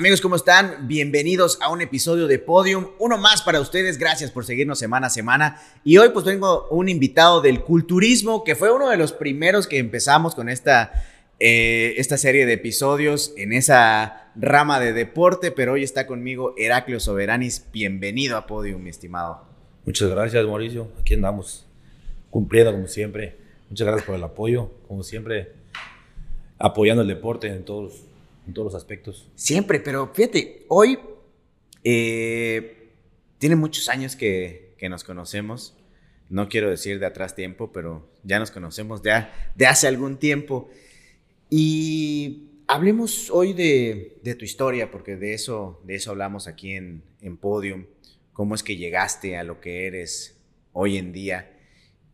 Amigos, 0.00 0.22
¿cómo 0.22 0.36
están? 0.36 0.88
Bienvenidos 0.88 1.58
a 1.60 1.70
un 1.70 1.82
episodio 1.82 2.26
de 2.26 2.38
Podium, 2.38 2.86
uno 2.98 3.18
más 3.18 3.42
para 3.42 3.60
ustedes, 3.60 3.98
gracias 3.98 4.30
por 4.30 4.46
seguirnos 4.46 4.78
semana 4.78 5.08
a 5.08 5.10
semana. 5.10 5.60
Y 5.84 5.98
hoy 5.98 6.08
pues 6.08 6.24
tengo 6.24 6.68
un 6.70 6.88
invitado 6.88 7.42
del 7.42 7.60
culturismo, 7.60 8.42
que 8.42 8.54
fue 8.54 8.72
uno 8.72 8.88
de 8.88 8.96
los 8.96 9.12
primeros 9.12 9.66
que 9.66 9.76
empezamos 9.76 10.34
con 10.34 10.48
esta, 10.48 11.04
eh, 11.38 11.92
esta 11.98 12.16
serie 12.16 12.46
de 12.46 12.54
episodios 12.54 13.34
en 13.36 13.52
esa 13.52 14.30
rama 14.36 14.80
de 14.80 14.94
deporte, 14.94 15.50
pero 15.50 15.74
hoy 15.74 15.84
está 15.84 16.06
conmigo 16.06 16.54
Heraclio 16.56 16.98
Soberanis. 16.98 17.66
Bienvenido 17.70 18.38
a 18.38 18.46
Podium, 18.46 18.82
mi 18.82 18.88
estimado. 18.88 19.44
Muchas 19.84 20.08
gracias, 20.08 20.46
Mauricio. 20.46 20.88
Aquí 20.98 21.12
andamos 21.12 21.66
cumpliendo 22.30 22.72
como 22.72 22.86
siempre. 22.86 23.36
Muchas 23.68 23.86
gracias 23.86 24.06
por 24.06 24.14
el 24.14 24.24
apoyo, 24.24 24.70
como 24.88 25.02
siempre, 25.02 25.52
apoyando 26.58 27.02
el 27.02 27.08
deporte 27.08 27.48
en 27.48 27.66
todos 27.66 28.09
en 28.46 28.54
todos 28.54 28.72
los 28.72 28.74
aspectos. 28.74 29.28
Siempre, 29.34 29.80
pero 29.80 30.12
fíjate, 30.14 30.64
hoy 30.68 30.98
eh, 31.84 32.90
tiene 33.38 33.56
muchos 33.56 33.88
años 33.88 34.16
que, 34.16 34.74
que, 34.78 34.88
nos 34.88 35.04
conocemos. 35.04 35.76
No 36.28 36.48
quiero 36.48 36.70
decir 36.70 37.00
de 37.00 37.06
atrás 37.06 37.34
tiempo, 37.34 37.72
pero 37.72 38.08
ya 38.22 38.38
nos 38.38 38.50
conocemos 38.50 39.02
de, 39.02 39.26
de 39.54 39.66
hace 39.66 39.88
algún 39.88 40.18
tiempo. 40.18 40.68
Y 41.48 42.50
hablemos 42.66 43.30
hoy 43.30 43.52
de, 43.52 44.18
de, 44.22 44.34
tu 44.34 44.44
historia, 44.44 44.90
porque 44.90 45.16
de 45.16 45.34
eso, 45.34 45.80
de 45.84 45.96
eso 45.96 46.10
hablamos 46.10 46.46
aquí 46.46 46.72
en, 46.72 47.02
en 47.20 47.36
Podium. 47.36 47.86
Cómo 48.32 48.54
es 48.54 48.62
que 48.62 48.76
llegaste 48.76 49.36
a 49.36 49.44
lo 49.44 49.60
que 49.60 49.86
eres 49.86 50.38
hoy 50.72 50.96
en 50.96 51.12
día. 51.12 51.56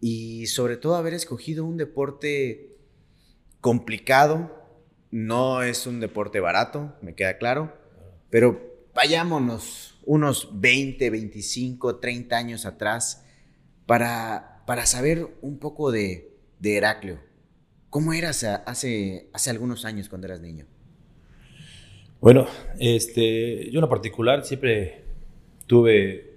Y 0.01 0.47
sobre 0.47 0.77
todo 0.77 0.97
haber 0.97 1.15
escogido 1.15 1.65
un 1.65 1.77
deporte 1.77 2.77
complicado, 3.61 4.66
no 5.11 5.63
es 5.63 5.87
un 5.87 6.01
deporte 6.01 6.41
barato, 6.41 6.95
me 7.03 7.15
queda 7.15 7.39
claro, 7.39 7.73
pero 8.31 8.61
vayámonos 8.95 9.99
unos 10.05 10.49
20, 10.53 11.11
25, 11.11 11.97
30 11.97 12.37
años 12.37 12.67
atrás 12.67 13.25
para, 13.87 14.63
para 14.67 14.87
saber 14.87 15.29
un 15.43 15.59
poco 15.59 15.91
de, 15.91 16.33
de 16.59 16.77
Heraclio. 16.77 17.21
¿Cómo 17.91 18.13
eras 18.13 18.45
hace, 18.45 19.29
hace 19.33 19.51
algunos 19.51 19.85
años 19.85 20.09
cuando 20.09 20.27
eras 20.27 20.41
niño? 20.41 20.67
Bueno, 22.21 22.47
este, 22.79 23.71
yo 23.71 23.79
en 23.79 23.83
lo 23.83 23.89
particular 23.89 24.45
siempre 24.45 25.05
tuve 25.67 26.35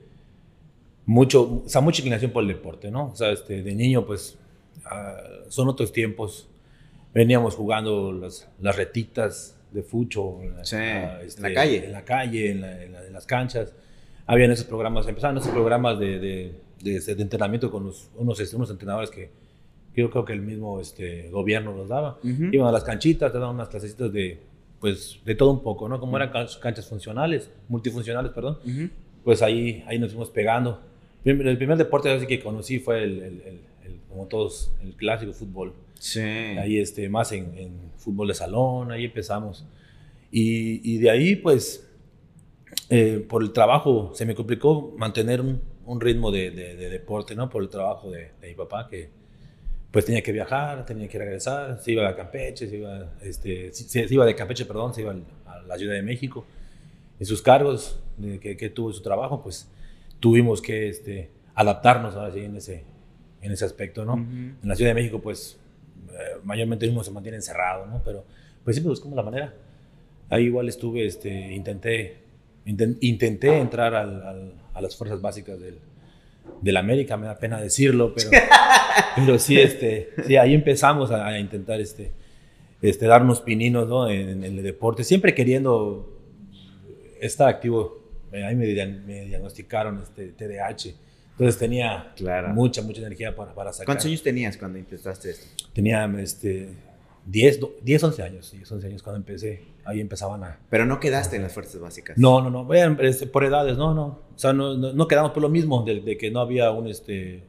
mucho, 1.05 1.63
o 1.65 1.69
sea, 1.69 1.81
mucha 1.81 2.01
inclinación 2.01 2.31
por 2.31 2.43
el 2.43 2.49
deporte, 2.49 2.91
¿no? 2.91 3.07
O 3.07 3.15
sea, 3.15 3.31
este, 3.31 3.63
de 3.63 3.75
niño, 3.75 4.05
pues, 4.05 4.37
uh, 4.85 5.49
son 5.49 5.67
otros 5.69 5.91
tiempos 5.91 6.48
veníamos 7.13 7.55
jugando 7.55 8.11
las, 8.11 8.47
las 8.59 8.75
retitas 8.75 9.57
de 9.71 9.83
fucho 9.83 10.41
en 10.41 10.55
la, 10.55 10.61
este, 10.61 11.37
en 11.37 11.43
la 11.43 11.53
calle. 11.53 11.85
En 11.85 11.91
la 11.91 12.05
calle, 12.05 12.51
en, 12.51 13.13
las 13.13 13.25
canchas. 13.25 13.73
Habían 14.25 14.51
esos 14.51 14.65
programas, 14.65 15.07
empezaban 15.07 15.37
esos 15.37 15.49
programas 15.49 15.99
de, 15.99 16.19
de, 16.19 16.59
de, 16.81 17.21
entrenamiento 17.21 17.71
con 17.71 17.85
los, 17.85 18.09
unos, 18.15 18.39
este, 18.39 18.55
unos 18.55 18.69
entrenadores 18.69 19.09
que, 19.09 19.31
yo 19.95 20.09
creo 20.09 20.23
que 20.23 20.33
el 20.33 20.41
mismo 20.41 20.79
este, 20.79 21.29
gobierno 21.29 21.75
nos 21.75 21.89
daba. 21.89 22.19
Iban 22.23 22.67
a 22.67 22.71
las 22.71 22.83
canchitas, 22.83 23.31
te 23.31 23.39
daban 23.39 23.55
unas 23.55 23.69
clasecitas 23.69 24.13
de, 24.13 24.39
pues, 24.79 25.19
de 25.25 25.35
todo 25.35 25.51
un 25.51 25.61
poco, 25.61 25.89
¿no? 25.89 25.99
Como 25.99 26.15
eran 26.15 26.31
canchas 26.61 26.87
funcionales, 26.87 27.51
multifuncionales, 27.67 28.31
perdón, 28.31 28.59
pues 29.23 29.41
ahí, 29.41 29.83
ahí 29.87 29.99
nos 29.99 30.11
fuimos 30.11 30.29
pegando. 30.29 30.81
El 31.25 31.57
primer 31.57 31.77
deporte 31.77 32.09
así 32.09 32.25
que 32.25 32.39
conocí 32.39 32.79
fue 32.79 33.03
el, 33.03 33.21
el, 33.21 33.41
el, 33.41 33.59
como 34.09 34.25
todos, 34.25 34.71
el 34.83 34.95
clásico 34.95 35.33
fútbol. 35.33 35.73
Sí. 35.99 36.21
Ahí 36.21 36.79
este, 36.79 37.07
más 37.09 37.31
en, 37.31 37.57
en 37.57 37.91
fútbol 37.97 38.27
de 38.29 38.33
salón, 38.33 38.91
ahí 38.91 39.05
empezamos. 39.05 39.65
Y, 40.31 40.81
y 40.89 40.97
de 40.99 41.09
ahí, 41.09 41.35
pues, 41.35 41.87
eh, 42.89 43.25
por 43.27 43.43
el 43.43 43.51
trabajo, 43.51 44.11
se 44.13 44.25
me 44.25 44.35
complicó 44.35 44.93
mantener 44.97 45.41
un, 45.41 45.61
un 45.85 46.01
ritmo 46.01 46.31
de, 46.31 46.51
de, 46.51 46.75
de, 46.75 46.89
deporte, 46.89 47.35
¿no? 47.35 47.49
Por 47.49 47.63
el 47.63 47.69
trabajo 47.69 48.11
de, 48.11 48.31
mi 48.41 48.53
papá, 48.53 48.87
que 48.89 49.09
pues 49.91 50.05
tenía 50.05 50.21
que 50.21 50.31
viajar, 50.31 50.85
tenía 50.85 51.07
que 51.07 51.17
regresar, 51.17 51.79
se 51.81 51.93
iba 51.93 52.07
a 52.07 52.15
Campeche, 52.15 52.67
se 52.67 52.77
iba, 52.77 53.11
este, 53.21 53.73
se, 53.73 54.07
se 54.07 54.13
iba 54.13 54.23
de 54.23 54.35
Campeche, 54.35 54.65
perdón, 54.65 54.93
se 54.93 55.01
iba 55.01 55.15
a 55.47 55.61
la 55.61 55.77
Ciudad 55.77 55.95
de 55.95 56.03
México. 56.03 56.45
En 57.19 57.25
sus 57.25 57.41
cargos 57.41 57.99
que, 58.39 58.55
que, 58.55 58.69
tuvo 58.69 58.93
su 58.93 59.01
trabajo, 59.01 59.41
pues 59.41 59.67
tuvimos 60.19 60.61
que 60.61 60.89
este, 60.89 61.29
adaptarnos 61.55 62.15
ahora 62.15 62.31
sí 62.31 62.41
en 62.41 62.55
ese, 62.55 62.83
en 63.41 63.51
ese 63.51 63.65
aspecto, 63.65 64.05
¿no? 64.05 64.15
En 64.15 64.57
la 64.63 64.75
Ciudad 64.75 64.91
de 64.91 64.95
México, 64.95 65.21
pues 65.21 65.57
eh, 66.11 66.39
mayormente 66.43 66.87
uno 66.89 67.03
se 67.03 67.11
mantiene 67.11 67.37
encerrado, 67.37 67.85
¿no? 67.85 68.01
Pero 68.03 68.25
pues 68.63 68.75
siempre 68.75 68.89
buscamos 68.89 69.15
la 69.15 69.23
manera. 69.23 69.53
Ahí 70.29 70.45
igual 70.45 70.69
estuve, 70.69 71.05
este, 71.05 71.53
intenté, 71.53 72.17
intenté 72.65 73.57
entrar 73.57 73.95
al, 73.95 74.21
al, 74.21 74.53
a 74.73 74.81
las 74.81 74.95
fuerzas 74.95 75.21
básicas 75.21 75.59
del, 75.59 75.79
del, 76.61 76.77
América, 76.77 77.17
me 77.17 77.25
da 77.25 77.37
pena 77.39 77.59
decirlo, 77.59 78.13
pero, 78.13 78.29
pero 79.15 79.39
sí, 79.39 79.59
este, 79.59 80.09
sí, 80.27 80.35
ahí 80.35 80.53
empezamos 80.53 81.09
a, 81.09 81.25
a 81.25 81.39
intentar 81.39 81.81
este, 81.81 82.11
este, 82.81 83.07
darnos 83.07 83.41
pininos 83.41 83.87
¿no? 83.87 84.07
en, 84.07 84.43
en, 84.43 84.57
el 84.57 84.63
deporte, 84.63 85.03
siempre 85.03 85.33
queriendo 85.33 86.15
estar 87.19 87.49
activo. 87.49 87.97
Ahí 88.31 88.55
me, 88.55 88.67
me 88.67 89.25
diagnosticaron 89.25 90.03
este, 90.03 90.27
TDAH 90.27 90.93
entonces 91.39 91.57
tenía 91.57 92.13
mucha, 92.53 92.81
mucha 92.81 92.99
energía 92.99 93.33
para, 93.33 93.53
para 93.53 93.71
sacar. 93.71 93.85
¿Cuántos 93.85 94.07
años 94.07 94.21
tenías 94.21 94.57
cuando 94.57 94.77
empezaste 94.77 95.29
esto? 95.29 95.47
Tenía 95.71 96.03
este, 96.19 96.67
10, 97.27 97.59
10, 97.81 98.03
11 98.03 98.23
años, 98.23 98.51
10, 98.51 98.69
11 98.69 98.87
años 98.87 99.01
cuando 99.01 99.19
empecé. 99.19 99.63
Ahí 99.85 100.01
empezaban 100.01 100.43
a... 100.43 100.59
Pero 100.69 100.85
no 100.85 100.99
quedaste 100.99 101.37
en 101.37 101.43
las 101.43 101.53
fuerzas 101.53 101.79
básicas. 101.79 102.17
No, 102.17 102.41
no, 102.41 102.49
no. 102.49 102.73
Este, 102.73 103.25
por 103.25 103.45
edades, 103.45 103.77
no, 103.77 103.93
no. 103.93 104.19
O 104.35 104.37
sea, 104.37 104.51
no, 104.51 104.75
no, 104.75 104.91
no 104.91 105.07
quedamos 105.07 105.31
por 105.31 105.41
lo 105.41 105.47
mismo, 105.47 105.81
de, 105.83 106.01
de, 106.01 106.17
que 106.17 106.29
no 106.29 106.41
había 106.41 106.71
un, 106.71 106.89
este, 106.89 107.45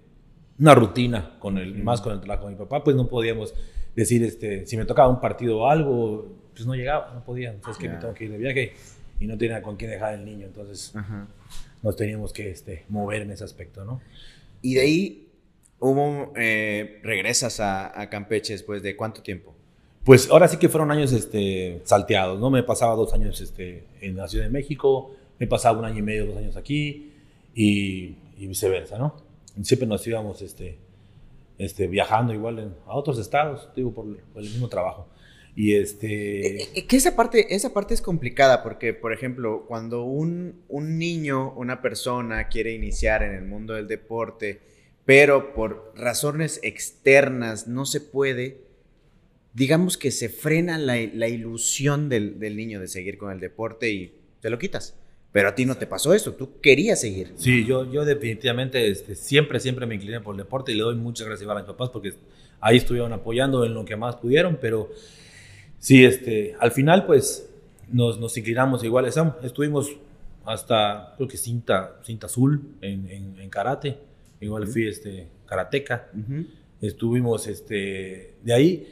una 0.61 0.77
rutina, 0.77 1.37
con 1.41 1.59
el, 1.59 1.75
mm. 1.75 1.83
más 1.83 2.01
con 2.01 2.13
el 2.13 2.21
trabajo 2.21 2.47
de 2.47 2.53
mi 2.53 2.59
papá, 2.61 2.85
pues 2.85 2.95
no 2.95 3.09
podíamos 3.09 3.55
decir, 3.97 4.23
este, 4.23 4.69
si 4.69 4.77
me 4.77 4.85
tocaba 4.85 5.09
un 5.09 5.21
partido 5.21 5.59
o 5.59 5.69
algo, 5.69 6.29
pues 6.55 6.65
no 6.65 6.77
llegaba, 6.77 7.13
no 7.13 7.25
podía. 7.25 7.51
Entonces, 7.51 7.77
que 7.77 7.89
me 7.89 7.97
tengo 7.97 8.15
que 8.15 8.27
ir 8.27 8.31
de 8.31 8.39
viaje 8.39 8.73
y 9.19 9.27
no 9.27 9.37
tenía 9.37 9.61
con 9.61 9.75
quién 9.75 9.91
dejar 9.91 10.15
el 10.15 10.25
niño. 10.25 10.47
Entonces... 10.47 10.95
Ajá 10.95 11.27
nos 11.83 11.97
teníamos 11.97 12.33
que 12.33 12.51
este, 12.51 12.85
mover 12.89 13.23
en 13.23 13.31
ese 13.31 13.45
aspecto, 13.45 13.85
¿no? 13.85 14.01
Y 14.63 14.75
de 14.75 14.81
ahí 14.81 15.29
hubo, 15.81 16.33
eh, 16.37 17.01
regresas 17.03 17.61
a, 17.61 18.01
a, 18.01 18.09
Campeche 18.09 18.53
después 18.53 18.83
de 18.83 18.97
cuánto 18.97 19.23
tiempo? 19.23 19.55
Pues 20.05 20.31
ahora 20.31 20.49
sí 20.49 20.57
que 20.57 20.69
fueron 20.69 20.91
años 20.91 21.13
este, 21.13 21.81
salteados, 21.85 22.39
¿no? 22.39 22.51
Me 22.51 22.63
pasaba 22.63 22.95
dos 22.95 23.13
años 23.13 23.41
este, 23.41 23.85
en 24.01 24.17
la 24.17 24.29
Ciudad 24.29 24.45
de 24.45 24.51
México, 24.51 25.13
me 25.39 25.47
pasaba 25.47 25.79
un 25.79 25.85
año 25.85 25.99
y 25.99 26.03
medio, 26.03 26.27
dos 26.27 26.37
años 26.37 26.57
aquí 26.57 27.13
y, 27.55 28.17
y 28.39 28.47
viceversa, 28.47 28.99
¿no? 28.99 29.15
Siempre 29.63 29.87
nos 29.87 30.07
íbamos 30.07 30.41
este, 30.43 30.79
este, 31.59 31.87
viajando 31.87 32.33
igual 32.33 32.59
en, 32.59 32.75
a 32.87 32.97
otros 32.97 33.19
estados, 33.19 33.69
digo, 33.75 33.93
por, 33.93 34.17
por 34.17 34.43
el 34.43 34.49
mismo 34.49 34.69
trabajo. 34.69 35.07
Y 35.57 35.75
este... 35.75 36.63
Eh, 36.63 36.69
eh, 36.75 36.87
que 36.87 36.97
esa 36.97 37.17
parte, 37.17 37.55
esa 37.55 37.73
parte 37.73 37.95
es 37.95 38.01
complicada 38.01 38.63
porque, 38.63 38.95
por 38.95 39.13
ejemplo, 39.13 39.65
cuando 39.67 40.05
un, 40.05 40.63
un 40.69 40.99
niño, 40.99 41.53
una 41.55 41.83
persona 41.83 42.49
quiere 42.49 42.73
iniciar 42.73 43.23
en 43.23 43.35
el 43.35 43.45
mundo 43.45 43.75
del 43.75 43.89
deporte, 43.89 44.61
pero 45.05 45.55
por 45.55 45.93
razones 45.97 46.61
externas 46.63 47.67
no 47.67 47.85
se 47.85 48.01
puede, 48.01 48.59
digamos 49.55 49.97
que 49.97 50.11
se 50.11 50.29
frena 50.29 50.79
la, 50.79 50.97
la 51.15 51.29
ilusión 51.29 52.09
del, 52.09 52.39
del, 52.39 52.57
niño 52.57 52.81
de 52.81 52.87
seguir 52.87 53.19
con 53.19 53.33
el 53.33 53.41
deporte 53.41 53.91
y 53.91 54.15
te 54.41 54.51
lo 54.51 54.59
quitas. 54.59 54.97
Pero 55.33 55.49
a 55.49 55.55
ti 55.55 55.65
no 55.65 55.77
te 55.77 55.87
pasó 55.87 56.13
eso, 56.13 56.35
tú 56.35 56.61
querías 56.61 57.01
seguir. 57.01 57.33
Sí, 57.37 57.65
yo, 57.65 57.91
yo 57.91 58.05
definitivamente 58.05 58.89
este, 58.89 59.15
siempre, 59.15 59.61
siempre 59.61 59.87
me 59.87 59.95
incliné 59.95 60.21
por 60.21 60.35
el 60.35 60.39
deporte 60.39 60.73
y 60.73 60.75
le 60.75 60.83
doy 60.83 60.97
muchas 60.97 61.27
gracias 61.27 61.49
a 61.49 61.55
mis 61.55 61.65
papás 61.65 61.91
porque 61.91 62.15
ahí 62.61 62.79
estuvieron 62.79 63.13
apoyando 63.13 63.65
en 63.65 63.75
lo 63.75 63.85
que 63.85 63.95
más 63.95 64.17
pudieron, 64.17 64.59
pero 64.61 64.91
Sí, 65.81 66.05
este, 66.05 66.55
al 66.61 66.73
final 66.73 67.07
pues 67.07 67.51
nos, 67.91 68.21
nos 68.21 68.37
inclinamos 68.37 68.85
igual, 68.85 69.07
estuvimos 69.43 69.91
hasta 70.45 71.15
creo 71.17 71.27
que 71.27 71.39
cinta, 71.39 71.97
cinta 72.05 72.27
azul 72.27 72.77
en, 72.83 73.09
en, 73.09 73.41
en 73.41 73.49
karate, 73.49 73.97
igual 74.41 74.67
fui 74.67 74.87
este, 74.87 75.27
karateca, 75.47 76.09
uh 76.15 76.19
-huh. 76.19 76.47
estuvimos 76.83 77.47
este, 77.47 78.35
de 78.43 78.53
ahí, 78.53 78.87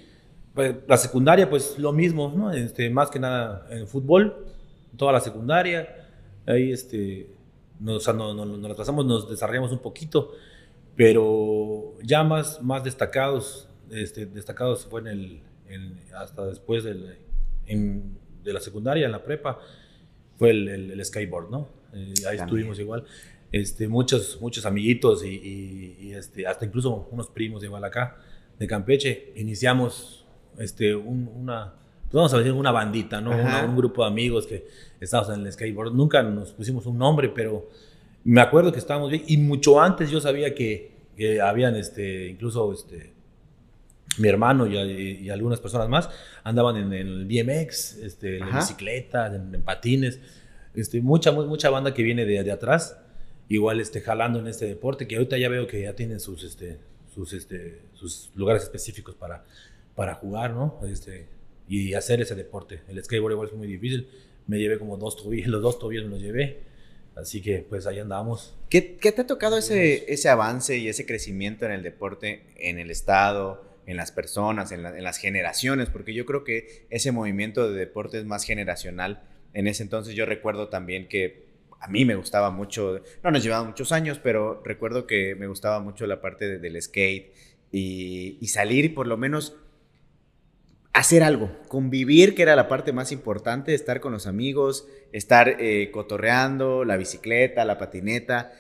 pues, 0.55 0.77
la 0.89 0.97
secundaria 0.97 1.49
pues 1.51 1.79
lo 1.79 1.93
mismo, 1.93 2.33
¿no? 2.35 2.53
este, 2.53 2.89
más 2.89 3.11
que 3.11 3.19
nada 3.19 3.67
en 3.71 3.87
fútbol, 3.87 4.47
toda 4.97 5.13
la 5.13 5.21
secundaria, 5.21 6.09
ahí 6.47 6.73
este, 6.73 7.29
nos, 7.81 7.97
o 7.97 8.01
sea, 8.01 8.15
no, 8.15 8.33
no, 8.33 8.47
nos 8.47 8.77
pasamos, 8.77 9.05
nos 9.05 9.29
desarrollamos 9.29 9.73
un 9.73 9.81
poquito, 9.81 10.33
pero 10.97 11.95
ya 12.03 12.25
más, 12.25 12.63
más 12.63 12.83
destacados, 12.83 13.69
este, 13.91 14.25
destacados 14.25 14.87
fue 14.87 15.03
en 15.03 15.07
el, 15.07 15.41
en, 15.69 15.99
hasta 16.17 16.47
después 16.47 16.85
del, 16.85 17.17
en, 17.67 18.17
de 18.43 18.53
la 18.53 18.61
secundaria, 18.61 19.07
en 19.07 19.13
la 19.13 19.23
prepa, 19.23 19.59
fue 20.37 20.51
el, 20.51 20.69
el, 20.69 20.91
el 20.93 21.05
skateboard, 21.05 21.51
¿no? 21.51 21.69
Eh, 21.93 22.07
ahí 22.09 22.15
También. 22.23 22.45
estuvimos 22.45 22.79
igual. 22.79 23.05
Este, 23.51 23.89
muchos, 23.89 24.39
muchos 24.41 24.67
amiguitos 24.67 25.25
y, 25.25 25.29
y, 25.29 25.97
y, 26.01 26.13
este, 26.13 26.47
hasta 26.47 26.67
incluso 26.67 27.09
unos 27.11 27.29
primos 27.31 27.65
igual 27.65 27.83
acá 27.85 28.19
de 28.59 28.67
Campeche. 28.67 29.33
Iniciamos 29.37 30.27
este, 30.59 30.95
un, 30.95 31.29
una, 31.35 31.75
pues 32.03 32.13
vamos 32.13 32.35
a 32.35 32.39
decir, 32.39 32.53
una 32.53 32.71
bandita, 32.73 33.21
¿no? 33.21 33.31
un 33.31 33.77
grupo 33.77 34.03
de 34.03 34.09
amigos 34.09 34.47
que 34.47 34.67
estábamos 35.01 35.35
en 35.35 35.47
el 35.47 35.53
skateboard. 35.53 35.93
Nunca 35.95 36.23
nos 36.23 36.53
pusimos 36.53 36.85
un 36.87 36.99
nombre, 36.99 37.31
pero 37.31 37.69
me 38.25 38.41
acuerdo 38.41 38.71
que 38.71 38.79
estábamos 38.79 39.11
bien. 39.11 39.25
Y 39.27 39.39
mucho 39.39 39.81
antes 39.81 40.11
yo 40.11 40.21
sabía 40.21 40.55
que, 40.55 40.93
que 41.17 41.41
habían, 41.41 41.75
este, 41.75 42.29
incluso, 42.29 42.73
este, 42.73 43.13
mi 44.19 44.29
hermano 44.29 44.67
y, 44.67 45.29
algunas 45.31 45.61
personas 45.61 45.89
más 45.89 46.09
andaban 46.45 46.77
en, 46.77 46.93
el 46.93 47.25
BMX, 47.25 47.99
este, 47.99 48.39
en 48.39 48.55
bicicletas, 48.55 49.35
en, 49.35 49.63
patines. 49.63 50.21
Este, 50.75 51.01
mucha, 51.01 51.33
mucha 51.33 51.71
banda 51.71 51.95
que 51.95 52.03
viene 52.03 52.25
de, 52.25 52.43
de, 52.43 52.53
atrás, 52.53 52.99
igual 53.49 53.81
este, 53.81 54.01
jalando 54.01 54.39
en 54.39 54.47
este 54.47 54.67
deporte, 54.67 55.07
que 55.07 55.17
ahorita 55.17 55.39
ya 55.39 55.49
veo 55.49 55.67
que 55.67 55.83
ya 55.83 55.95
tienen 55.95 56.21
sus, 56.21 56.45
este, 56.45 56.79
sus, 57.15 57.33
este, 57.33 57.81
sus 57.95 58.31
lugares 58.35 58.63
específicos 58.63 59.15
para, 59.15 59.45
para 59.95 60.15
jugar, 60.15 60.53
¿no? 60.53 60.81
Este, 60.87 61.27
y 61.69 61.95
hacer 61.95 62.21
ese 62.21 62.35
deporte. 62.35 62.81
El 62.89 63.03
skateboard 63.03 63.33
igual 63.33 63.49
es 63.49 63.55
muy 63.55 63.67
difícil. 63.67 64.09
Me 64.47 64.59
llevé 64.59 64.79
como 64.79 64.97
dos 64.97 65.17
tobillos, 65.17 65.49
los 65.49 65.63
dos 65.63 65.79
tobillos 65.79 66.05
me 66.05 66.13
los 66.13 66.23
llevé. 66.23 66.61
Así 67.17 67.43
que 67.43 67.67
pues 67.69 67.87
ahí 67.87 67.99
andamos. 67.99 68.55
¿Qué, 68.71 68.97
qué 68.97 69.11
te 69.11 69.23
ha 69.23 69.27
tocado 69.27 69.59
ese, 69.59 70.11
ese 70.13 70.29
avance 70.29 70.79
y 70.79 70.89
ese 70.89 71.05
crecimiento 71.05 71.67
en 71.67 71.73
el 71.73 71.83
deporte 71.83 72.45
en 72.57 72.79
el 72.79 72.91
estado? 72.91 73.68
En 73.89 73.97
las 73.97 74.13
personas, 74.13 74.71
en, 74.71 74.83
las 74.83 75.17
generaciones, 75.17 75.89
porque 75.89 76.13
yo 76.13 76.27
creo 76.27 76.45
que 76.45 76.87
ese 76.91 77.11
movimiento 77.11 77.71
de 77.71 77.79
deporte 77.79 78.19
es 78.19 78.27
más 78.27 78.45
generacional. 78.45 79.23
En 79.55 79.67
ese 79.67 79.83
entonces 79.83 80.15
yo 80.15 80.27
recuerdo 80.27 80.69
también 80.69 81.09
que 81.09 81.47
a 81.81 81.89
mí 81.89 82.05
me 82.05 82.15
gustaba 82.15 82.51
mucho, 82.51 83.01
no 83.25 83.31
nos 83.31 83.43
llevaba 83.43 83.65
muchos 83.65 83.91
años, 83.91 84.21
pero 84.23 84.63
recuerdo 84.63 85.07
que 85.07 85.35
me 85.37 85.47
gustaba 85.47 85.81
mucho 85.81 86.07
la 86.07 86.21
parte 86.21 86.59
del 86.59 86.83
skate 86.83 87.33
y, 87.73 88.47
salir 88.49 88.85
y 88.85 88.89
por 88.91 89.07
lo 89.07 89.17
menos 89.17 89.57
hacer 90.93 91.23
algo, 91.23 91.51
convivir, 91.69 92.35
que 92.35 92.43
era 92.43 92.57
la 92.57 92.69
parte 92.69 92.93
más 92.93 93.11
importante, 93.11 93.73
estar 93.73 94.01
con 94.01 94.13
los 94.13 94.27
amigos, 94.27 94.87
estar 95.13 95.57
eh, 95.61 95.91
cotorreando, 95.93 96.85
la 96.85 96.99
bicicleta, 96.99 97.65
la 97.65 97.79
patineta, 97.79 98.53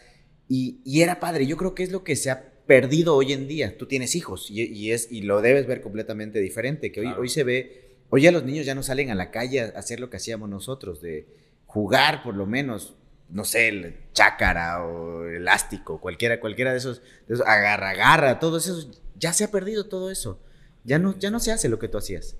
y, 0.48 0.80
y, 0.86 1.02
era 1.02 1.20
padre. 1.20 1.46
Yo 1.46 1.58
creo 1.58 1.74
que 1.74 1.82
es 1.82 1.92
lo 1.92 2.02
que 2.02 2.16
se 2.16 2.30
ha 2.30 2.57
perdido 2.68 3.16
hoy 3.16 3.32
en 3.32 3.48
día. 3.48 3.76
Tú 3.78 3.86
tienes 3.86 4.14
hijos 4.14 4.50
y, 4.50 4.92
es, 4.92 5.10
y 5.10 5.22
lo 5.22 5.40
debes 5.40 5.66
ver 5.66 5.80
completamente 5.80 6.38
diferente, 6.38 6.92
que 6.92 7.00
hoy, 7.00 7.06
hoy 7.18 7.28
se 7.30 7.42
ve, 7.42 7.96
hoy 8.10 8.22
ya 8.22 8.30
los 8.30 8.44
niños 8.44 8.66
ya 8.66 8.74
no 8.74 8.82
salen 8.82 9.10
a 9.10 9.14
la 9.14 9.30
calle 9.30 9.62
a 9.62 9.64
hacer 9.70 9.98
lo 9.98 10.10
que 10.10 10.18
hacíamos 10.18 10.50
nosotros, 10.50 11.00
de 11.00 11.26
jugar 11.66 12.22
por 12.22 12.36
lo 12.36 12.44
menos, 12.44 12.94
no 13.30 13.44
sé, 13.44 13.68
el 13.68 13.94
chácara 14.12 14.84
o 14.84 15.24
elástico, 15.24 15.98
cualquiera, 15.98 16.40
cualquiera 16.40 16.72
de 16.72 16.78
esos, 16.78 17.00
agarra, 17.46 17.90
agarra, 17.90 18.38
todo 18.38 18.58
eso, 18.58 18.86
ya 19.18 19.32
se 19.32 19.44
ha 19.44 19.50
perdido 19.50 19.86
todo 19.86 20.10
eso. 20.10 20.38
Ya 20.84 20.98
no, 20.98 21.18
ya 21.18 21.30
no 21.30 21.40
se 21.40 21.52
hace 21.52 21.70
lo 21.70 21.78
que 21.78 21.88
tú 21.88 21.96
hacías. 21.96 22.36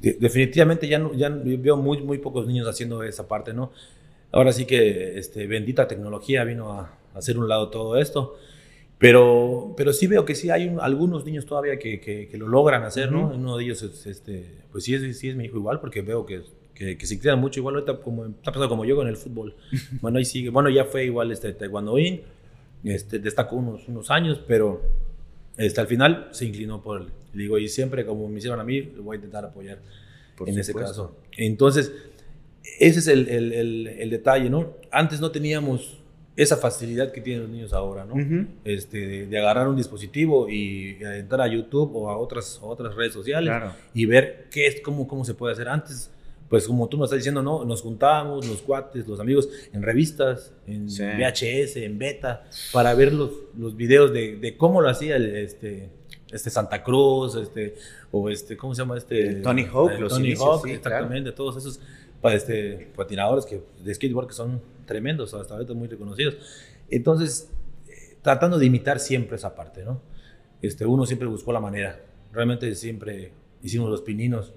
definitivamente 0.00 0.88
ya, 0.88 0.98
no, 0.98 1.14
ya 1.14 1.28
veo 1.28 1.76
muy, 1.76 2.02
muy 2.02 2.18
pocos 2.18 2.48
niños 2.48 2.66
haciendo 2.66 3.04
esa 3.04 3.28
parte, 3.28 3.54
¿no? 3.54 3.72
Ahora 4.32 4.52
sí 4.52 4.64
que 4.64 5.18
este, 5.18 5.46
bendita 5.46 5.86
tecnología 5.86 6.42
vino 6.42 6.72
a 6.72 6.98
hacer 7.14 7.38
un 7.38 7.48
lado 7.48 7.70
todo 7.70 7.96
esto. 7.96 8.36
Pero, 9.02 9.74
pero 9.76 9.92
sí 9.92 10.06
veo 10.06 10.24
que 10.24 10.36
sí 10.36 10.50
hay 10.50 10.72
algunos 10.80 11.24
niños 11.24 11.44
todavía 11.44 11.76
que, 11.76 11.98
que, 11.98 12.38
lo 12.38 12.46
logran 12.46 12.84
hacer, 12.84 13.10
¿no? 13.10 13.32
Uno 13.34 13.56
de 13.56 13.64
ellos 13.64 13.82
es, 13.82 14.06
este, 14.06 14.62
pues 14.70 14.84
sí 14.84 14.94
es, 14.94 15.18
sí 15.18 15.28
es 15.28 15.34
mi 15.34 15.46
hijo 15.46 15.56
igual, 15.56 15.80
porque 15.80 16.02
veo 16.02 16.24
que, 16.24 16.44
que, 16.72 17.04
se 17.04 17.18
cuidan 17.18 17.40
mucho, 17.40 17.58
igual 17.58 17.74
ahorita 17.74 17.96
como, 17.96 18.26
está 18.26 18.52
pasando 18.52 18.68
como 18.68 18.84
yo 18.84 18.94
con 18.94 19.08
el 19.08 19.16
fútbol. 19.16 19.56
Bueno, 20.00 20.18
ahí 20.18 20.24
sigue, 20.24 20.50
bueno, 20.50 20.70
ya 20.70 20.84
fue 20.84 21.04
igual 21.04 21.32
este 21.32 21.52
taekwondoín, 21.52 22.20
este, 22.84 23.18
destacó 23.18 23.56
unos, 23.56 23.88
unos 23.88 24.08
años, 24.12 24.40
pero 24.46 24.80
este, 25.56 25.80
al 25.80 25.88
final 25.88 26.28
se 26.30 26.44
inclinó 26.44 26.80
por 26.80 27.00
él. 27.00 27.08
Digo, 27.32 27.58
y 27.58 27.68
siempre 27.68 28.06
como 28.06 28.28
me 28.28 28.38
hicieron 28.38 28.60
a 28.60 28.64
mí, 28.64 28.82
lo 28.82 29.02
voy 29.02 29.14
a 29.14 29.16
intentar 29.16 29.44
apoyar 29.44 29.80
en 30.46 30.56
ese 30.60 30.72
caso. 30.72 31.16
Entonces, 31.36 31.92
ese 32.78 33.00
es 33.00 33.08
el, 33.08 33.28
el, 33.28 33.88
el 33.88 34.10
detalle, 34.10 34.48
¿no? 34.48 34.76
Antes 34.92 35.20
no 35.20 35.32
teníamos 35.32 36.01
esa 36.36 36.56
facilidad 36.56 37.12
que 37.12 37.20
tienen 37.20 37.42
los 37.42 37.50
niños 37.50 37.72
ahora, 37.72 38.04
¿no? 38.04 38.14
este, 38.64 39.26
de, 39.26 39.38
agarrar 39.38 39.68
un 39.68 39.76
dispositivo 39.76 40.48
y 40.48 40.96
entrar 41.00 41.42
a 41.42 41.46
YouTube 41.46 41.94
o 41.94 42.08
a 42.08 42.16
otras, 42.16 42.58
otras 42.62 42.94
redes 42.94 43.12
sociales 43.12 43.52
y 43.92 44.06
ver 44.06 44.46
qué 44.50 44.66
es, 44.66 44.80
cómo, 44.80 45.06
cómo 45.06 45.24
se 45.24 45.34
puede 45.34 45.52
hacer. 45.52 45.68
Antes, 45.68 46.10
pues 46.48 46.66
como 46.66 46.88
tú 46.88 46.96
nos 46.96 47.06
estás 47.06 47.18
diciendo, 47.18 47.42
¿no? 47.42 47.64
Nos 47.64 47.82
juntábamos, 47.82 48.46
los 48.46 48.62
cuates, 48.62 49.06
los 49.06 49.20
amigos, 49.20 49.48
en 49.72 49.82
revistas, 49.82 50.52
en 50.66 50.86
VHS, 50.86 51.76
en 51.76 51.98
beta, 51.98 52.44
para 52.72 52.94
ver 52.94 53.12
los, 53.12 53.30
los 53.58 53.76
videos 53.76 54.12
de, 54.12 54.36
de 54.36 54.56
cómo 54.56 54.80
lo 54.80 54.88
hacía 54.88 55.16
el, 55.16 55.36
este, 55.36 55.90
este 56.32 56.50
Santa 56.50 56.82
Cruz, 56.82 57.36
este, 57.36 57.74
o 58.10 58.30
este, 58.30 58.56
¿cómo 58.56 58.74
se 58.74 58.82
llama 58.82 58.96
este? 58.96 59.34
Tony 59.36 59.64
Hawk, 59.64 59.98
los 59.98 60.14
Tony 60.14 60.34
Hawk, 60.34 60.66
exactamente, 60.66 61.32
todos 61.32 61.58
esos 61.58 61.80
este, 62.30 62.92
patinadores 62.96 63.46
que, 63.46 63.62
de 63.82 63.94
skateboard 63.94 64.28
que 64.28 64.34
son 64.34 64.62
tremendos, 64.86 65.34
hasta 65.34 65.54
ahorita 65.54 65.74
muy 65.74 65.88
reconocidos. 65.88 66.36
Entonces, 66.90 67.50
eh, 67.88 68.16
tratando 68.22 68.58
de 68.58 68.66
imitar 68.66 69.00
siempre 69.00 69.36
esa 69.36 69.54
parte, 69.54 69.84
¿no? 69.84 70.00
Este, 70.60 70.86
uno 70.86 71.06
siempre 71.06 71.26
buscó 71.26 71.52
la 71.52 71.60
manera. 71.60 72.00
Realmente 72.32 72.74
siempre 72.74 73.32
hicimos 73.62 73.90
los 73.90 74.02
pininos 74.02 74.52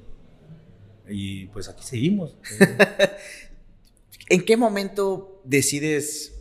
y 1.07 1.47
pues 1.47 1.67
aquí 1.67 1.83
seguimos. 1.83 2.37
¿En 4.29 4.43
qué 4.43 4.57
momento 4.57 5.41
decides 5.43 6.33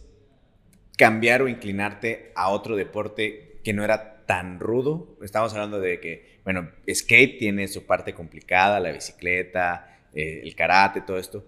cambiar 0.97 1.43
o 1.43 1.49
inclinarte 1.49 2.33
a 2.35 2.51
otro 2.51 2.77
deporte 2.77 3.61
que 3.65 3.73
no 3.73 3.85
era 3.85 4.25
tan 4.27 4.61
rudo? 4.61 5.17
Estamos 5.23 5.53
hablando 5.53 5.81
de 5.81 6.01
que, 6.01 6.41
bueno, 6.45 6.71
skate 6.89 7.39
tiene 7.39 7.69
su 7.69 7.85
parte 7.85 8.15
complicada, 8.15 8.81
la 8.81 8.93
bicicleta, 8.93 9.94
eh, 10.15 10.43
el 10.45 10.55
karate, 10.55 11.01
todo 11.01 11.19
esto. 11.19 11.45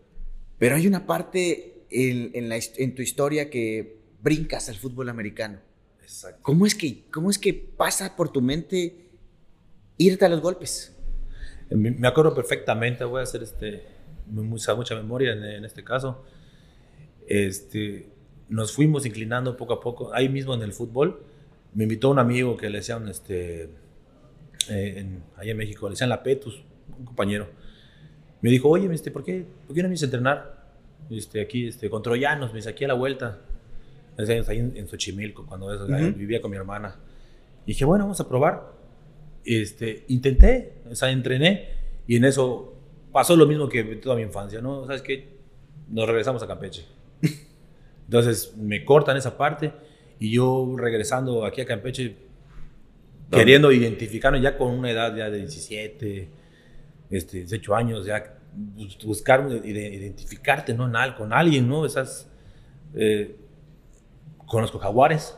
Pero 0.59 0.77
hay 0.77 0.87
una 0.87 1.07
parte 1.07 1.85
en, 1.91 2.95
tu 2.95 3.03
historia 3.03 3.51
que 3.51 4.01
brincas 4.23 4.69
al 4.69 4.77
fútbol 4.77 5.09
americano. 5.09 5.61
Exacto. 6.03 6.41
¿Cómo 6.43 6.67
es, 6.67 6.75
que, 6.75 7.05
¿Cómo 7.11 7.31
es 7.31 7.39
que 7.39 7.55
pasa 7.55 8.17
por 8.17 8.31
tu 8.31 8.41
mente 8.41 9.09
irte 9.99 10.25
a 10.25 10.29
los 10.29 10.41
golpes? 10.41 10.97
Me 11.71 12.07
acuerdo 12.07 12.35
perfectamente, 12.35 13.05
voy 13.05 13.21
a 13.21 13.23
hacer 13.25 13.43
este, 13.43 13.83
mucha, 14.27 14.75
mucha 14.75 14.95
memoria 14.95 15.33
en, 15.33 15.65
este 15.65 15.83
caso. 15.83 16.25
Este, 17.27 18.09
nos 18.49 18.73
fuimos 18.73 19.05
inclinando 19.05 19.57
poco 19.57 19.75
a 19.75 19.81
poco, 19.81 20.15
ahí 20.15 20.29
mismo 20.29 20.55
en 20.55 20.63
el 20.63 20.73
fútbol. 20.73 21.25
Me 21.75 21.85
invitó 21.85 22.11
un 22.11 22.19
amigo 22.19 22.57
que 22.57 22.71
le 22.71 22.79
decían, 22.79 23.09
este, 23.09 23.65
eh, 24.71 24.95
en, 24.97 25.23
allá 25.37 25.51
en 25.51 25.57
México, 25.57 25.89
le 25.89 25.93
decían 25.93 26.09
la 26.09 26.23
Petus, 26.23 26.63
un 26.99 27.05
compañero. 27.05 27.49
Me 28.43 28.51
dijo, 28.51 28.69
oye, 28.69 28.93
este, 28.93 29.11
¿por, 29.11 29.25
qué, 29.25 29.45
¿por 29.67 29.75
qué 29.75 29.83
no 29.83 29.89
me 29.89 29.95
a 29.95 29.99
entrenar? 29.99 30.57
este, 31.11 31.41
aquí 31.41 31.69
este, 31.69 31.89
con 31.91 32.03
troyanos, 32.03 32.51
me 32.53 32.57
dice, 32.57 32.71
aquí 32.71 32.85
a 32.85 32.89
la 32.89 32.95
vuelta. 32.95 33.39
Ahí 34.19 34.59
en, 34.59 34.89
Xochimilco, 34.89 35.45
cuando 35.47 35.69
vivía 36.15 36.41
con 36.41 36.51
mi 36.51 36.57
hermana. 36.57 36.97
Y 37.65 37.73
dije, 37.73 37.85
bueno, 37.85 38.05
vamos 38.05 38.21
a 38.21 38.29
probar. 38.29 38.73
Este, 39.45 40.05
intenté, 40.09 40.79
o 40.91 40.95
sea, 40.95 41.11
entrené, 41.11 41.69
y 42.07 42.17
en 42.17 42.25
eso 42.25 42.75
pasó 43.13 43.37
lo 43.37 43.47
mismo 43.47 43.69
que 43.69 43.85
toda 43.97 44.17
mi 44.17 44.23
infancia, 44.23 44.61
¿no? 44.61 44.87
¿Sabes 44.87 45.03
qué? 45.03 45.37
Nos 45.89 46.07
regresamos 46.07 46.43
a 46.43 46.47
Campeche. 46.47 46.87
Entonces 48.07 48.57
me 48.57 48.85
cortan 48.85 49.17
esa 49.17 49.37
parte, 49.37 49.73
y 50.19 50.33
yo 50.33 50.75
regresando 50.79 51.45
aquí 51.45 51.61
a 51.61 51.67
Campeche, 51.67 52.17
queriendo 53.31 53.71
identificarme 53.71 54.41
ya 54.41 54.57
con 54.57 54.71
una 54.71 54.91
edad 54.91 55.15
ya 55.15 55.29
de 55.29 55.39
17, 55.39 56.29
este, 57.11 57.39
18 57.39 57.75
años, 57.75 58.07
ya 58.07 58.37
buscar, 59.05 59.47
identificarte 59.65 60.75
¿no? 60.75 60.91
con 61.17 61.33
alguien, 61.33 61.69
¿no? 61.69 61.85
Esas, 61.87 62.29
eh, 62.95 63.37
conozco 64.47 64.79
jaguares. 64.79 65.37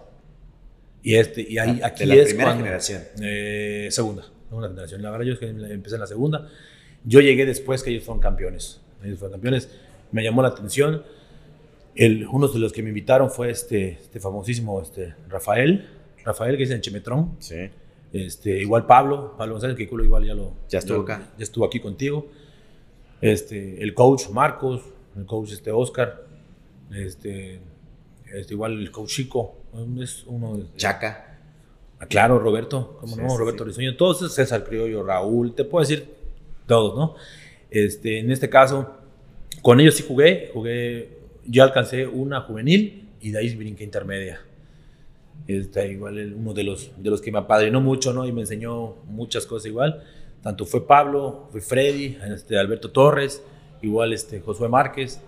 Y, 1.02 1.14
este, 1.14 1.42
y 1.48 1.58
ahí, 1.58 1.80
aquí 1.82 2.04
de 2.04 2.16
la 2.16 2.24
primera 2.24 2.56
generación. 2.56 3.02
Eh, 3.22 3.88
segunda, 3.90 4.24
segunda 4.48 4.68
generación. 4.68 5.02
La 5.02 5.10
verdad, 5.10 5.26
yo 5.26 5.46
empecé 5.46 5.94
en 5.94 6.00
la 6.00 6.06
segunda. 6.06 6.48
Yo 7.04 7.20
llegué 7.20 7.46
después 7.46 7.82
que 7.82 7.90
ellos 7.90 8.04
fueron 8.04 8.20
campeones. 8.20 8.80
Ellos 9.04 9.18
fueron 9.18 9.34
campeones. 9.34 9.68
Me 10.12 10.22
llamó 10.22 10.42
la 10.42 10.48
atención. 10.48 11.02
El, 11.94 12.26
uno 12.26 12.48
de 12.48 12.58
los 12.58 12.72
que 12.72 12.82
me 12.82 12.88
invitaron 12.88 13.30
fue 13.30 13.50
este, 13.50 13.90
este 13.92 14.20
famosísimo 14.20 14.80
este, 14.80 15.14
Rafael. 15.28 15.88
Rafael, 16.24 16.56
que 16.56 16.64
es 16.64 16.70
en 16.70 16.80
Chemetrón. 16.80 17.36
Sí. 17.38 17.70
Este, 18.12 18.60
igual 18.60 18.86
Pablo, 18.86 19.34
Pablo 19.36 19.54
González, 19.54 19.76
que 19.76 19.82
igual 19.82 20.24
ya 20.24 20.34
lo... 20.34 20.52
Ya 20.68 20.78
estuvo 20.78 21.02
acá. 21.02 21.30
Ya 21.36 21.44
estuvo 21.44 21.64
aquí 21.64 21.80
contigo 21.80 22.26
este, 23.20 23.82
el 23.82 23.94
coach 23.94 24.28
Marcos, 24.30 24.82
el 25.16 25.26
coach 25.26 25.52
este 25.52 25.70
Oscar, 25.70 26.24
este, 26.94 27.60
este 28.32 28.54
igual 28.54 28.78
el 28.78 28.90
coach 28.90 29.10
Chico, 29.10 29.56
es 30.00 30.24
uno. 30.26 30.60
Chaca. 30.76 31.24
Ah, 32.00 32.06
claro, 32.06 32.38
Roberto, 32.38 32.96
¿cómo 33.00 33.16
no? 33.16 33.36
Roberto 33.36 33.64
Risueño, 33.64 33.96
todos, 33.96 34.32
César 34.32 34.64
Criollo, 34.64 35.02
Raúl, 35.02 35.54
te 35.54 35.64
puedo 35.64 35.82
decir 35.82 36.08
todos, 36.66 36.96
¿no? 36.96 37.16
Este, 37.70 38.20
en 38.20 38.30
este 38.30 38.48
caso, 38.48 38.94
con 39.62 39.80
ellos 39.80 39.96
sí 39.96 40.04
jugué, 40.06 40.50
jugué, 40.52 41.18
yo 41.44 41.64
alcancé 41.64 42.06
una 42.06 42.42
juvenil 42.42 43.08
y 43.20 43.32
de 43.32 43.38
ahí 43.38 43.54
brinqué 43.56 43.82
intermedia. 43.82 44.40
Este, 45.48 45.90
igual 45.90 46.34
uno 46.34 46.54
de 46.54 46.62
los, 46.62 46.92
de 46.96 47.10
los 47.10 47.20
que 47.20 47.32
me 47.32 47.38
apadrinó 47.38 47.80
mucho, 47.80 48.12
¿no? 48.12 48.24
Y 48.26 48.32
me 48.32 48.42
enseñó 48.42 48.94
muchas 49.06 49.46
cosas 49.46 49.66
igual 49.66 50.04
tanto 50.42 50.64
fue 50.64 50.86
Pablo, 50.86 51.48
fue 51.50 51.60
Freddy, 51.60 52.16
este, 52.34 52.58
Alberto 52.58 52.90
Torres, 52.90 53.42
igual 53.82 54.12
este, 54.12 54.40
Josué 54.40 54.68
Márquez, 54.68 55.20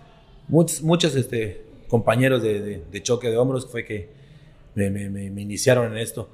muchos, 0.48 0.82
muchos 0.82 1.14
este, 1.16 1.64
compañeros 1.88 2.42
de, 2.42 3.00
choque 3.02 3.28
de 3.28 3.36
hombros 3.36 3.66
fue 3.66 3.84
que 3.84 4.08
me, 4.74 5.24
iniciaron 5.42 5.92
en 5.92 5.98
esto. 5.98 6.30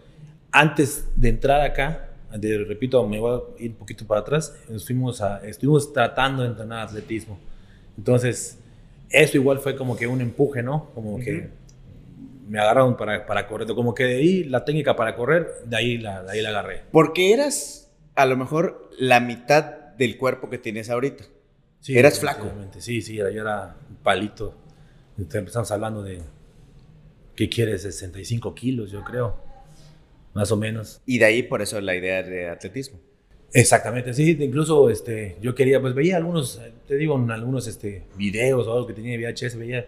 Antes 0.52 1.08
de 1.16 1.28
entrar 1.30 1.62
acá, 1.62 2.10
de, 2.32 2.58
repito, 2.58 3.06
me 3.06 3.18
voy 3.18 3.40
a 3.40 3.62
ir 3.62 3.70
un 3.70 3.76
poquito 3.76 4.06
para 4.06 4.20
atrás, 4.20 4.54
fuimos 4.84 5.20
a, 5.22 5.38
estuvimos 5.46 5.92
tratando 5.92 6.42
de 6.42 6.50
entrenar 6.50 6.86
atletismo. 6.86 7.38
Entonces, 7.96 8.58
eso 9.08 9.38
igual 9.38 9.58
fue 9.58 9.74
como 9.74 9.96
que 9.96 10.06
un 10.06 10.20
empuje, 10.20 10.62
¿no? 10.62 10.90
Como 10.94 11.18
que 11.18 11.48
me 12.48 12.60
agarraron 12.60 12.96
para, 12.96 13.26
para 13.26 13.46
correr, 13.46 13.66
como 13.68 13.94
que 13.94 14.04
de 14.04 14.16
ahí 14.16 14.44
la 14.44 14.64
técnica 14.64 14.96
para 14.96 15.16
correr, 15.16 15.48
de 15.64 15.76
ahí 15.76 15.98
la, 15.98 16.22
de 16.22 16.32
ahí 16.32 16.42
la 16.42 16.50
agarré. 16.50 16.82
Porque 16.92 17.32
eras 17.32 17.92
a 18.14 18.26
lo 18.26 18.36
mejor 18.36 18.90
la 18.98 19.20
mitad 19.20 19.64
del 19.96 20.16
cuerpo 20.16 20.48
que 20.48 20.58
tienes 20.58 20.90
ahorita. 20.90 21.24
Sí, 21.80 21.96
eras 21.96 22.18
flaco. 22.18 22.50
Sí, 22.78 23.02
sí, 23.02 23.16
yo 23.16 23.26
era 23.26 23.76
un 23.88 23.96
palito. 23.96 24.54
Empezamos 25.18 25.70
hablando 25.70 26.02
de, 26.02 26.20
¿qué 27.34 27.48
quieres? 27.48 27.82
65 27.82 28.54
kilos, 28.54 28.90
yo 28.90 29.04
creo. 29.04 29.36
Más 30.34 30.50
o 30.52 30.56
menos. 30.56 31.00
Y 31.06 31.18
de 31.18 31.24
ahí 31.26 31.42
por 31.42 31.62
eso 31.62 31.80
la 31.80 31.94
idea 31.94 32.22
de 32.22 32.48
atletismo. 32.48 32.98
Exactamente, 33.52 34.12
sí, 34.12 34.36
incluso 34.40 34.90
este, 34.90 35.38
yo 35.40 35.54
quería, 35.54 35.80
pues 35.80 35.94
veía 35.94 36.16
algunos, 36.16 36.60
te 36.86 36.96
digo, 36.96 37.16
en 37.16 37.30
algunos 37.30 37.66
este, 37.68 38.02
videos 38.16 38.66
o 38.66 38.72
algo 38.72 38.86
que 38.86 38.92
tenía 38.92 39.16
VHS, 39.16 39.56
veía 39.56 39.86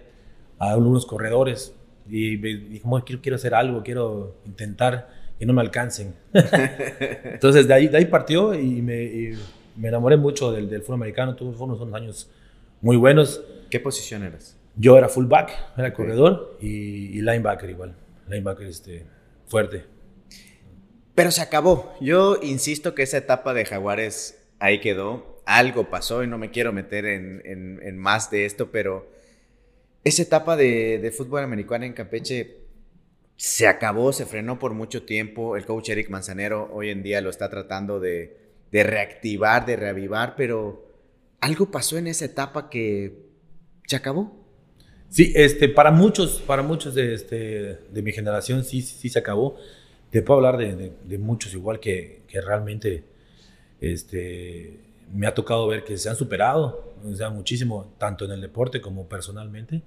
a 0.58 0.70
algunos 0.70 1.04
corredores 1.04 1.74
y 2.08 2.36
dije, 2.36 2.82
quiero, 3.04 3.22
quiero 3.22 3.36
hacer 3.36 3.54
algo, 3.54 3.82
quiero 3.82 4.36
intentar 4.44 5.08
que 5.38 5.46
no 5.46 5.52
me 5.52 5.60
alcancen. 5.60 6.14
Entonces 6.32 7.68
de 7.68 7.74
ahí, 7.74 7.88
de 7.88 7.98
ahí 7.98 8.06
partió 8.06 8.54
y 8.54 8.82
me, 8.82 9.36
me 9.76 9.88
enamoré 9.88 10.16
mucho 10.16 10.52
del, 10.52 10.68
del 10.68 10.82
fútbol 10.82 10.96
americano, 10.96 11.34
tuve 11.34 11.56
unos, 11.56 11.80
unos 11.80 11.94
años 11.94 12.30
muy 12.80 12.96
buenos. 12.96 13.42
¿Qué 13.70 13.80
posición 13.80 14.22
eras? 14.24 14.56
Yo 14.76 14.96
era 14.96 15.08
fullback, 15.08 15.50
era 15.76 15.92
corredor 15.92 16.56
y, 16.60 17.18
y 17.18 17.20
linebacker 17.20 17.70
igual, 17.70 17.94
linebacker 18.28 18.66
este, 18.66 19.04
fuerte. 19.46 19.84
Pero 21.14 21.32
se 21.32 21.42
acabó. 21.42 21.96
Yo 22.00 22.38
insisto 22.42 22.94
que 22.94 23.02
esa 23.02 23.16
etapa 23.16 23.52
de 23.52 23.64
Jaguares 23.64 24.38
ahí 24.60 24.80
quedó. 24.80 25.42
Algo 25.46 25.90
pasó 25.90 26.22
y 26.22 26.26
no 26.26 26.38
me 26.38 26.50
quiero 26.50 26.72
meter 26.72 27.06
en, 27.06 27.98
más 27.98 28.30
de 28.30 28.44
esto, 28.44 28.70
pero 28.70 29.10
esa 30.08 30.22
etapa 30.22 30.56
de, 30.56 31.12
fútbol 31.16 31.42
americano 31.42 31.84
en 31.84 31.92
Campeche 31.92 32.58
se 33.36 33.66
acabó, 33.68 34.12
se 34.12 34.26
frenó 34.26 34.58
por 34.58 34.74
mucho 34.74 35.04
tiempo. 35.04 35.56
El 35.56 35.64
coach 35.64 35.90
Eric 35.90 36.10
Manzanero 36.10 36.68
hoy 36.72 36.90
en 36.90 37.02
día 37.02 37.20
lo 37.20 37.30
está 37.30 37.48
tratando 37.48 38.00
de, 38.00 38.36
reactivar, 38.72 39.64
de 39.66 39.76
reavivar, 39.76 40.34
pero 40.36 40.86
algo 41.40 41.70
pasó 41.70 41.98
en 41.98 42.08
esa 42.08 42.24
etapa 42.24 42.68
que 42.68 43.26
se 43.86 43.96
acabó. 43.96 44.36
Sí, 45.08 45.32
este, 45.34 45.68
para 45.68 45.90
muchos, 45.90 46.42
para 46.42 46.62
muchos 46.62 46.94
de, 46.94 47.14
este, 47.14 47.78
de 47.90 48.02
mi 48.02 48.12
generación 48.12 48.64
sí, 48.64 48.82
sí 48.82 49.08
se 49.08 49.18
acabó 49.18 49.56
te 50.10 50.22
puedo 50.22 50.38
hablar 50.38 50.56
de, 50.56 51.18
muchos 51.18 51.52
igual 51.52 51.80
que, 51.80 52.22
realmente 52.32 53.04
este, 53.80 54.80
me 55.12 55.26
ha 55.26 55.34
tocado 55.34 55.66
ver 55.66 55.84
que 55.84 55.96
se 55.98 56.08
han 56.08 56.16
superado, 56.16 56.94
o 57.04 57.14
sea, 57.14 57.30
muchísimo, 57.30 57.94
tanto 57.98 58.24
en 58.24 58.32
el 58.32 58.40
deporte 58.40 58.80
como 58.80 59.08
personalmente, 59.08 59.82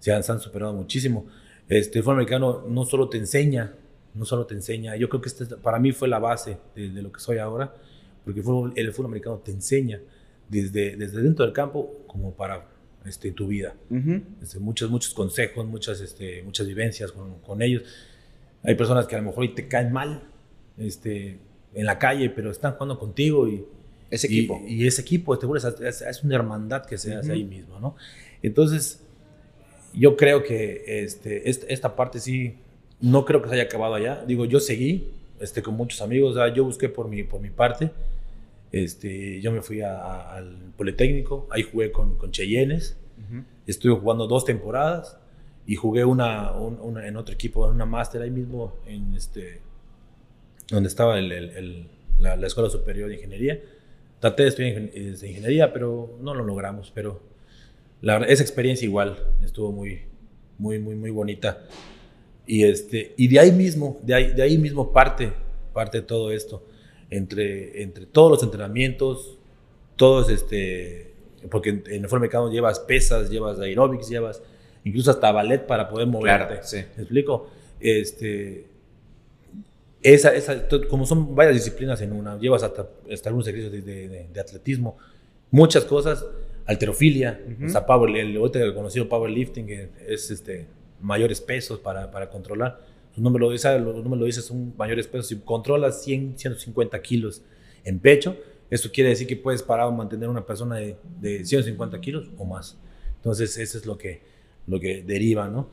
se 0.00 0.12
han, 0.12 0.22
superado 0.40 0.72
muchísimo. 0.72 1.26
Este, 1.68 1.98
el 1.98 2.04
fútbol 2.04 2.16
americano 2.16 2.64
no 2.68 2.84
solo 2.84 3.08
te 3.08 3.18
enseña, 3.18 3.74
no 4.14 4.24
solo 4.24 4.46
te 4.46 4.54
enseña, 4.54 4.96
yo 4.96 5.08
creo 5.08 5.20
que 5.20 5.28
este, 5.28 5.46
para 5.46 5.78
mí 5.78 5.92
fue 5.92 6.08
la 6.08 6.18
base 6.18 6.58
de, 6.74 6.88
lo 6.88 7.12
que 7.12 7.20
soy 7.20 7.38
ahora, 7.38 7.74
porque 8.24 8.40
el 8.40 8.44
fútbol, 8.44 8.72
el 8.74 8.92
fútbol 8.92 9.06
americano 9.06 9.38
te 9.38 9.52
enseña 9.52 10.00
desde, 10.48 10.96
desde 10.96 11.22
dentro 11.22 11.44
del 11.44 11.54
campo 11.54 12.02
como 12.08 12.32
para 12.32 12.66
este, 13.04 13.30
tu 13.32 13.46
vida. 13.46 13.74
Este, 14.42 14.58
muchos, 14.58 14.90
muchos 14.90 15.14
consejos, 15.14 15.64
muchas, 15.66 16.00
este, 16.00 16.42
muchas 16.42 16.66
vivencias 16.66 17.12
con, 17.12 17.38
con 17.40 17.62
ellos. 17.62 17.84
Hay 18.62 18.74
personas 18.74 19.06
que 19.06 19.14
a 19.14 19.18
lo 19.18 19.26
mejor 19.26 19.54
te 19.54 19.68
caen 19.68 19.92
mal 19.92 20.24
este, 20.76 21.38
en 21.74 21.86
la 21.86 21.98
calle, 21.98 22.30
pero 22.30 22.50
están 22.50 22.72
jugando 22.72 22.98
contigo 22.98 23.48
y... 23.48 23.64
Ese 24.10 24.26
equipo. 24.26 24.60
Y, 24.66 24.88
ese 24.88 25.02
equipo, 25.02 25.34
es, 25.34 25.64
es, 26.02 26.24
una 26.24 26.34
hermandad 26.34 26.84
que 26.84 26.98
se 26.98 27.14
hace 27.14 27.30
ahí 27.30 27.44
mismo, 27.44 27.78
¿no? 27.78 27.94
Entonces, 28.42 29.04
yo 29.92 30.16
creo 30.16 30.42
que 30.42 31.02
este, 31.04 31.48
esta 31.50 31.96
parte 31.96 32.20
sí, 32.20 32.54
no 33.00 33.24
creo 33.24 33.42
que 33.42 33.48
se 33.48 33.54
haya 33.54 33.64
acabado 33.64 33.94
allá. 33.94 34.24
Digo, 34.26 34.44
yo 34.44 34.60
seguí 34.60 35.08
este, 35.40 35.62
con 35.62 35.74
muchos 35.74 36.02
amigos, 36.02 36.36
yo 36.54 36.64
busqué 36.64 36.88
por 36.88 37.08
mi, 37.08 37.22
por 37.22 37.40
mi 37.40 37.50
parte. 37.50 37.90
Este, 38.72 39.40
yo 39.40 39.50
me 39.50 39.62
fui 39.62 39.80
al 39.80 40.72
Politécnico, 40.76 41.48
ahí 41.50 41.62
jugué 41.62 41.90
con, 41.90 42.16
con 42.16 42.30
Cheyennes. 42.30 42.96
Estuve 43.66 43.94
jugando 43.94 44.26
dos 44.26 44.44
temporadas 44.44 45.16
y 45.66 45.76
jugué 45.76 46.04
una, 46.04 46.52
en 47.04 47.16
otro 47.16 47.34
equipo, 47.34 47.68
en 47.68 47.74
una 47.74 47.86
máster 47.86 48.22
ahí 48.22 48.30
mismo, 48.30 48.74
en 48.86 49.14
este, 49.14 49.60
donde 50.68 50.88
estaba 50.88 51.18
el, 51.18 51.86
la, 52.18 52.34
Escuela 52.46 52.68
Superior 52.70 53.08
de 53.08 53.16
Ingeniería. 53.16 53.60
Traté 54.18 54.42
de 54.42 54.48
estudiar 54.48 54.78
ingeniería, 54.78 55.72
pero 55.72 56.18
no 56.20 56.34
lo 56.34 56.44
logramos. 56.44 56.90
Pero 56.94 57.20
la, 58.00 58.18
esa 58.18 58.42
experiencia 58.42 58.84
igual 58.84 59.16
estuvo 59.42 59.72
muy, 59.72 60.02
muy, 60.58 60.78
muy, 60.78 60.94
muy 60.94 61.10
bonita. 61.10 61.66
Y, 62.46 62.64
este, 62.64 63.14
y 63.16 63.28
de 63.28 63.38
ahí 63.38 63.52
mismo, 63.52 63.98
de 64.02 64.14
ahí, 64.14 64.32
de 64.32 64.42
ahí 64.42 64.58
mismo 64.58 64.92
parte, 64.92 65.32
parte 65.72 66.02
todo 66.02 66.30
esto. 66.30 66.66
Entre, 67.10 67.82
entre 67.82 68.06
todos 68.06 68.30
los 68.30 68.42
entrenamientos, 68.42 69.38
todos, 69.96 70.30
este, 70.30 71.12
porque 71.50 71.70
en 71.70 72.04
el 72.04 72.08
forma 72.08 72.26
de 72.26 72.50
llevas 72.50 72.80
pesas, 72.80 73.30
llevas 73.30 73.58
aerobics, 73.58 74.08
llevas 74.08 74.42
incluso 74.84 75.10
hasta 75.10 75.30
ballet 75.32 75.66
para 75.66 75.88
poder 75.88 76.06
moverte. 76.06 76.60
sí. 76.62 76.78
¿Me 76.96 77.02
explico? 77.02 77.50
Este, 77.80 78.66
esa, 80.02 80.34
esa, 80.34 80.66
como 80.88 81.04
son 81.04 81.34
varias 81.34 81.54
disciplinas 81.54 82.00
en 82.00 82.12
una, 82.12 82.38
llevas 82.38 82.62
hasta, 82.62 82.88
hasta 83.12 83.28
algunos 83.28 83.46
ejercicios 83.48 83.84
de, 83.84 84.28
de, 84.28 84.40
atletismo, 84.40 84.96
muchas 85.50 85.84
cosas, 85.84 86.24
alterofilia, 86.66 87.40
o 87.64 87.68
sea, 87.68 87.84
power, 87.86 88.16
el, 88.16 88.36
el 88.36 88.74
conocido 88.74 89.08
powerlifting, 89.08 89.68
es 90.06 90.30
este, 90.30 90.66
mayores 91.00 91.40
pesos 91.40 91.78
para, 91.80 92.10
para 92.10 92.28
controlar. 92.28 92.80
Su 93.14 93.22
nombre 93.22 93.40
lo 93.40 93.50
dice, 93.50 93.78
los 93.78 93.96
números 93.96 94.18
lo 94.20 94.26
dice, 94.26 94.40
son 94.40 94.74
mayores 94.76 95.06
pesos. 95.06 95.28
Si 95.28 95.36
controlas 95.36 96.02
100, 96.04 96.38
150 96.38 97.00
kilos 97.02 97.42
en 97.84 97.98
pecho, 97.98 98.36
esto 98.70 98.90
quiere 98.92 99.10
decir 99.10 99.26
que 99.26 99.36
puedes 99.36 99.62
parar 99.62 99.86
o 99.86 99.92
mantener 99.92 100.28
una 100.28 100.46
persona 100.46 100.76
de, 100.76 100.96
de 101.20 101.44
150 101.44 102.00
kilos 102.00 102.30
o 102.38 102.44
más. 102.44 102.78
Entonces, 103.16 103.58
eso 103.58 103.78
es 103.78 103.84
lo 103.84 103.98
que, 103.98 104.22
lo 104.66 104.78
que 104.78 105.02
deriva, 105.02 105.48
¿no? 105.48 105.68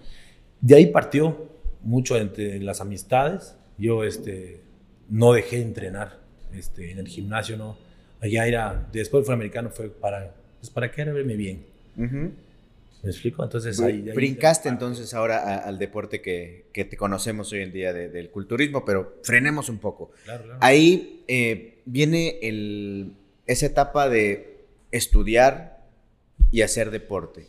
De 0.60 0.75
ahí 0.75 0.88
partió 0.88 1.50
mucho 1.84 2.17
entre 2.17 2.60
las 2.60 2.82
amistades. 2.82 3.56
Yo 3.77 4.03
este, 4.03 4.62
no 5.10 5.34
dejé 5.34 5.58
de 5.58 5.62
entrenar 5.63 6.20
este, 6.53 6.91
en 6.91 7.00
el 7.00 7.08
gimnasio, 7.08 7.56
¿no? 7.56 7.77
Allá 8.20 8.48
era, 8.48 8.89
después 8.91 9.25
fue 9.25 9.36
americano, 9.36 9.70
fue 9.70 9.89
para, 9.89 10.34
pues 10.59 10.69
para 10.69 10.91
que 10.91 11.03
verme 11.03 11.35
bien. 11.35 11.65
¿Me 11.95 13.11
explico? 13.11 13.43
Entonces 13.43 13.79
ahí, 13.79 14.01
Brincaste 14.01 14.69
entonces 14.69 15.13
ahora 15.13 15.57
al 15.59 15.77
deporte 15.77 16.21
que, 16.21 16.65
que, 16.73 16.83
te 16.83 16.97
conocemos 16.97 17.51
hoy 17.53 17.61
en 17.61 17.71
día 17.71 17.93
del 17.93 18.29
culturismo, 18.29 18.83
pero 18.85 19.17
frenemos 19.23 19.69
un 19.69 19.77
poco. 19.77 20.11
Claro, 20.25 20.43
claro. 20.43 20.59
Ahí 20.61 21.23
eh, 21.27 21.79
viene 21.85 22.39
el, 22.41 23.13
esa 23.45 23.67
etapa 23.67 24.09
de 24.09 24.57
estudiar 24.91 25.85
y 26.51 26.61
hacer 26.61 26.91
deporte. 26.91 27.47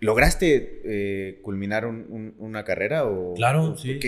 ¿Lograste 0.00 0.82
eh, 0.84 1.40
culminar 1.42 1.86
una 1.86 2.64
carrera? 2.64 3.04
O, 3.06 3.34
claro, 3.34 3.76
sí. 3.76 3.98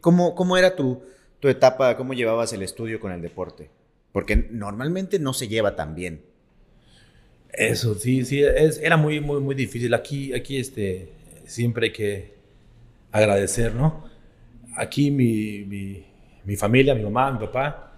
cómo, 0.00 0.56
era 0.56 0.76
tu, 0.76 1.02
tu, 1.40 1.48
etapa? 1.48 1.96
¿Cómo 1.96 2.14
llevabas 2.14 2.52
el 2.52 2.62
estudio 2.62 3.00
con 3.00 3.12
el 3.12 3.20
deporte? 3.20 3.68
Porque 4.12 4.36
normalmente 4.36 5.18
no 5.18 5.34
se 5.34 5.48
lleva 5.48 5.76
tan 5.76 5.94
bien. 5.94 6.22
Eso, 7.52 7.94
sí, 7.94 8.24
sí, 8.24 8.42
es, 8.42 8.78
era 8.78 8.96
muy, 8.96 9.20
muy, 9.20 9.40
muy 9.40 9.54
difícil. 9.54 9.92
Aquí, 9.94 10.32
aquí 10.32 10.58
este, 10.58 11.08
siempre 11.46 11.86
hay 11.86 11.92
que 11.92 12.34
agradecer, 13.12 13.74
¿no? 13.74 14.04
Aquí 14.76 15.10
mi, 15.10 15.64
mi, 15.64 16.04
mi 16.44 16.56
familia, 16.56 16.94
mi 16.94 17.02
mamá, 17.02 17.32
mi 17.32 17.38
papá, 17.38 17.92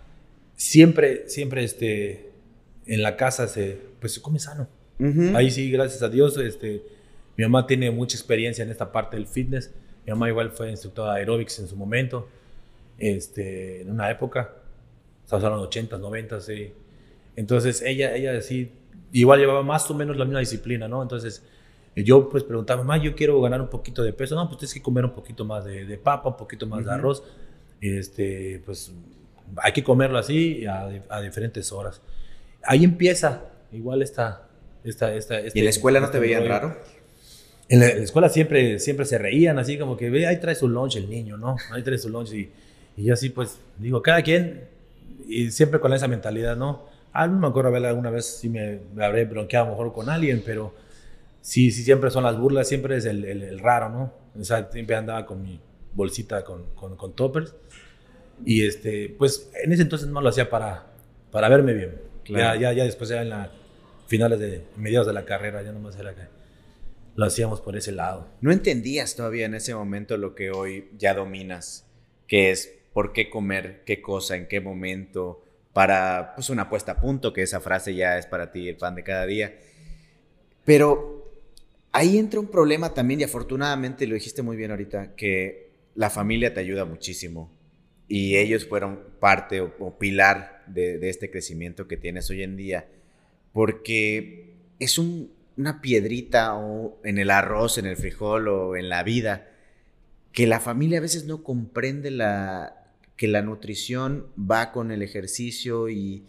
siempre, 0.56 1.28
siempre 1.28 1.64
este, 1.64 2.30
en 2.86 3.02
la 3.02 3.16
casa 3.16 3.46
se, 3.48 3.78
pues, 4.00 4.14
se 4.14 4.22
come 4.22 4.38
sano. 4.38 4.68
Ahí 5.34 5.50
sí, 5.50 5.68
gracias 5.68 6.00
a 6.02 6.08
Dios, 6.08 6.38
este, 6.38 6.80
mi 7.36 7.42
mamá 7.42 7.66
tiene 7.66 7.90
mucha 7.90 8.16
experiencia 8.16 8.62
en 8.62 8.70
esta 8.70 8.92
parte 8.92 9.16
del 9.16 9.26
fitness. 9.26 9.72
Mi 10.06 10.12
mamá 10.12 10.28
igual 10.28 10.52
fue 10.52 10.70
instructora 10.70 11.14
de 11.14 11.20
aerobics 11.20 11.58
en 11.58 11.66
su 11.66 11.74
momento, 11.76 12.28
este, 12.98 13.80
en 13.82 13.90
una 13.90 14.08
época, 14.10 14.54
estamos 15.24 15.44
hablando 15.44 15.62
de 15.62 15.68
80, 15.68 15.98
90, 15.98 16.40
sí. 16.40 16.72
Entonces 17.34 17.82
ella, 17.82 18.14
ella 18.14 18.40
sí, 18.42 18.70
igual 19.12 19.40
llevaba 19.40 19.62
más 19.62 19.90
o 19.90 19.94
menos 19.94 20.16
la 20.16 20.24
misma 20.24 20.40
disciplina, 20.40 20.88
¿no? 20.88 21.02
Entonces 21.02 21.42
yo 21.94 22.28
pues 22.28 22.42
preguntaba, 22.42 22.82
mamá, 22.82 23.02
yo 23.02 23.14
quiero 23.14 23.40
ganar 23.40 23.60
un 23.60 23.68
poquito 23.68 24.02
de 24.02 24.12
peso. 24.12 24.34
No, 24.34 24.46
pues 24.48 24.58
tienes 24.58 24.74
que 24.74 24.82
comer 24.82 25.04
un 25.04 25.12
poquito 25.12 25.44
más 25.44 25.64
de, 25.64 25.98
papa, 25.98 26.30
un 26.30 26.36
poquito 26.36 26.66
más 26.66 26.84
de 26.84 26.92
arroz. 26.92 27.22
Este, 27.80 28.62
pues 28.64 28.92
hay 29.56 29.72
que 29.72 29.84
comerlo 29.84 30.18
así 30.18 30.64
a, 30.66 30.88
a 31.08 31.20
diferentes 31.20 31.70
horas. 31.72 32.00
Ahí 32.64 32.84
empieza 32.84 33.42
igual 33.72 34.02
esta... 34.02 34.48
esta, 34.84 35.14
esta 35.14 35.38
este, 35.40 35.58
¿Y 35.58 35.60
en 35.60 35.64
la 35.66 35.70
escuela 35.70 36.00
no 36.00 36.06
te 36.06 36.16
este 36.16 36.26
veían 36.26 36.48
raro? 36.48 36.76
En 37.68 37.80
la, 37.80 37.86
escuela 37.88 38.28
siempre, 38.28 38.78
siempre 38.78 39.04
se 39.04 39.18
reían, 39.18 39.58
así 39.58 39.78
como 39.78 39.96
que, 39.96 40.10
ve, 40.10 40.26
ahí 40.26 40.38
trae 40.40 40.54
su 40.54 40.68
lunch 40.68 40.96
el 40.96 41.08
niño, 41.08 41.36
¿no? 41.36 41.56
Ahí 41.72 41.82
trae 41.82 41.98
su 41.98 42.08
lunch. 42.08 42.32
Y, 42.32 42.50
y 42.96 43.04
yo 43.04 43.14
así, 43.14 43.30
pues, 43.30 43.58
digo, 43.78 44.02
cada 44.02 44.22
quien, 44.22 44.64
y 45.26 45.50
siempre 45.50 45.80
con 45.80 45.92
esa 45.92 46.08
mentalidad, 46.08 46.56
¿no? 46.56 46.91
Ah, 47.12 47.26
no 47.26 47.38
me 47.38 47.46
acuerdo 47.46 47.70
ver 47.70 47.84
alguna 47.84 48.10
vez 48.10 48.26
si 48.26 48.48
me, 48.48 48.80
me, 48.94 49.04
habré 49.04 49.24
bronqueado 49.24 49.66
mejor 49.66 49.92
con 49.92 50.08
alguien, 50.08 50.42
pero 50.44 50.74
sí, 51.40 51.70
sí, 51.70 51.82
siempre 51.82 52.10
son 52.10 52.24
las 52.24 52.38
burlas, 52.38 52.68
siempre 52.68 52.96
es 52.96 53.04
el, 53.04 53.24
el, 53.24 53.58
raro, 53.58 53.90
¿no? 53.90 54.12
O 54.38 54.44
sea, 54.44 54.70
siempre 54.72 54.96
andaba 54.96 55.26
con 55.26 55.42
mi 55.42 55.60
bolsita 55.92 56.42
con, 56.44 56.74
con, 56.74 56.96
con, 56.96 57.14
toppers. 57.14 57.54
Y 58.44 58.66
este, 58.66 59.14
pues 59.18 59.50
en 59.62 59.72
ese 59.72 59.82
entonces 59.82 60.08
no 60.08 60.20
lo 60.20 60.28
hacía 60.30 60.48
para, 60.48 60.86
para 61.30 61.48
verme 61.48 61.74
bien. 61.74 62.00
Ya, 62.26 62.56
ya, 62.56 62.72
ya 62.72 62.84
después 62.84 63.10
ya 63.10 63.20
en 63.20 63.28
la 63.28 63.50
finales 64.12 64.40
de 64.40 64.66
mediados 64.76 65.06
de 65.06 65.14
la 65.14 65.24
carrera, 65.24 65.62
ya 65.62 65.72
nomás 65.72 65.96
era 65.96 66.14
que 66.14 66.22
lo 67.14 67.24
hacíamos 67.24 67.62
por 67.62 67.76
ese 67.76 67.92
lado. 67.92 68.28
No 68.40 68.52
entendías 68.52 69.16
todavía 69.16 69.46
en 69.46 69.54
ese 69.54 69.74
momento 69.74 70.18
lo 70.18 70.34
que 70.34 70.50
hoy 70.50 70.90
ya 70.98 71.14
dominas, 71.14 71.86
que 72.26 72.50
es 72.50 72.74
por 72.92 73.12
qué 73.12 73.30
comer, 73.30 73.82
qué 73.86 74.02
cosa, 74.02 74.36
en 74.36 74.48
qué 74.48 74.60
momento, 74.60 75.41
para 75.72 76.34
pues 76.34 76.50
una 76.50 76.68
puesta 76.68 76.92
a 76.92 77.00
punto, 77.00 77.32
que 77.32 77.42
esa 77.42 77.60
frase 77.60 77.94
ya 77.94 78.18
es 78.18 78.26
para 78.26 78.52
ti 78.52 78.68
el 78.68 78.76
pan 78.76 78.94
de 78.94 79.02
cada 79.02 79.26
día. 79.26 79.54
Pero 80.64 81.30
ahí 81.92 82.18
entra 82.18 82.40
un 82.40 82.48
problema 82.48 82.92
también 82.94 83.20
y 83.20 83.24
afortunadamente 83.24 84.06
lo 84.06 84.14
dijiste 84.14 84.42
muy 84.42 84.56
bien 84.56 84.70
ahorita, 84.70 85.14
que 85.14 85.70
la 85.94 86.10
familia 86.10 86.52
te 86.54 86.60
ayuda 86.60 86.84
muchísimo 86.84 87.50
y 88.08 88.36
ellos 88.36 88.66
fueron 88.66 89.00
parte 89.20 89.60
o, 89.60 89.98
pilar 89.98 90.64
de, 90.66 91.08
este 91.08 91.30
crecimiento 91.30 91.88
que 91.88 91.96
tienes 91.96 92.28
hoy 92.30 92.42
en 92.42 92.56
día, 92.56 92.86
porque 93.52 94.52
es 94.78 94.98
un, 94.98 95.32
una 95.56 95.80
piedrita 95.80 96.54
en 97.04 97.18
el 97.18 97.30
arroz, 97.30 97.78
en 97.78 97.86
el 97.86 97.96
frijol 97.96 98.48
o 98.48 98.76
en 98.76 98.88
la 98.88 99.02
vida, 99.02 99.48
que 100.32 100.46
la 100.46 100.60
familia 100.60 100.98
a 100.98 101.02
veces 101.02 101.24
no 101.24 101.42
comprende 101.42 102.10
la, 102.10 102.81
que 103.22 103.28
la 103.28 103.40
nutrición 103.40 104.26
va 104.36 104.72
con 104.72 104.90
el 104.90 105.00
ejercicio 105.00 105.88
y 105.88 106.24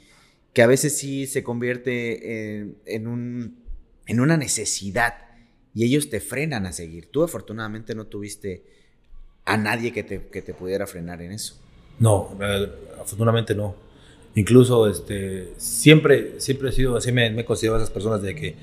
que 0.53 0.61
a 0.61 0.67
veces 0.67 0.95
sí 0.95 1.25
se 1.25 1.41
convierte 1.41 2.67
en, 2.85 3.07
un, 3.07 3.57
en 4.05 4.19
una 4.19 4.37
necesidad 4.37 5.15
y 5.73 5.85
ellos 5.85 6.11
te 6.11 6.19
frenan 6.19 6.67
a 6.67 6.71
seguir. 6.71 7.07
Tú 7.07 7.23
afortunadamente 7.23 7.95
no 7.95 8.05
tuviste 8.05 8.63
a 9.43 9.57
nadie 9.57 9.91
que 9.91 10.03
te, 10.03 10.27
que 10.27 10.43
te 10.43 10.53
pudiera 10.53 10.85
frenar 10.85 11.19
en 11.23 11.31
eso. 11.31 11.55
No, 11.97 12.37
eh, 12.39 12.69
afortunadamente 13.01 13.55
no. 13.55 13.75
Incluso 14.35 14.87
este, 14.87 15.51
siempre, 15.57 16.39
siempre 16.39 16.69
he 16.69 16.73
sido, 16.73 16.95
así 16.95 17.11
me, 17.11 17.25
he 17.25 17.43
considerado 17.43 17.79
a 17.79 17.83
esas 17.85 17.91
personas 17.91 18.21
de 18.21 18.35
que 18.35 18.55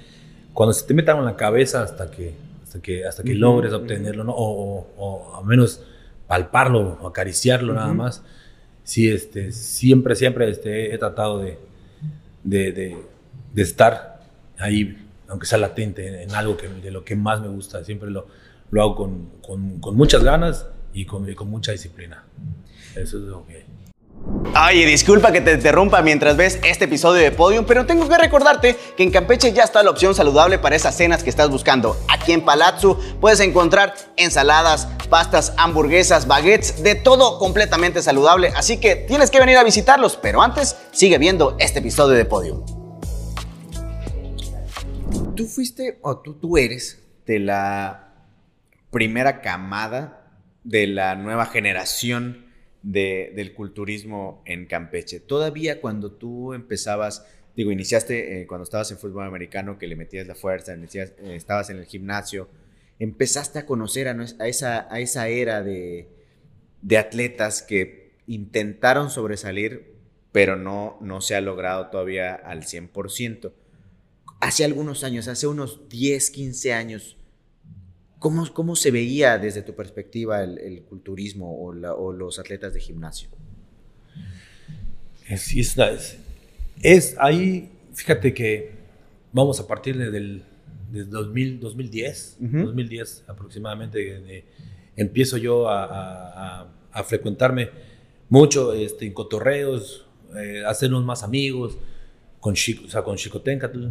cuando 0.55 0.73
se 0.73 0.87
te 0.87 0.95
metan 0.95 1.19
en 1.19 1.25
la 1.25 1.35
cabeza 1.35 1.83
hasta 1.83 2.13
que, 2.13 2.35
hasta 2.63 2.81
que, 2.81 3.05
hasta 3.05 3.25
que 3.25 3.35
logres 3.35 3.73
obtenerlo, 3.73 4.23
¿no? 4.23 4.35
o, 4.37 4.87
o, 4.97 5.37
al 5.37 5.45
menos 5.47 5.83
palparlo 6.31 6.97
o 7.01 7.09
acariciarlo 7.09 7.75
nada 7.75 7.93
más. 7.93 8.23
Sí, 8.85 9.11
este, 9.11 9.51
siempre, 9.51 10.15
siempre 10.15 10.49
este, 10.49 10.95
he 10.95 10.97
tratado 10.97 11.41
de, 11.41 11.59
de, 12.45 12.71
de, 13.53 13.63
estar 13.63 14.21
ahí, 14.57 14.97
aunque 15.27 15.47
sea 15.47 15.59
latente, 15.59 16.23
en, 16.23 16.33
algo 16.37 16.57
que, 16.57 16.69
de 16.69 16.93
lo 16.93 17.05
que 17.05 17.17
más 17.17 17.41
me 17.41 17.49
gusta. 17.49 17.83
Siempre 17.83 18.13
lo, 18.13 18.29
lo 18.71 18.81
hago 18.81 18.95
con, 18.95 19.31
con, 19.45 19.81
con 19.81 19.97
muchas 19.97 20.23
ganas 20.23 20.69
y 20.95 21.05
con, 21.05 21.29
y 21.29 21.35
con 21.35 21.51
mucha 21.51 21.73
disciplina. 21.73 22.23
Eso 22.95 23.19
es 23.19 23.25
lo 23.25 23.45
que... 23.45 23.65
Ay, 24.53 24.85
disculpa 24.85 25.31
que 25.33 25.41
te 25.41 25.53
interrumpa 25.53 26.03
mientras 26.03 26.37
ves 26.37 26.59
este 26.65 26.87
episodio 26.87 27.23
de 27.23 27.31
Podium, 27.31 27.65
pero 27.65 27.87
tengo 27.87 28.09
que 28.09 28.19
recordarte 28.19 28.77
que 28.97 29.03
en 29.03 29.11
Campeche 29.11 29.53
ya 29.53 29.63
está 29.63 29.83
la 29.83 29.91
opción 29.91 30.15
saludable 30.15 30.59
para 30.59 30.75
esas 30.75 30.97
cenas 30.97 31.23
que 31.23 31.31
estás 31.31 31.49
buscando. 31.49 31.97
Aquí 32.09 32.33
en 32.33 32.45
Palazzo 32.45 32.99
puedes 33.21 33.39
encontrar 33.41 33.95
ensaladas, 34.17 34.89
pastas, 35.09 35.55
hamburguesas, 35.57 36.27
baguettes, 36.27 36.83
de 36.83 36.97
todo 36.97 37.39
completamente 37.39 38.03
saludable, 38.03 38.53
así 38.57 38.79
que 38.79 38.97
tienes 38.97 39.31
que 39.31 39.39
venir 39.39 39.57
a 39.57 39.63
visitarlos, 39.63 40.17
pero 40.17 40.43
antes 40.43 40.77
sigue 40.91 41.19
viendo 41.19 41.57
este 41.61 41.79
episodio 41.79 42.17
de 42.17 42.25
Podium. 42.25 42.65
Tú 45.37 45.47
fuiste, 45.47 46.01
o 46.03 46.19
tú, 46.19 46.35
tú 46.35 46.59
eres, 46.59 46.99
de 47.25 47.39
la 47.39 48.15
primera 48.91 49.41
camada 49.41 50.27
de 50.65 50.89
la 50.89 51.15
nueva 51.15 51.47
generación 51.47 52.50
del 52.83 53.53
culturismo 53.53 54.43
en 54.47 54.67
Campeche. 54.67 55.21
Todavía 55.21 55.81
cuando 55.81 56.13
tú 56.13 56.55
empezabas, 56.55 57.27
digo, 57.55 57.71
iniciaste 57.71 58.41
eh, 58.41 58.47
cuando 58.47 58.65
estabas 58.65 58.91
en 58.91 58.99
fútbol 58.99 59.27
americano, 59.27 59.79
que 59.79 59.87
le 59.87 59.97
metías 59.97 60.27
la 60.27 60.35
fuerza, 60.35 60.75
eh, 60.75 61.11
estabas 61.35 61.71
en 61.71 61.79
el 61.79 61.85
gimnasio, 61.85 62.49
empezaste 62.99 63.59
a 63.59 63.67
conocer 63.67 64.09
a, 64.09 64.47
esa, 64.47 64.93
a 64.93 65.01
esa 65.01 65.29
era 65.29 65.63
de, 65.63 66.09
atletas 66.99 67.63
que 67.63 68.13
intentaron 68.27 69.11
sobresalir, 69.11 69.95
pero 70.33 70.57
no, 70.57 70.99
no 71.01 71.21
se 71.21 71.35
ha 71.35 71.41
logrado 71.41 71.89
todavía 71.89 72.35
al 72.35 72.63
100%. 72.63 73.53
Hace 74.41 74.65
algunos 74.65 75.05
años, 75.05 75.29
hace 75.29 75.47
unos 75.47 75.89
10, 75.89 76.31
15 76.31 76.73
años, 76.73 77.19
¿Cómo, 78.21 78.47
¿Cómo, 78.53 78.77
se 78.77 78.91
veía 78.91 79.39
desde 79.39 79.63
tu 79.63 79.75
perspectiva 79.75 80.45
el, 80.45 80.83
culturismo 80.83 81.59
o, 81.59 82.13
los 82.13 82.39
atletas 82.39 82.75
de 82.75 82.81
gimnasio? 82.81 83.31
Es, 85.27 85.55
es, 85.55 86.19
es, 86.83 87.17
ahí, 87.19 87.73
fíjate 87.95 88.35
que 88.35 88.73
vamos 89.33 89.59
a 89.59 89.67
partir 89.67 89.97
de, 89.97 90.11
del, 90.11 90.43
2000, 90.93 91.61
2010, 91.61 92.37
2010 92.41 93.25
aproximadamente, 93.27 94.45
empiezo 94.97 95.39
yo 95.39 95.71
a, 95.71 96.69
a, 96.93 97.05
frecuentarme 97.05 97.71
mucho 98.29 98.75
este, 98.75 99.07
en 99.07 99.15
cotorreos, 99.15 100.05
eh, 100.37 100.63
hacernos 100.67 101.05
más 101.07 101.23
amigos, 101.23 101.79
con 102.39 102.55
Chico, 102.55 102.85
o 102.85 102.91
sea, 102.91 103.03
con 103.03 103.17
Chico 103.17 103.41
Tencatl, 103.41 103.87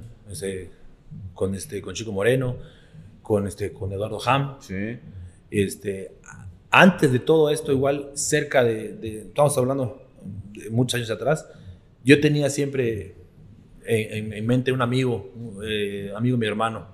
con, 1.33 1.55
este, 1.55 1.81
con 1.81 1.95
Chico 1.95 2.11
Moreno, 2.11 2.57
con, 3.29 3.45
este, 3.45 3.71
con 3.71 3.93
Eduardo 3.93 4.19
Ham. 4.27 4.57
Sí. 4.59 4.97
Este, 5.51 6.13
antes 6.71 7.11
de 7.11 7.19
todo 7.19 7.51
esto, 7.51 7.71
igual 7.71 8.09
cerca 8.15 8.63
de, 8.63 9.27
estamos 9.27 9.55
hablando 9.55 10.01
de 10.51 10.71
muchos 10.71 10.97
años 10.97 11.11
atrás, 11.11 11.47
yo 12.03 12.19
tenía 12.19 12.49
siempre 12.49 13.13
en, 13.85 14.47
mente 14.47 14.71
un 14.71 14.81
amigo, 14.81 15.31
eh, 15.63 16.11
amigo 16.15 16.37
de 16.37 16.39
mi 16.39 16.47
hermano, 16.47 16.87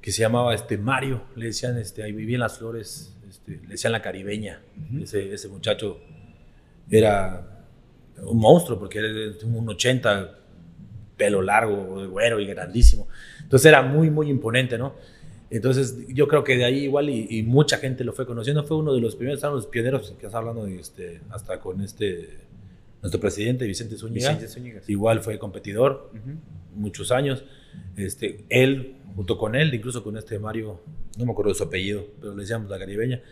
que 0.00 0.12
se 0.12 0.20
llamaba 0.20 0.54
este, 0.54 0.78
Mario, 0.78 1.22
le 1.34 1.46
decían, 1.46 1.76
este, 1.76 2.04
ahí 2.04 2.12
vivía 2.12 2.36
en 2.36 2.42
las 2.42 2.58
flores, 2.58 3.16
este, 3.28 3.60
le 3.62 3.70
decían 3.70 3.92
la 3.92 4.00
caribeña, 4.00 4.62
ese, 5.02 5.34
ese, 5.34 5.48
muchacho 5.48 5.98
era 6.88 7.66
un 8.22 8.38
monstruo, 8.38 8.78
porque 8.78 9.00
era 9.00 9.08
un 9.44 9.68
80, 9.68 10.38
pelo 11.16 11.42
largo, 11.42 12.08
güero 12.08 12.38
y 12.38 12.46
grandísimo, 12.46 13.08
entonces 13.42 13.66
era 13.66 13.82
muy, 13.82 14.08
muy 14.08 14.30
imponente, 14.30 14.78
¿no? 14.78 14.94
Entonces, 15.50 15.96
yo 16.08 16.28
creo 16.28 16.44
que 16.44 16.56
de 16.56 16.64
ahí 16.64 16.84
igual 16.84 17.08
y, 17.08 17.42
mucha 17.42 17.78
gente 17.78 18.04
lo 18.04 18.12
fue 18.12 18.26
conociendo. 18.26 18.64
Fue 18.64 18.76
uno 18.76 18.92
de 18.92 19.00
los 19.00 19.16
primeros, 19.16 19.38
estaban 19.38 19.56
los 19.56 19.66
pioneros 19.66 20.08
que 20.10 20.26
estás 20.26 20.34
hablando 20.34 20.66
de 20.66 20.78
este, 20.78 21.20
hasta 21.30 21.58
con 21.60 21.80
este, 21.80 22.38
nuestro 23.00 23.20
presidente 23.20 23.66
Vicente 23.66 23.96
Zúñiga. 23.96 24.30
Vicente 24.30 24.48
Zúñiga 24.48 24.80
Igual 24.86 25.20
fue 25.20 25.38
competidor 25.38 26.10
muchos 26.74 27.10
años. 27.10 27.44
Este, 27.96 28.44
él, 28.50 28.96
junto 29.16 29.38
con 29.38 29.54
él, 29.54 29.72
incluso 29.72 30.04
con 30.04 30.16
este 30.18 30.38
Mario, 30.38 30.80
no 31.16 31.24
me 31.24 31.32
acuerdo 31.32 31.52
de 31.52 31.58
su 31.58 31.64
apellido, 31.64 32.06
pero 32.20 32.34
le 32.34 32.42
decíamos 32.42 32.70
la 32.70 32.78
caribeña. 32.78 33.22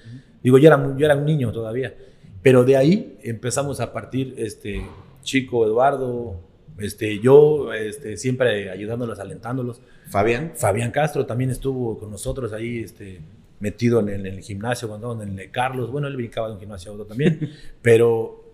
Digo, 0.42 0.58
yo 0.58 0.68
era, 0.68 0.96
yo 0.96 1.04
era 1.04 1.16
un 1.16 1.26
niño 1.26 1.52
todavía. 1.52 1.94
Pero 2.42 2.64
de 2.64 2.76
ahí 2.76 3.18
empezamos 3.22 3.80
a 3.80 3.92
partir, 3.92 4.34
este, 4.38 4.86
Chico, 5.22 5.66
Eduardo, 5.66 6.40
este, 6.78 7.20
yo 7.20 7.72
este, 7.72 8.16
siempre 8.16 8.70
ayudándolos, 8.70 9.18
alentándolos. 9.18 9.80
Fabián. 10.08 10.52
Fabián 10.56 10.90
Castro 10.90 11.26
también 11.26 11.50
estuvo 11.50 11.98
con 11.98 12.10
nosotros 12.10 12.52
ahí 12.52 12.80
este, 12.80 13.20
metido 13.60 14.00
en 14.00 14.26
el, 14.26 14.40
gimnasio, 14.40 14.88
cuando 14.88 15.20
en 15.22 15.38
el 15.38 15.50
Carlos. 15.50 15.90
Bueno, 15.90 16.06
él 16.08 16.16
brincaba 16.16 16.48
de 16.48 16.54
un 16.54 16.60
gimnasio 16.60 16.90
a 16.90 16.94
otro 16.94 17.06
también, 17.06 17.50
pero 17.82 18.44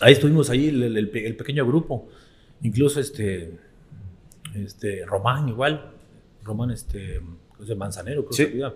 ahí 0.00 0.12
estuvimos 0.12 0.50
ahí, 0.50 0.68
el, 0.68 1.10
pequeño 1.36 1.66
grupo. 1.66 2.08
Incluso 2.62 3.00
este, 3.00 3.52
este, 4.54 5.04
Román, 5.04 5.48
igual. 5.48 5.92
Román, 6.44 6.70
este, 6.70 7.20
de 7.58 7.74
Manzanero, 7.74 8.24
creo 8.24 8.50
que 8.50 8.72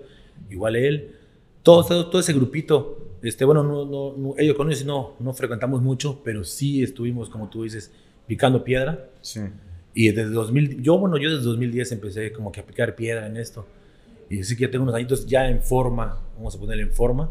igual 0.50 0.76
él. 0.76 1.16
Todo, 1.62 2.10
todo, 2.10 2.20
ese 2.20 2.32
grupito, 2.32 3.18
este, 3.22 3.44
bueno, 3.44 3.62
no, 3.62 3.84
no, 3.84 4.34
ellos 4.36 4.56
con 4.56 4.68
ellos 4.68 4.84
no, 4.84 5.14
no 5.20 5.32
frecuentamos 5.32 5.80
mucho, 5.80 6.20
pero 6.24 6.42
sí 6.42 6.82
estuvimos, 6.82 7.30
como 7.30 7.48
tú 7.48 7.62
dices, 7.62 7.92
picando 8.32 8.64
piedra. 8.64 9.10
Sí. 9.20 9.40
Y 9.92 10.08
desde 10.08 10.30
2000, 10.30 10.82
yo, 10.82 10.96
bueno, 10.96 11.18
yo 11.18 11.28
desde 11.30 11.44
2010 11.44 11.92
empecé 11.92 12.32
como 12.32 12.50
que 12.50 12.60
a 12.60 12.64
picar 12.64 12.94
piedra 12.94 13.26
en 13.26 13.36
esto. 13.36 13.66
Y 14.30 14.42
sí 14.42 14.56
que 14.56 14.62
ya 14.62 14.70
tengo 14.70 14.84
unos 14.84 14.94
añitos 14.94 15.26
ya 15.26 15.50
en 15.50 15.60
forma, 15.60 16.18
vamos 16.34 16.56
a 16.56 16.58
ponerle 16.58 16.84
en 16.84 16.92
forma. 16.92 17.30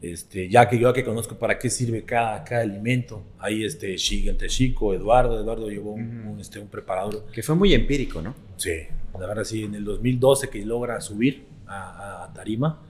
este, 0.00 0.48
ya 0.48 0.66
que 0.66 0.78
yo 0.78 0.94
que 0.94 1.04
conozco 1.04 1.38
para 1.38 1.58
qué 1.58 1.68
sirve 1.68 2.04
cada, 2.04 2.42
cada 2.42 2.62
alimento, 2.62 3.22
ahí 3.38 3.64
este, 3.64 3.96
entre 4.26 4.48
Chico, 4.48 4.94
Eduardo, 4.94 5.38
Eduardo 5.38 5.68
llevó 5.68 5.92
un, 5.92 6.38
este, 6.40 6.58
un 6.58 6.68
preparador. 6.68 7.26
Que 7.30 7.42
fue 7.42 7.54
muy 7.54 7.74
empírico, 7.74 8.22
¿no? 8.22 8.34
Sí, 8.56 8.86
la 9.20 9.26
verdad 9.26 9.44
sí, 9.44 9.64
en 9.64 9.74
el 9.74 9.84
2012 9.84 10.48
que 10.48 10.64
logra 10.64 11.02
subir 11.02 11.44
a, 11.66 12.24
a 12.24 12.32
Tarima, 12.32 12.80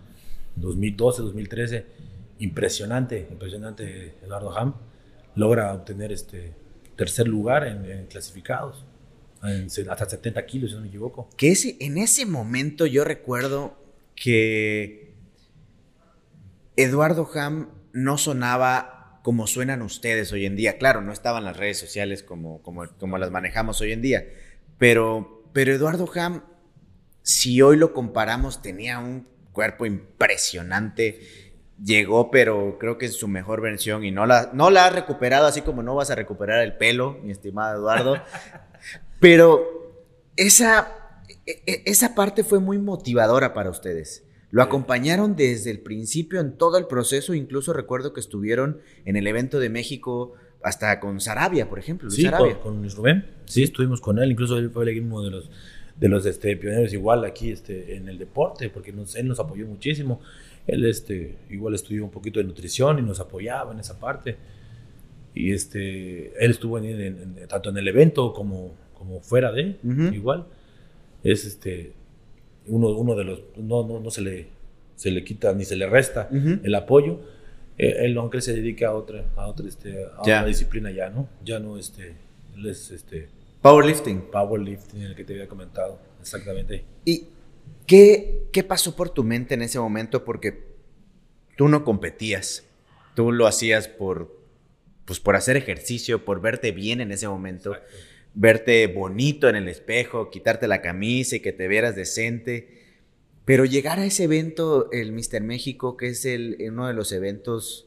2012, 0.54 1.22
2013, 1.22 1.86
impresionante, 2.38 3.26
impresionante 3.28 4.14
Eduardo 4.22 4.56
Ham, 4.56 4.74
logra 5.34 5.74
obtener 5.74 6.12
este 6.12 6.62
tercer 6.96 7.28
lugar 7.28 7.66
en, 7.66 8.06
clasificados, 8.06 8.84
hasta 9.90 10.08
70 10.08 10.46
kilos, 10.46 10.70
si 10.70 10.76
no 10.76 10.82
me 10.82 10.88
equivoco. 10.88 11.28
Que 11.36 11.52
ese, 11.52 11.76
en 11.80 11.98
ese 11.98 12.26
momento 12.26 12.86
yo 12.86 13.04
recuerdo 13.04 13.76
que 14.16 15.14
Eduardo 16.76 17.28
Ham 17.34 17.70
no 17.92 18.18
sonaba 18.18 19.20
como 19.22 19.46
suenan 19.46 19.82
ustedes 19.82 20.32
hoy 20.32 20.44
en 20.44 20.56
día. 20.56 20.76
Claro, 20.76 21.00
no 21.00 21.12
estaban 21.12 21.44
las 21.44 21.56
redes 21.56 21.78
sociales 21.78 22.22
como, 22.22 22.62
como, 22.62 22.86
como 22.98 23.18
las 23.18 23.30
manejamos 23.30 23.80
hoy 23.80 23.92
en 23.92 24.02
día, 24.02 24.24
pero, 24.78 25.48
pero 25.52 25.72
Eduardo 25.72 26.10
Ham, 26.14 26.44
si 27.22 27.62
hoy 27.62 27.76
lo 27.76 27.94
comparamos, 27.94 28.60
tenía 28.60 28.98
un 28.98 29.26
cuerpo 29.52 29.86
impresionante. 29.86 31.20
Llegó, 31.82 32.30
pero 32.30 32.76
creo 32.78 32.98
que 32.98 33.06
es 33.06 33.14
su 33.14 33.26
mejor 33.26 33.60
versión 33.60 34.04
y 34.04 34.10
no 34.10 34.26
la, 34.26 34.50
no 34.52 34.70
la 34.70 34.86
ha 34.86 34.90
recuperado, 34.90 35.46
así 35.46 35.62
como 35.62 35.82
no 35.82 35.94
vas 35.94 36.10
a 36.10 36.14
recuperar 36.14 36.62
el 36.62 36.76
pelo, 36.76 37.18
mi 37.22 37.32
estimado 37.32 37.76
Eduardo. 37.78 38.22
pero 39.20 40.04
esa, 40.36 41.20
e, 41.46 41.62
e, 41.66 41.82
esa 41.86 42.14
parte 42.14 42.44
fue 42.44 42.60
muy 42.60 42.78
motivadora 42.78 43.54
para 43.54 43.70
ustedes. 43.70 44.24
Lo 44.50 44.62
acompañaron 44.62 45.34
desde 45.34 45.72
el 45.72 45.80
principio 45.80 46.40
en 46.40 46.56
todo 46.56 46.78
el 46.78 46.86
proceso, 46.86 47.34
incluso 47.34 47.72
recuerdo 47.72 48.12
que 48.12 48.20
estuvieron 48.20 48.80
en 49.04 49.16
el 49.16 49.26
evento 49.26 49.58
de 49.58 49.68
México 49.68 50.34
hasta 50.62 51.00
con 51.00 51.20
Sarabia, 51.20 51.68
por 51.68 51.80
ejemplo. 51.80 52.08
sí, 52.08 52.24
Con, 52.62 52.80
Luis 52.80 52.94
Rubén. 52.94 53.26
Sí, 53.46 53.64
estuvimos 53.64 54.00
con 54.00 54.20
él, 54.20 54.30
incluso 54.30 54.56
él 54.56 54.70
fue 54.70 54.84
el 54.84 54.90
equipo 54.90 55.22
de 55.22 55.30
los 55.30 55.50
de 55.96 56.08
los 56.08 56.26
este, 56.26 56.56
pioneros 56.56 56.92
igual 56.92 57.24
aquí 57.24 57.50
este, 57.50 57.96
en 57.96 58.08
el 58.08 58.18
deporte, 58.18 58.68
porque 58.68 58.90
él 58.90 59.28
nos 59.28 59.40
apoyó 59.40 59.66
muchísimo. 59.66 60.20
Él 60.66 60.84
este, 60.86 61.36
igual 61.50 61.74
estudió 61.74 62.04
un 62.04 62.10
poquito 62.10 62.40
de 62.40 62.46
nutrición 62.46 62.98
y 62.98 63.02
nos 63.02 63.20
apoyaba 63.20 63.72
en 63.72 63.80
esa 63.80 63.98
parte. 63.98 64.36
Y 65.34 65.52
este, 65.52 66.32
él 66.42 66.50
estuvo 66.50 66.78
en, 66.78 67.46
tanto 67.48 67.70
en 67.70 67.76
el 67.76 67.88
evento 67.88 68.32
como, 68.32 68.74
como 68.94 69.20
fuera 69.20 69.52
de, 69.52 69.76
igual. 70.12 70.46
Es 71.22 71.44
este, 71.44 71.92
uno, 72.66 72.88
uno 72.90 73.14
de 73.14 73.24
los, 73.24 73.42
no, 73.56 73.86
no, 73.86 74.00
no 74.00 74.10
se, 74.10 74.22
le, 74.22 74.46
se 74.96 75.10
le 75.10 75.24
quita 75.24 75.52
ni 75.54 75.64
se 75.64 75.76
le 75.76 75.86
resta 75.86 76.28
el 76.30 76.74
apoyo. 76.74 77.20
Eh, 77.76 78.04
él, 78.04 78.16
aunque 78.16 78.40
se 78.40 78.54
dedica 78.54 78.88
a 78.88 78.94
otra, 78.94 79.24
a 79.36 79.48
otra, 79.48 79.66
este, 79.66 80.04
a 80.04 80.20
otra 80.20 80.46
disciplina 80.46 80.90
ya, 80.92 81.10
¿no? 81.10 81.28
Ya 81.44 81.58
no, 81.58 81.76
este, 81.76 82.14
él 82.56 82.66
es, 82.66 82.90
este, 82.92 83.28
Powerlifting. 83.60 84.30
Powerlifting, 84.30 85.02
el 85.02 85.14
que 85.14 85.24
te 85.24 85.32
había 85.32 85.48
comentado, 85.48 85.98
exactamente. 86.20 86.84
¿Y 87.04 87.24
qué, 87.86 88.48
qué 88.52 88.62
pasó 88.62 88.96
por 88.96 89.10
tu 89.10 89.24
mente 89.24 89.54
en 89.54 89.62
ese 89.62 89.78
momento? 89.78 90.24
Porque 90.24 90.64
tú 91.56 91.68
no 91.68 91.84
competías, 91.84 92.64
tú 93.14 93.32
lo 93.32 93.46
hacías 93.46 93.88
por, 93.88 94.38
pues 95.04 95.20
por 95.20 95.36
hacer 95.36 95.56
ejercicio, 95.56 96.24
por 96.24 96.40
verte 96.40 96.72
bien 96.72 97.00
en 97.00 97.12
ese 97.12 97.28
momento, 97.28 97.76
verte 98.34 98.86
bonito 98.86 99.48
en 99.48 99.56
el 99.56 99.68
espejo, 99.68 100.30
quitarte 100.30 100.66
la 100.68 100.82
camisa 100.82 101.36
y 101.36 101.40
que 101.40 101.52
te 101.52 101.68
vieras 101.68 101.96
decente. 101.96 102.82
Pero 103.44 103.64
llegar 103.64 103.98
a 103.98 104.06
ese 104.06 104.24
evento, 104.24 104.90
el 104.90 105.12
Mister 105.12 105.42
México, 105.42 105.96
que 105.96 106.08
es 106.08 106.24
el, 106.24 106.56
uno 106.68 106.86
de 106.86 106.94
los 106.94 107.12
eventos 107.12 107.86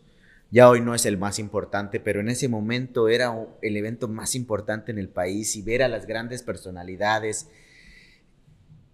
ya 0.49 0.69
hoy 0.69 0.79
no 0.79 0.95
es 0.95 1.05
el 1.05 1.17
más 1.17 1.39
importante, 1.39 1.99
pero 1.99 2.21
en 2.21 2.29
ese 2.29 2.47
momento 2.47 3.09
era 3.09 3.33
el 3.61 3.75
evento 3.75 4.07
más 4.07 4.33
importante 4.33 4.91
en 4.91 4.97
el 4.97 5.09
país 5.09 5.55
y 5.57 5.61
ver 5.61 5.83
a 5.83 5.89
las 5.89 6.07
grandes 6.07 6.41
personalidades. 6.41 7.49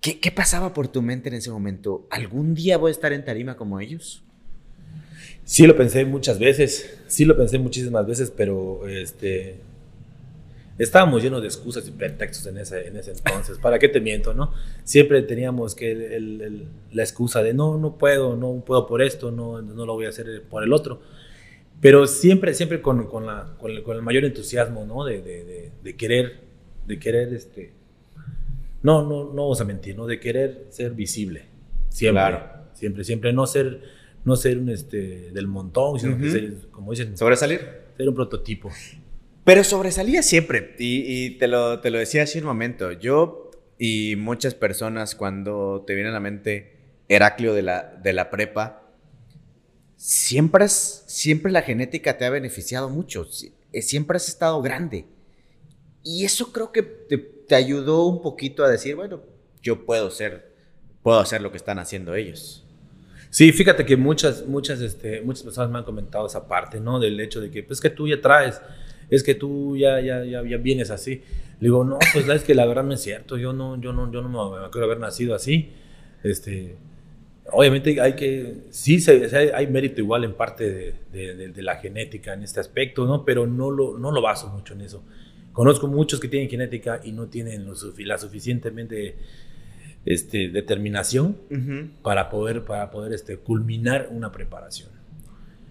¿Qué, 0.04 0.32
pasaba 0.32 0.74
por 0.74 0.90
tu 0.90 1.02
mente 1.02 1.30
en 1.30 1.36
ese 1.36 1.50
momento? 1.50 2.06
¿Algún 2.10 2.54
día 2.54 2.78
voy 2.78 2.90
a 2.90 2.92
estar 2.92 3.14
en 3.14 3.24
tarima 3.24 3.56
como 3.56 3.80
ellos? 3.80 4.22
Sí 5.46 5.66
lo 5.66 5.78
pensé 5.78 6.04
muchas 6.04 6.40
veces, 6.40 7.00
sí 7.08 7.24
lo 7.24 7.38
pensé 7.38 7.58
muchísimas 7.58 8.06
veces, 8.06 8.30
pero 8.36 8.86
este, 8.86 9.62
estábamos 10.78 11.24
llenos 11.24 11.42
de 11.42 11.48
excusas 11.48 11.88
y 11.88 11.92
pretextos 11.92 12.46
en 12.48 12.58
ese, 12.58 12.86
en 12.86 12.98
ese 12.98 13.12
entonces. 13.12 13.58
¿Para 13.60 13.80
qué 13.80 13.88
te 13.88 14.02
miento, 14.02 14.34
no? 14.34 14.52
Siempre 14.84 15.22
teníamos 15.22 15.74
que 15.74 16.20
la 16.92 17.04
excusa 17.04 17.42
de 17.42 17.54
no, 17.54 17.78
no 17.78 17.98
puedo, 17.98 18.36
no 18.36 18.62
puedo 18.66 18.86
por 18.86 19.02
esto, 19.02 19.32
no, 19.32 19.62
no 19.62 19.86
lo 19.86 19.94
voy 19.94 20.08
a 20.08 20.10
hacer 20.10 20.44
por 20.50 20.64
el 20.64 20.74
otro 20.74 21.00
pero 21.84 22.08
siempre, 22.08 22.54
siempre 22.54 22.82
con, 22.82 23.08
con, 23.08 23.26
la, 23.26 23.58
con, 23.60 23.72
el, 23.72 24.02
mayor 24.02 24.24
entusiasmo, 24.24 24.86
¿no? 24.86 25.04
De, 25.04 25.22
de, 25.22 25.70
de, 25.84 25.96
querer, 25.98 26.40
de 26.88 26.98
querer, 26.98 27.34
este, 27.34 27.74
no, 28.84 29.02
no, 29.02 29.34
no 29.34 29.44
vamos 29.44 29.60
a 29.62 29.66
mentir, 29.66 29.96
¿no? 29.96 30.06
De 30.06 30.20
querer 30.20 30.68
ser 30.70 30.92
visible, 30.92 31.46
siempre, 31.90 32.40
siempre, 32.74 33.04
siempre, 33.04 33.34
no 33.34 33.48
ser, 33.48 33.82
no 34.26 34.36
ser 34.36 34.60
un, 34.60 34.70
este, 34.70 35.32
del 35.32 35.48
montón, 35.48 36.00
sino 36.00 36.18
que 36.18 36.30
ser, 36.30 36.58
como 36.70 36.92
dicen, 36.92 37.18
sobresalir, 37.18 37.62
ser 37.98 38.10
un 38.10 38.16
prototipo. 38.16 38.70
Pero 39.46 39.64
sobresalía 39.64 40.22
siempre, 40.22 40.76
y, 40.78 41.26
y, 41.26 41.30
te, 41.38 41.48
lo, 41.48 41.80
te 41.80 41.90
lo 41.90 41.98
decía 41.98 42.24
hace 42.24 42.40
un 42.40 42.46
momento, 42.46 42.92
yo 42.92 43.52
y 43.78 44.16
muchas 44.16 44.54
personas 44.54 45.16
cuando 45.16 45.84
te 45.86 45.96
viene 45.96 46.10
a 46.10 46.14
la 46.14 46.20
mente 46.20 46.78
Heraclio 47.10 47.54
de 47.54 47.64
la, 47.64 48.00
de 48.02 48.14
la 48.14 48.30
prepa, 48.30 48.84
siempre, 49.96 50.68
siempre 50.68 51.52
la 51.52 51.62
genética 51.62 52.18
te 52.18 52.26
ha 52.26 52.30
beneficiado 52.30 52.90
mucho, 52.90 53.28
eh, 53.72 53.82
siempre 53.82 54.18
has 54.18 54.28
estado 54.28 54.62
grande. 54.62 55.06
Y 56.04 56.26
eso 56.26 56.52
creo 56.52 56.72
que 56.72 56.84
te, 56.84 57.18
ayudó 57.52 58.06
un 58.06 58.22
poquito 58.22 58.64
a 58.64 58.70
decir, 58.70 58.96
bueno, 58.96 59.22
yo 59.62 59.86
puedo 59.86 60.10
ser, 60.10 60.52
puedo 61.02 61.20
hacer 61.20 61.42
lo 61.42 61.52
que 61.52 61.58
están 61.58 61.80
haciendo 61.80 62.16
ellos. 62.16 62.64
Sí, 63.30 63.52
fíjate 63.52 63.84
que 63.86 63.98
muchas, 63.98 64.46
muchas, 64.46 64.80
este, 64.82 65.22
muchas 65.22 65.44
personas 65.44 65.72
me 65.72 65.80
han 65.80 65.84
comentado 65.84 66.28
esa 66.28 66.48
parte, 66.48 66.80
¿no? 66.80 67.00
Del 67.00 67.20
hecho 67.20 67.42
de 67.42 67.50
que, 67.50 67.64
pues 67.64 67.82
que 67.82 67.90
tú 67.90 68.08
ya 68.08 68.22
traes, 68.22 68.62
es 69.10 69.24
que 69.24 69.34
tú 69.34 69.76
ya, 69.76 70.00
ya, 70.02 70.24
ya, 70.24 70.42
vienes 70.58 70.92
así. 70.92 71.24
Le 71.60 71.68
digo, 71.68 71.84
no, 71.84 71.98
pues 72.14 72.28
es 72.28 72.44
que 72.44 72.54
la 72.54 72.66
verdad 72.66 72.84
no 72.84 72.94
es 72.94 73.02
cierto, 73.02 73.38
yo 73.38 73.52
no, 73.52 73.82
yo 73.82 73.92
no, 73.92 74.12
yo 74.12 74.22
no 74.22 74.30
me 74.30 74.66
acuerdo 74.66 74.86
haber 74.86 75.00
nacido 75.00 75.34
así. 75.34 75.72
Este, 76.24 76.76
obviamente 77.52 78.00
hay 78.00 78.14
que, 78.14 78.56
sí 78.70 79.04
hay 79.10 79.68
mérito 79.68 80.00
igual 80.00 80.24
en 80.26 80.34
parte 80.34 80.94
de, 81.12 81.54
la 81.58 81.78
genética 81.78 82.34
en 82.34 82.44
este 82.44 82.60
aspecto, 82.60 83.06
¿no? 83.06 83.26
Pero 83.26 83.48
no 83.48 83.72
lo, 83.72 83.98
no 83.98 84.12
lo 84.12 84.22
baso 84.22 84.50
mucho 84.50 84.74
en 84.74 84.82
eso. 84.82 85.04
Conozco 85.54 85.88
muchos 85.88 86.20
que 86.20 86.28
tienen 86.28 86.50
genética 86.50 87.00
y 87.04 87.12
no 87.12 87.28
tienen 87.28 87.66
lo, 87.66 87.74
la 88.00 88.18
suficientemente 88.18 89.16
este, 90.06 90.50
determinación 90.50 91.38
para 92.02 92.30
poder, 92.30 92.66
para 92.66 92.92
poder 92.92 93.14
este, 93.14 93.38
culminar 93.38 94.10
una 94.12 94.32
preparación. 94.32 94.90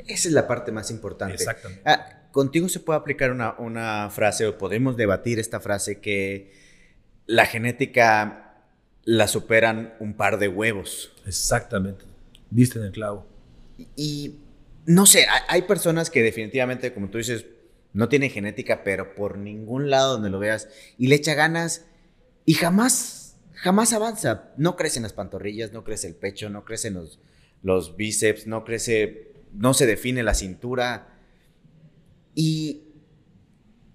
Esa 0.06 0.28
es 0.28 0.34
la 0.34 0.46
parte 0.46 0.72
más 0.72 0.90
importante. 0.90 1.34
Exactamente. 1.34 1.82
Ah, 1.84 2.22
contigo 2.32 2.68
se 2.68 2.80
puede 2.80 2.98
aplicar 2.98 3.30
una, 3.30 3.54
una 3.58 4.08
frase 4.10 4.46
o 4.46 4.56
podemos 4.56 4.96
debatir 4.96 5.38
esta 5.38 5.60
frase 5.60 6.00
que 6.00 6.52
la 7.26 7.46
genética 7.46 8.42
la 9.04 9.28
superan 9.28 9.94
un 10.00 10.14
par 10.14 10.38
de 10.38 10.48
huevos. 10.48 11.12
Exactamente. 11.26 12.04
Viste 12.50 12.78
en 12.78 12.86
el 12.86 12.92
clavo. 12.92 13.26
Y, 13.96 14.36
no 14.86 15.06
sé, 15.06 15.26
hay, 15.48 15.62
personas 15.62 16.10
que 16.10 16.22
definitivamente, 16.22 16.92
como 16.92 17.08
tú 17.08 17.18
dices, 17.18 17.44
no 17.92 18.08
tienen 18.08 18.30
genética, 18.30 18.84
pero 18.84 19.14
por 19.14 19.38
ningún 19.38 19.90
lado 19.90 20.14
donde 20.14 20.30
lo 20.30 20.38
veas, 20.38 20.68
y 20.98 21.08
le 21.08 21.16
echa 21.16 21.34
ganas 21.34 21.86
y 22.44 22.54
jamás, 22.54 23.36
jamás 23.54 23.92
avanza. 23.92 24.52
No 24.56 24.76
crecen 24.76 25.02
las 25.02 25.12
pantorrillas, 25.12 25.72
no 25.72 25.84
crece 25.84 26.06
el 26.08 26.14
pecho, 26.14 26.50
no 26.50 26.64
crecen 26.64 26.94
los, 26.94 27.20
los 27.62 27.96
bíceps, 27.96 28.46
no 28.46 28.64
crece, 28.64 29.32
no 29.52 29.74
se 29.74 29.86
define 29.86 30.22
la 30.22 30.34
cintura. 30.34 31.18
Y 32.34 32.84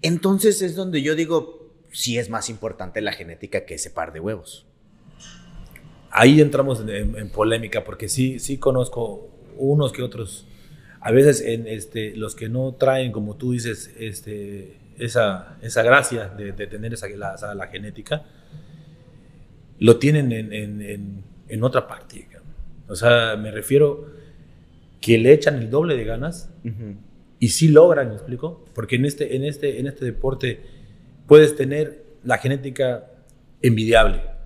entonces 0.02 0.62
es 0.62 0.76
donde 0.76 1.02
yo 1.02 1.16
digo, 1.16 1.74
sí 1.92 2.18
es 2.18 2.30
más 2.30 2.50
importante 2.50 3.02
la 3.02 3.14
genética 3.14 3.66
que 3.66 3.76
ese 3.76 3.90
par 3.90 4.14
de 4.14 4.20
huevos 4.20 4.68
ahí 6.18 6.42
entramos 6.42 6.84
en, 6.88 7.30
polémica 7.30 7.84
porque 7.84 8.10
sí, 8.10 8.40
sí 8.40 8.58
conozco 8.58 9.30
unos 9.58 9.92
que 9.92 10.02
otros. 10.02 10.48
A 11.02 11.12
veces 11.12 11.42
en 11.42 11.68
este, 11.68 12.16
los 12.16 12.36
que 12.36 12.50
no 12.50 12.74
traen, 12.74 13.12
como 13.12 13.36
tú 13.36 13.52
dices, 13.52 13.94
este, 14.00 14.78
esa, 14.98 15.58
esa 15.62 15.84
gracia 15.84 16.30
de, 16.30 16.54
tener 16.54 16.94
esa, 16.94 17.08
la, 17.10 17.36
la, 17.56 17.68
genética, 17.68 18.26
lo 19.80 19.98
tienen 19.98 20.32
en, 20.32 20.54
en, 20.54 21.24
en, 21.48 21.64
otra 21.64 21.88
parte. 21.88 22.28
O 22.88 22.96
sea, 22.96 23.36
me 23.38 23.52
refiero 23.52 24.08
que 25.00 25.18
le 25.18 25.34
echan 25.34 25.56
el 25.56 25.70
doble 25.70 25.96
de 25.96 26.04
ganas 26.04 26.50
y 27.40 27.50
sí 27.50 27.68
logran, 27.68 28.10
¿me 28.10 28.16
explico? 28.16 28.66
Porque 28.74 28.96
en 28.96 29.06
este, 29.06 29.36
en, 29.36 29.44
este, 29.44 29.80
en 29.80 29.88
este 29.88 30.06
deporte 30.06 30.62
puedes 31.28 31.56
tener 31.56 32.04
la 32.24 32.38
genética 32.38 33.06
envidiable 33.62 34.38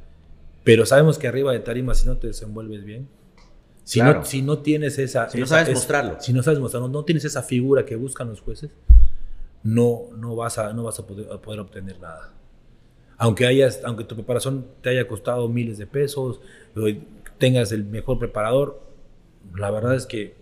pero 0.63 0.85
sabemos 0.85 1.17
que 1.17 1.27
arriba 1.27 1.51
de 1.51 1.59
tarima, 1.59 1.95
si 1.95 2.07
no 2.07 2.17
te 2.17 2.27
desenvuelves 2.27 2.83
bien, 2.83 3.07
Si, 3.83 3.99
Claro. 3.99 4.19
no, 4.19 4.25
si 4.25 4.41
no 4.41 4.59
tienes 4.59 4.97
esa... 4.99 5.29
Si 5.29 5.39
no 5.39 5.45
sabes 5.47 5.69
es- 5.69 5.73
mostrarlo. 5.75 6.17
Si 6.19 6.33
no 6.33 6.43
sabes 6.43 6.59
mostrarlo, 6.59 6.87
no 6.87 7.03
tienes 7.03 7.25
esa 7.25 7.41
figura 7.43 7.85
que 7.85 7.95
buscan 7.95 8.29
los 8.29 8.39
jueces, 8.41 8.71
no, 9.63 10.01
no 10.15 10.35
vas, 10.35 10.57
a, 10.57 10.73
no 10.73 10.83
vas 10.83 10.99
a, 10.99 11.05
poder, 11.07 11.31
a 11.31 11.41
poder 11.41 11.59
obtener 11.59 11.99
nada. 11.99 12.33
Aunque, 13.17 13.45
hayas, 13.45 13.81
aunque 13.83 14.03
tu 14.03 14.15
preparación 14.15 14.65
te 14.81 14.89
haya 14.89 15.07
costado 15.07 15.47
miles 15.47 15.77
de 15.77 15.85
pesos, 15.87 16.41
tengas 17.37 17.71
el 17.71 17.83
mejor 17.85 18.17
preparador, 18.17 18.81
la 19.55 19.69
verdad 19.71 19.95
es 19.95 20.05
que 20.07 20.35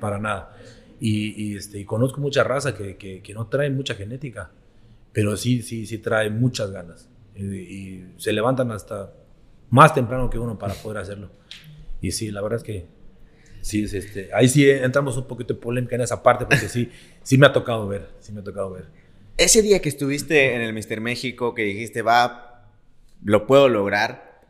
para 0.00 0.18
nada. 0.18 0.54
Y, 1.00 1.30
y, 1.42 1.56
este, 1.56 1.78
y 1.80 1.84
conozco 1.84 2.20
mucha 2.20 2.44
raza 2.44 2.74
que, 2.74 2.96
que, 2.96 3.22
que 3.22 3.34
no 3.34 3.46
trae 3.46 3.70
mucha 3.70 3.94
genética, 3.94 4.50
pero 5.12 5.36
sí, 5.36 5.62
sí, 5.62 5.86
sí 5.86 5.98
trae 5.98 6.28
muchas 6.30 6.70
ganas. 6.70 7.08
Y, 7.34 7.44
y 7.56 8.12
se 8.18 8.32
levantan 8.32 8.70
hasta 8.72 9.12
más 9.70 9.94
temprano 9.94 10.28
que 10.28 10.38
uno 10.38 10.58
para 10.58 10.74
poder 10.74 10.98
hacerlo. 10.98 11.30
Y 12.02 12.10
sí, 12.10 12.30
la 12.30 12.42
verdad 12.42 12.58
es 12.58 12.64
que 12.64 12.86
sí, 13.62 13.84
es 13.84 13.94
este, 13.94 14.28
ahí 14.34 14.48
sí 14.48 14.68
entramos 14.68 15.16
un 15.16 15.26
poquito 15.26 15.54
de 15.54 15.60
polémica 15.60 15.94
en 15.94 16.02
esa 16.02 16.22
parte, 16.22 16.44
porque 16.44 16.68
sí, 16.68 16.90
sí 17.22 17.38
me 17.38 17.46
ha 17.46 17.52
tocado 17.52 17.88
ver, 17.88 18.10
sí 18.20 18.32
me 18.32 18.40
ha 18.40 18.44
tocado 18.44 18.72
ver. 18.72 18.86
Ese 19.38 19.62
día 19.62 19.80
que 19.80 19.88
estuviste 19.88 20.54
en 20.54 20.60
el 20.60 20.74
Mister 20.74 21.00
México, 21.00 21.54
que 21.54 21.62
dijiste, 21.62 22.02
va, 22.02 22.68
lo 23.24 23.46
puedo 23.46 23.68
lograr, 23.68 24.42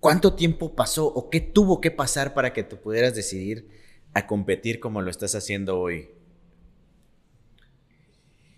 ¿cuánto 0.00 0.34
tiempo 0.34 0.74
pasó 0.74 1.06
o 1.06 1.30
qué 1.30 1.40
tuvo 1.40 1.80
que 1.80 1.90
pasar 1.92 2.34
para 2.34 2.52
que 2.52 2.64
tú 2.64 2.76
pudieras 2.76 3.14
decidir 3.14 3.68
a 4.14 4.26
competir 4.26 4.80
como 4.80 5.00
lo 5.00 5.10
estás 5.10 5.34
haciendo 5.36 5.78
hoy? 5.78 6.10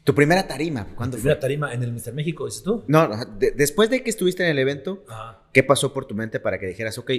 Tu 0.04 0.14
primera 0.14 0.46
tarima, 0.46 0.86
¿cuándo 0.96 1.16
Primera 1.16 1.36
fue? 1.36 1.40
tarima 1.40 1.72
en 1.72 1.82
el 1.82 1.92
Mister 1.92 2.12
México, 2.12 2.44
¿dices 2.46 2.62
tú? 2.62 2.84
No, 2.88 3.08
no, 3.08 3.24
de- 3.24 3.52
después 3.52 3.88
de 3.88 4.02
que 4.02 4.10
estuviste 4.10 4.42
en 4.42 4.50
el 4.50 4.58
evento, 4.58 5.04
Ajá. 5.08 5.42
¿qué 5.52 5.62
pasó 5.62 5.94
por 5.94 6.06
tu 6.06 6.14
mente 6.14 6.40
para 6.40 6.58
que 6.58 6.66
dijeras, 6.66 6.98
ok, 6.98 7.10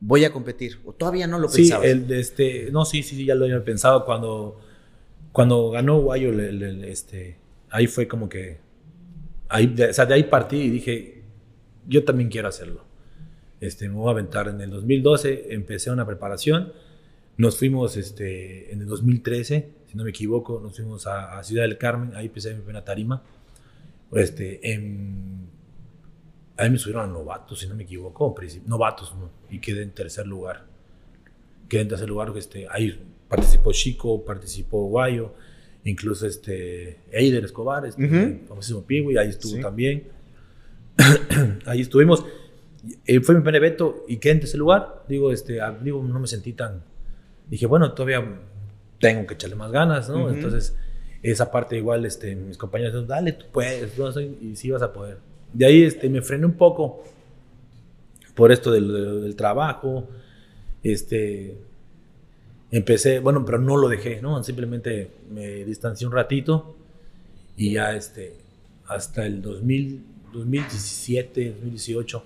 voy 0.00 0.24
a 0.24 0.32
competir? 0.32 0.78
¿O 0.84 0.92
todavía 0.92 1.26
no 1.26 1.38
lo 1.38 1.48
Sí, 1.48 1.62
pensabas? 1.62 1.86
el, 1.86 2.10
este, 2.12 2.70
no, 2.70 2.84
sí, 2.84 3.02
sí, 3.02 3.16
sí, 3.16 3.24
ya 3.24 3.34
lo 3.34 3.44
había 3.44 3.64
pensado 3.64 4.04
cuando, 4.04 4.60
cuando 5.32 5.70
ganó 5.70 6.00
Guayo, 6.00 6.30
el- 6.30 6.40
el- 6.40 6.62
el, 6.62 6.84
este, 6.84 7.36
ahí 7.70 7.86
fue 7.86 8.06
como 8.08 8.28
que, 8.28 8.58
ahí, 9.48 9.66
de, 9.66 9.88
o 9.90 9.92
sea, 9.92 10.06
de 10.06 10.14
ahí 10.14 10.24
partí 10.24 10.56
y 10.56 10.70
dije, 10.70 11.22
yo 11.86 12.04
también 12.04 12.28
quiero 12.30 12.48
hacerlo. 12.48 12.84
Este, 13.60 13.88
me 13.88 13.94
voy 13.96 14.08
a 14.08 14.12
aventar 14.12 14.48
en 14.48 14.60
el 14.60 14.70
2012, 14.70 15.52
empecé 15.52 15.90
una 15.90 16.06
preparación, 16.06 16.72
nos 17.36 17.56
fuimos 17.58 17.96
este, 17.96 18.72
en 18.72 18.80
el 18.82 18.86
2013, 18.86 19.68
si 19.90 19.96
no 19.96 20.04
me 20.04 20.10
equivoco, 20.10 20.60
nos 20.62 20.76
fuimos 20.76 21.06
a, 21.06 21.38
a 21.38 21.42
Ciudad 21.44 21.62
del 21.62 21.78
Carmen, 21.78 22.14
ahí 22.14 22.26
empecé 22.26 22.50
mi 22.54 22.60
primera 22.60 22.84
tarima. 22.84 23.22
Este, 24.12 24.72
en, 24.72 25.48
ahí 26.58 26.68
me 26.70 26.78
subieron 26.78 27.08
a 27.08 27.12
novatos, 27.12 27.60
si 27.60 27.66
no 27.68 27.74
me 27.74 27.84
equivoco, 27.84 28.34
novatos, 28.66 29.14
¿no? 29.14 29.30
y 29.50 29.58
quedé 29.60 29.82
en 29.82 29.90
tercer 29.92 30.26
lugar. 30.26 30.64
Quedé 31.68 31.82
en 31.82 31.88
tercer 31.88 32.08
lugar, 32.08 32.32
este, 32.36 32.66
ahí 32.70 33.00
participó 33.28 33.72
Chico, 33.72 34.24
participó 34.24 34.86
Guayo, 34.88 35.34
incluso 35.84 36.26
este, 36.26 36.98
Eider 37.12 37.44
Escobar, 37.44 37.86
este, 37.86 38.04
Ujú. 38.04 38.14
el 38.16 38.40
famosísimo 38.48 38.82
Piwi, 38.82 39.16
ahí 39.18 39.28
estuvo 39.28 39.56
Sí. 39.56 39.60
también. 39.62 40.08
ahí 41.66 41.80
estuvimos. 41.80 42.24
Eh, 43.06 43.20
fue 43.20 43.34
mi 43.34 43.40
primer 43.42 43.56
evento 43.56 44.04
y 44.08 44.16
quedé 44.18 44.32
en 44.34 44.40
tercer 44.40 44.58
lugar. 44.58 45.04
Digo, 45.08 45.32
este, 45.32 45.60
ah, 45.60 45.76
digo, 45.80 46.02
no 46.02 46.18
me 46.20 46.26
sentí 46.26 46.52
tan. 46.52 46.82
Dije, 47.48 47.66
bueno, 47.66 47.92
todavía 47.92 48.24
tengo 49.00 49.26
que 49.26 49.34
echarle 49.34 49.56
más 49.56 49.70
ganas, 49.72 50.08
¿no? 50.08 50.24
Ujú. 50.24 50.28
Entonces, 50.34 50.76
esa 51.22 51.50
parte 51.50 51.76
igual, 51.76 52.04
este, 52.06 52.34
mis 52.36 52.56
compañeros, 52.56 53.06
dale, 53.06 53.32
tú 53.32 53.46
puedes, 53.52 53.92
tú 53.94 54.06
a- 54.06 54.22
y 54.22 54.54
sí 54.56 54.70
vas 54.70 54.82
a 54.82 54.92
poder. 54.92 55.18
De 55.52 55.66
ahí, 55.66 55.82
este, 55.82 56.08
me 56.08 56.22
frené 56.22 56.46
un 56.46 56.52
poco 56.56 57.02
por 58.34 58.52
esto 58.52 58.70
del, 58.70 58.92
del- 58.92 59.22
del 59.22 59.36
trabajo, 59.36 60.08
este, 60.82 61.58
empecé, 62.70 63.18
bueno, 63.20 63.44
pero 63.44 63.58
no 63.58 63.76
lo 63.76 63.88
dejé, 63.88 64.20
¿no? 64.22 64.42
Simplemente 64.44 65.10
me 65.30 65.64
distancié 65.64 66.06
un 66.06 66.12
ratito 66.12 66.76
y 67.56 67.72
ya, 67.72 67.94
este, 67.96 68.34
hasta 68.86 69.26
el 69.26 69.42
2000, 69.42 70.04
2017, 70.32 71.50
2018, 71.50 72.22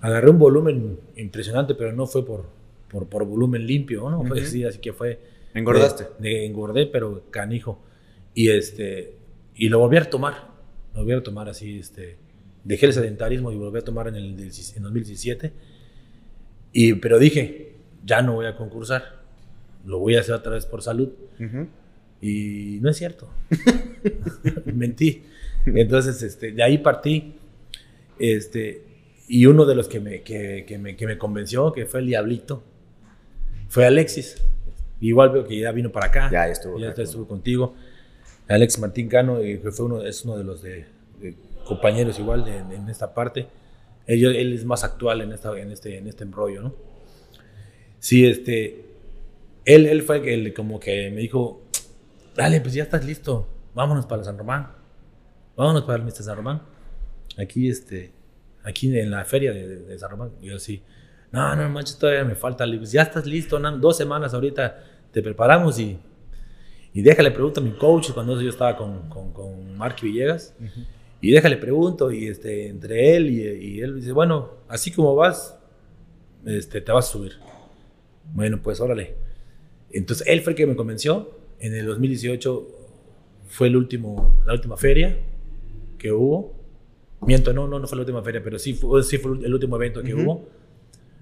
agarré 0.00 0.30
un 0.30 0.38
volumen 0.38 0.98
impresionante, 1.16 1.74
pero 1.74 1.92
no 1.92 2.06
fue 2.06 2.24
por, 2.24 2.46
por, 2.88 3.06
por 3.08 3.24
volumen 3.24 3.66
limpio, 3.66 4.08
¿no? 4.08 4.24
Fue 4.24 4.38
Ujú. 4.38 4.46
así, 4.46 4.64
así 4.64 4.78
que 4.78 4.92
fue... 4.92 5.20
¿Engordaste? 5.54 6.06
De, 6.18 6.28
de 6.30 6.46
engordé, 6.46 6.86
pero 6.86 7.24
canijo. 7.30 7.80
Y 8.34 8.50
este 8.50 9.16
y 9.56 9.68
lo 9.68 9.80
volví 9.80 9.96
a 9.96 10.08
tomar. 10.08 10.57
Lo 10.98 11.04
volví 11.04 11.12
a 11.16 11.22
tomar 11.22 11.48
así, 11.48 11.78
este. 11.78 12.16
Dejé 12.64 12.86
el 12.86 12.92
sedentarismo 12.92 13.52
y 13.52 13.56
volví 13.56 13.78
a 13.78 13.82
tomar 13.82 14.08
en 14.08 14.16
el 14.16 14.24
en 14.24 14.82
2017. 14.82 15.52
Y, 16.72 16.94
pero 16.94 17.20
dije, 17.20 17.74
ya 18.04 18.20
no 18.20 18.34
voy 18.34 18.46
a 18.46 18.56
concursar. 18.56 19.20
Lo 19.86 20.00
voy 20.00 20.16
a 20.16 20.20
hacer 20.20 20.34
otra 20.34 20.54
vez 20.54 20.66
por 20.66 20.82
salud. 20.82 21.10
Ujú. 21.38 21.68
Y 22.20 22.78
no 22.80 22.90
es 22.90 22.96
cierto. 22.96 23.30
Mentí. 24.64 25.22
Entonces, 25.66 26.20
este, 26.24 26.50
de 26.50 26.64
ahí 26.64 26.78
partí. 26.78 27.34
Este, 28.18 28.82
y 29.28 29.46
uno 29.46 29.66
de 29.66 29.76
los 29.76 29.86
que 29.86 30.00
me, 30.00 30.22
que, 30.22 30.64
que 30.66 30.78
me, 30.78 30.96
que 30.96 31.06
me 31.06 31.16
convenció, 31.16 31.72
que 31.72 31.86
fue 31.86 32.00
el 32.00 32.06
Diablito, 32.06 32.64
fue 33.68 33.86
Alexis. 33.86 34.42
Igual 35.00 35.30
veo 35.30 35.46
que 35.46 35.60
ya 35.60 35.70
vino 35.70 35.92
para 35.92 36.06
acá. 36.06 36.28
Ya 36.32 36.48
estuvo 36.48 36.76
Ya 36.80 36.90
estuvo 36.90 37.28
contigo. 37.28 37.76
Alex 38.48 38.78
Martín 38.78 39.08
Cano, 39.08 39.42
y 39.42 39.58
que 39.58 39.70
fue 39.70 39.86
uno, 39.86 40.02
es 40.02 40.24
uno 40.24 40.36
de 40.36 40.44
los 40.44 40.62
compañeros 41.64 42.18
igual 42.18 42.48
en 42.48 42.88
esta 42.88 43.12
parte. 43.12 43.48
Él, 44.08 44.24
él 44.24 44.54
es 44.54 44.64
más 44.64 44.84
actual 44.84 45.20
en, 45.20 45.32
esta, 45.32 45.56
en, 45.58 45.70
este, 45.70 45.98
en 45.98 46.08
este 46.08 46.24
embrollo, 46.24 46.62
¿no? 46.62 46.74
Sí, 47.98 48.26
este, 48.26 48.86
él, 49.66 49.84
él 49.86 50.02
fue 50.02 50.32
el 50.32 50.54
como 50.54 50.80
que 50.80 51.10
me 51.10 51.20
dijo, 51.20 51.62
dale, 52.34 52.62
pues 52.62 52.72
ya 52.72 52.84
estás 52.84 53.04
listo, 53.04 53.46
vámonos 53.74 54.06
para 54.06 54.24
San 54.24 54.38
Román, 54.38 54.72
vámonos 55.56 55.82
para 55.82 55.98
el 55.98 56.04
Mr. 56.04 56.22
San 56.22 56.36
Román, 56.36 56.62
aquí, 57.36 57.68
este, 57.68 58.12
aquí 58.64 58.98
en 58.98 59.10
la 59.10 59.26
feria 59.26 59.52
de, 59.52 59.98
San 59.98 60.10
Román, 60.10 60.30
y 60.40 60.46
yo 60.46 60.56
así, 60.56 60.82
no, 61.30 61.54
no 61.54 61.68
manches, 61.68 61.98
todavía 61.98 62.24
me 62.24 62.34
falta, 62.34 62.64
Le 62.64 62.78
digo, 62.78 62.84
ya 62.86 63.02
estás 63.02 63.26
listo, 63.26 63.58
dos 63.58 63.94
semanas 63.94 64.32
ahorita 64.32 64.84
te 65.12 65.20
preparamos 65.20 65.78
y, 65.78 65.98
y 66.98 67.02
déjale 67.02 67.30
pregunto 67.30 67.60
a 67.60 67.62
mi 67.62 67.70
coach, 67.70 68.10
cuando 68.10 68.42
yo 68.42 68.48
estaba 68.50 68.76
con, 68.76 69.08
con, 69.08 69.32
con 69.32 69.76
Mark 69.76 69.94
Villegas, 70.02 70.52
y 71.20 71.30
déjale 71.30 71.56
pregunto, 71.56 72.10
y 72.10 72.26
este, 72.26 72.66
entre 72.66 73.14
él 73.14 73.30
y, 73.30 73.42
y 73.76 73.80
él 73.80 74.00
dice, 74.00 74.10
bueno, 74.10 74.54
así 74.66 74.90
como 74.90 75.14
vas, 75.14 75.56
este, 76.44 76.80
te 76.80 76.90
vas 76.90 77.08
a 77.08 77.12
subir. 77.12 77.34
Bueno, 78.34 78.60
pues 78.60 78.80
órale. 78.80 79.14
Entonces 79.92 80.26
él 80.26 80.40
fue 80.40 80.54
el 80.54 80.56
que 80.56 80.66
me 80.66 80.74
convenció. 80.74 81.38
En 81.60 81.72
el 81.72 81.86
2018 81.86 82.66
fue 83.46 83.68
el 83.68 83.76
último, 83.76 84.42
la 84.44 84.54
última 84.54 84.76
feria 84.76 85.16
que 85.98 86.10
hubo. 86.10 86.52
Miento, 87.20 87.52
no, 87.52 87.68
no, 87.68 87.78
no 87.78 87.86
fue 87.86 87.94
la 87.94 88.02
última 88.02 88.24
feria, 88.24 88.42
pero 88.42 88.58
sí 88.58 88.74
fue, 88.74 89.04
sí 89.04 89.18
fue 89.18 89.38
el 89.46 89.54
último 89.54 89.76
evento 89.76 90.02
que 90.02 90.14
Ujú. 90.14 90.22
hubo. 90.24 90.48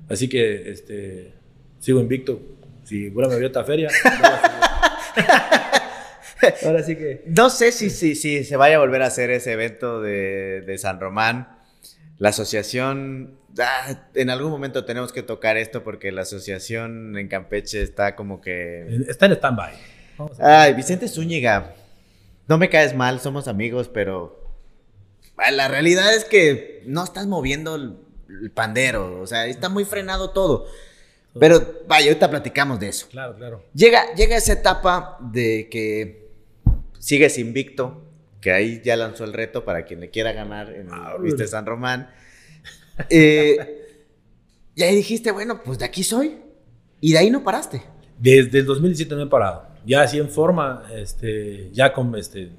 Así 0.09 0.27
que 0.27 0.71
este, 0.71 1.35
sigo 1.81 2.01
invicto. 2.01 2.41
Si 2.85 3.11
vuelve 3.11 3.33
a 3.33 3.35
abrir 3.35 3.51
otra 3.51 3.63
feria. 3.63 3.91
ahora 6.65 6.83
sí 6.83 6.97
que. 6.97 7.23
No 7.27 7.51
sé 7.51 7.73
si, 7.73 7.91
si, 7.91 8.15
si 8.15 8.45
se 8.45 8.57
vaya 8.57 8.77
a 8.77 8.79
volver 8.79 9.03
a 9.03 9.07
hacer 9.07 9.31
ese 9.31 9.53
evento 9.53 10.01
de, 10.01 10.63
de 10.63 10.79
San 10.79 11.01
Román. 11.01 11.57
La 12.19 12.31
asociación, 12.31 13.39
ah, 13.59 14.09
en 14.15 14.31
algún 14.31 14.51
momento 14.51 14.87
tenemos 14.87 15.13
que 15.13 15.23
tocar 15.23 15.59
esto 15.59 15.85
porque 15.85 16.13
la 16.13 16.23
asociación 16.23 17.19
en 17.19 17.29
Campeche 17.29 17.83
está 17.83 18.17
como 18.17 18.41
que... 18.41 19.05
Está 19.07 19.27
en 19.27 19.33
stand-by. 19.33 19.75
Ay, 20.39 20.73
Vicente 20.73 21.09
Zúñiga, 21.09 21.75
no 22.49 22.57
me 22.57 22.71
caes 22.71 22.95
mal, 22.95 23.21
somos 23.21 23.49
amigos, 23.49 23.91
pero 23.93 24.43
ah, 25.37 25.51
la 25.51 25.69
realidad 25.69 26.15
es 26.15 26.25
que 26.25 26.83
no 26.87 27.05
estás 27.05 27.27
moviendo 27.27 27.75
el, 27.75 27.99
el 28.41 28.51
pandero, 28.51 29.21
o 29.21 29.27
sea, 29.27 29.45
está 29.47 29.69
muy 29.69 29.85
frenado 29.85 30.31
todo. 30.31 30.67
Pero 31.39 31.83
vaya, 31.87 32.07
ahorita 32.09 32.31
platicamos 32.31 32.81
de 32.81 32.89
eso. 32.89 33.09
Claro, 33.11 33.37
claro. 33.37 33.63
Llega, 33.75 34.15
llega 34.15 34.37
esa 34.37 34.55
etapa 34.55 35.19
de 35.21 35.69
que 35.71 36.26
sigues 36.99 37.39
invicto, 37.39 38.03
que 38.41 38.53
ahí 38.53 38.81
ya 38.85 38.97
lanzó 38.97 39.25
el 39.25 39.33
reto 39.33 39.65
para 39.65 39.85
quien 39.85 40.01
le 40.01 40.11
quiera 40.11 40.33
ganar 40.33 40.71
en 40.71 40.89
el 40.89 41.23
Viste 41.23 41.47
San 41.47 41.67
Román. 41.67 42.11
Eh, 43.11 43.59
y 44.75 44.83
ahí 44.83 44.97
dijiste, 44.97 45.31
bueno, 45.31 45.63
pues 45.63 45.79
de 45.79 45.85
aquí 45.85 46.03
soy. 46.03 46.39
Y 47.01 47.13
de 47.13 47.19
ahí 47.19 47.31
no 47.31 47.45
paraste. 47.45 47.83
Desde 48.19 48.61
el 48.61 48.67
2017 48.67 49.15
no 49.15 49.23
he 49.23 49.27
parado. 49.27 49.69
Ya 49.85 50.03
así 50.03 50.19
en 50.19 50.31
forma, 50.31 50.85
este, 50.95 51.71
ya 51.73 51.93
con 51.93 52.15
este, 52.17 52.51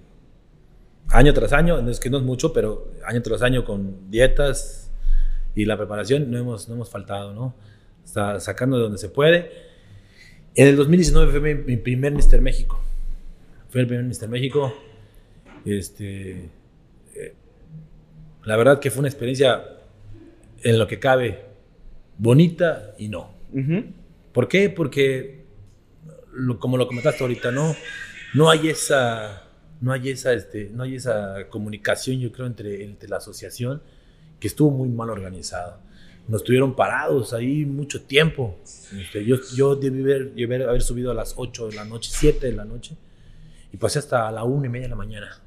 año 1.10 1.34
tras 1.34 1.54
año, 1.54 1.82
no 1.82 1.89
es 1.89 2.00
que 2.00 2.10
no 2.10 2.17
es 2.17 2.23
mucho, 2.23 2.54
pero 2.54 2.91
año 3.06 3.21
tras 3.21 3.41
año 3.41 3.65
con 3.65 4.10
dietas 4.10 4.91
y 5.56 5.65
la 5.65 5.78
preparación 5.78 6.30
no 6.30 6.38
hemos, 6.38 6.67
no 6.67 6.76
hemos 6.76 6.89
faltado, 6.89 7.34
¿no? 7.34 7.56
Está 8.04 8.39
sacando 8.39 8.78
de 8.78 8.84
donde 8.84 8.97
se 8.97 9.10
puede. 9.10 9.52
En 10.56 10.67
el 10.67 10.76
2019 10.76 11.32
fue 11.32 11.39
mi, 11.39 11.63
mi 11.63 11.78
primer 11.78 12.13
Mister 12.13 12.41
México. 12.41 12.80
Fue 13.69 13.82
el 13.82 13.88
primer 13.88 14.06
Mister 14.06 14.30
México. 14.30 14.73
Este, 15.65 16.49
eh, 17.15 17.34
la 18.45 18.56
verdad 18.56 18.80
que 18.80 18.89
fue 18.89 18.99
una 18.99 19.10
experiencia 19.10 19.63
en 20.63 20.80
lo 20.80 20.88
que 20.88 20.99
cabe 20.99 21.45
bonita 22.17 22.93
y 22.97 23.10
no. 23.10 23.36
¿Por 24.32 24.47
qué? 24.47 24.69
Porque, 24.69 25.45
como 26.60 26.77
lo 26.77 26.88
comentaste 26.88 27.23
ahorita, 27.23 27.51
no, 27.51 27.75
no 28.34 28.49
hay 28.49 28.69
esa, 28.69 29.43
no 29.82 29.91
hay 29.91 30.10
esa, 30.10 30.34
este, 30.34 30.69
no 30.73 30.84
hay 30.84 30.95
esa 30.95 31.47
comunicación, 31.49 32.19
yo 32.19 32.32
creo, 32.32 32.47
entre, 32.47 32.84
entre 32.84 33.10
la 33.10 33.17
asociación, 33.17 33.82
que 34.39 34.47
estuvo 34.47 34.71
muy 34.71 34.89
mal 34.89 35.10
organizada. 35.10 35.82
Nos 36.27 36.43
tuvieron 36.43 36.75
parados 36.75 37.34
ahí 37.34 37.65
mucho 37.65 38.01
tiempo. 38.03 38.58
Este, 38.99 39.23
yo, 39.25 39.38
yo 39.56 39.75
debí 39.75 40.43
haber, 40.43 40.63
haber, 40.63 40.82
subido 40.82 41.12
a 41.12 41.13
las 41.13 41.34
8 41.38 41.69
de 41.69 41.75
la 41.75 41.86
noche, 41.86 42.12
7 42.13 42.47
de 42.47 42.53
la 42.53 42.65
noche, 42.65 42.95
y 43.71 43.77
pasé 43.77 43.99
hasta 43.99 44.32
la 44.32 44.43
1 44.43 44.65
y 44.65 44.69
media 44.69 44.86
de 44.86 44.89
la 44.89 44.95
mañana. 44.95 45.41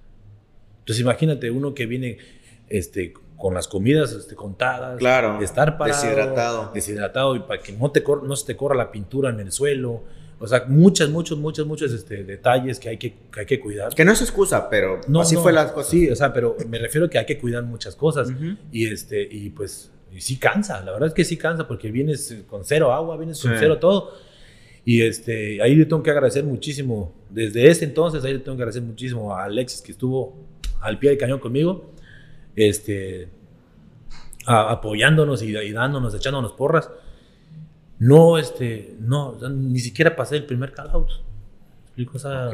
Entonces 0.81 1.01
imagínate 1.01 1.51
uno 1.51 1.75
que 1.75 1.87
viene 1.87 2.19
este, 2.69 3.13
con 3.37 3.55
las 3.55 3.69
comidas 3.69 4.13
este, 4.13 4.35
contadas, 4.35 4.99
claro, 4.99 5.41
estar 5.41 5.79
parado, 5.79 6.03
deshidratado, 6.03 6.71
deshidratado 6.75 7.37
y 7.37 7.41
para 7.41 7.63
que 7.63 7.73
no, 7.73 7.91
te 7.91 8.05
no 8.23 8.37
se 8.37 8.47
te 8.47 8.57
corra 8.57 8.75
la 8.75 8.93
pintura 8.93 9.31
en 9.31 9.41
el 9.41 9.51
suelo. 9.51 10.03
O 10.43 10.47
sea, 10.47 10.65
muchas, 10.67 11.11
muchos, 11.11 11.39
muchos, 11.39 11.67
muchos 11.67 11.93
este, 11.93 12.25
detalles 12.25 12.81
que 12.81 12.89
hay 12.89 12.97
que, 12.97 13.13
que, 13.31 13.41
hay 13.41 13.47
que 13.47 13.61
cuidar. 13.61 13.95
Que 13.95 14.07
no 14.07 14.13
es 14.13 14.23
excusa, 14.23 14.71
pero 14.71 15.01
no, 15.07 15.21
así 15.21 15.37
fue 15.37 15.53
las 15.53 15.71
cosas. 15.71 15.91
Sí, 15.91 16.09
o 16.09 16.17
sea, 16.17 16.33
pero 16.33 16.57
me 16.67 16.79
refiero 16.79 17.07
a 17.07 17.11
que 17.11 17.19
hay 17.19 17.27
que 17.27 17.39
cuidar 17.39 17.63
muchas 17.63 17.95
cosas. 17.95 18.33
Y, 18.73 18.87
este, 18.87 19.23
y 19.23 19.51
pues, 19.51 19.91
y 20.11 20.21
sí 20.23 20.39
cansa, 20.39 20.83
la 20.83 20.93
verdad 20.93 21.09
es 21.09 21.15
que 21.15 21.25
sí 21.25 21.37
cansa 21.37 21.69
porque 21.69 21.91
vienes 21.91 22.43
con 22.49 22.65
cero 22.65 22.91
agua, 22.91 23.19
vienes 23.19 23.41
con 23.43 23.53
cero 23.59 23.79
todo. 23.79 24.15
Y 24.85 25.03
este, 25.03 25.61
ahí 25.63 25.75
le 25.75 25.85
tengo 25.85 26.03
que 26.03 26.11
agradecer 26.11 26.43
muchísimo, 26.45 27.15
desde 27.31 27.69
ese 27.69 27.85
entonces, 27.85 28.25
ahí 28.25 28.33
le 28.33 28.39
tengo 28.41 28.57
que 28.57 28.63
agradecer 28.63 28.83
muchísimo 28.83 29.35
a 29.35 29.45
Alexis 29.45 29.83
que 29.83 29.93
estuvo 29.93 30.37
al 30.81 30.99
pie 30.99 31.11
del 31.11 31.19
cañón 31.19 31.39
conmigo, 31.39 31.93
este, 32.57 33.29
apoyándonos 34.47 35.43
y, 35.43 35.53
dándonos, 35.73 36.15
echándonos 36.15 36.53
porras. 36.53 36.91
No, 37.99 38.39
este, 38.39 38.97
no, 39.01 39.37
ni 39.51 39.79
siquiera 39.79 40.17
pasé 40.17 40.37
el 40.37 40.47
primer 40.47 40.73
call 40.73 40.91
out. 40.91 41.11
O 42.15 42.19
sea, 42.19 42.51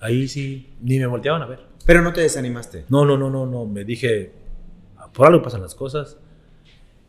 ahí 0.00 0.26
sí, 0.26 0.74
ni 0.82 0.98
me 0.98 1.06
volteaban 1.06 1.42
a 1.42 1.46
ver. 1.46 1.60
Pero 1.86 2.02
no 2.02 2.12
te 2.12 2.22
desanimaste. 2.22 2.86
No, 2.88 3.04
no, 3.04 3.16
no, 3.16 3.30
no, 3.30 3.46
no. 3.46 3.66
Me 3.66 3.84
dije, 3.84 4.32
por 5.12 5.28
algo 5.28 5.42
pasan 5.42 5.62
las 5.62 5.74
cosas. 5.74 6.18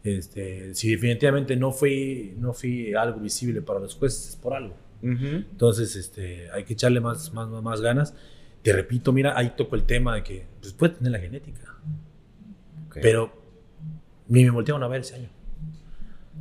Este, 0.04 0.74
si 0.74 0.91
definitivamente 0.91 1.56
no 1.56 1.71
fui, 1.71 2.34
no 2.38 2.54
fui 2.54 2.93
algo 2.93 3.19
visible 3.19 3.62
para 3.62 3.80
los 3.80 3.95
jueces, 3.95 4.30
es 4.30 4.36
por 4.36 4.54
algo. 4.54 4.76
Entonces, 5.01 5.95
este, 5.95 6.51
hay 6.51 6.63
que 6.63 6.73
echarle 6.73 6.99
más, 6.99 7.33
más, 7.33 7.47
más 7.49 7.81
ganas. 7.81 8.13
Te 8.61 8.73
repito, 8.73 9.11
mira, 9.11 9.37
ahí 9.37 9.53
toco 9.57 9.75
el 9.75 9.83
tema 9.83 10.15
de 10.15 10.23
que 10.23 10.45
pues, 10.59 10.73
puede 10.73 10.95
tener 10.95 11.11
la 11.11 11.19
genética. 11.19 11.75
Pero 12.93 13.31
ni 14.27 14.43
me 14.43 14.49
voltearon 14.51 14.83
a 14.83 14.87
ver 14.87 15.01
ese 15.01 15.15
año. 15.15 15.29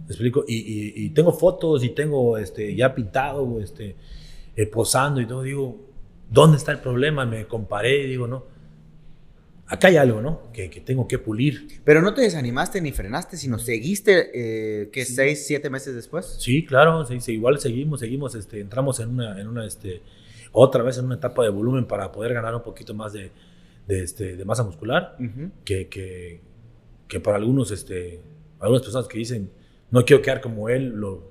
¿Me 0.01 0.07
explico? 0.07 0.45
Y, 0.47 1.05
y, 1.05 1.11
tengo 1.11 1.33
fotos 1.33 1.85
y 1.85 1.91
tengo 1.91 2.37
este, 2.37 2.75
ya 2.75 2.95
pintado, 2.95 3.61
este, 3.61 3.97
eh, 4.57 4.67
posando 4.67 5.21
y 5.21 5.27
todo. 5.27 5.43
Digo, 5.43 5.89
¿dónde 6.29 6.57
está 6.57 6.73
el 6.73 6.81
problema? 6.81 7.25
Me 7.25 7.47
comparé 7.47 8.05
y 8.05 8.09
digo, 8.09 8.27
no. 8.27 8.45
Acá 9.71 9.87
hay 9.87 9.97
algo, 9.97 10.21
¿no? 10.21 10.51
Que, 10.53 10.69
que 10.69 10.81
tengo 10.81 11.07
que 11.07 11.19
pulir. 11.19 11.81
Pero 11.85 12.03
no 12.03 12.13
te 12.13 12.23
desanimaste 12.23 12.81
ni 12.81 12.91
frenaste, 12.91 13.37
sino 13.37 13.57
seguiste, 13.61 14.31
eh, 14.35 14.91
¿qué? 14.91 15.05
¿Seis, 15.05 15.47
siete 15.47 15.71
meses 15.71 15.95
después? 15.95 16.37
Sí, 16.41 16.65
claro. 16.67 17.07
Sí, 17.07 17.33
igual 17.33 17.61
seguimos, 17.61 18.01
seguimos. 18.01 18.35
Este, 18.35 18.59
entramos 18.59 18.99
en 18.99 19.11
una, 19.11 19.41
en 19.41 19.47
una 19.47 19.65
este, 19.65 20.03
otra 20.51 20.83
vez 20.83 20.99
en 20.99 21.05
una 21.05 21.15
etapa 21.15 21.45
de 21.45 21.51
volumen 21.51 21.87
para 21.87 22.11
poder 22.11 22.35
ganar 22.35 22.53
un 22.53 22.63
poquito 22.63 22.95
más 22.95 23.13
de, 23.13 23.31
de, 23.87 24.03
este, 24.03 24.37
de 24.37 24.45
masa 24.45 24.65
muscular, 24.65 25.17
que, 25.65 25.87
que, 25.87 26.41
que, 27.07 27.21
para 27.21 27.37
algunos, 27.37 27.71
este, 27.71 28.21
algunas 28.59 28.83
personas 28.83 29.07
que 29.07 29.19
dicen, 29.19 29.53
no 29.93 30.05
quiero 30.05 30.21
quedar 30.21 30.41
como 30.41 30.69
él, 30.69 30.89
lo, 30.89 31.31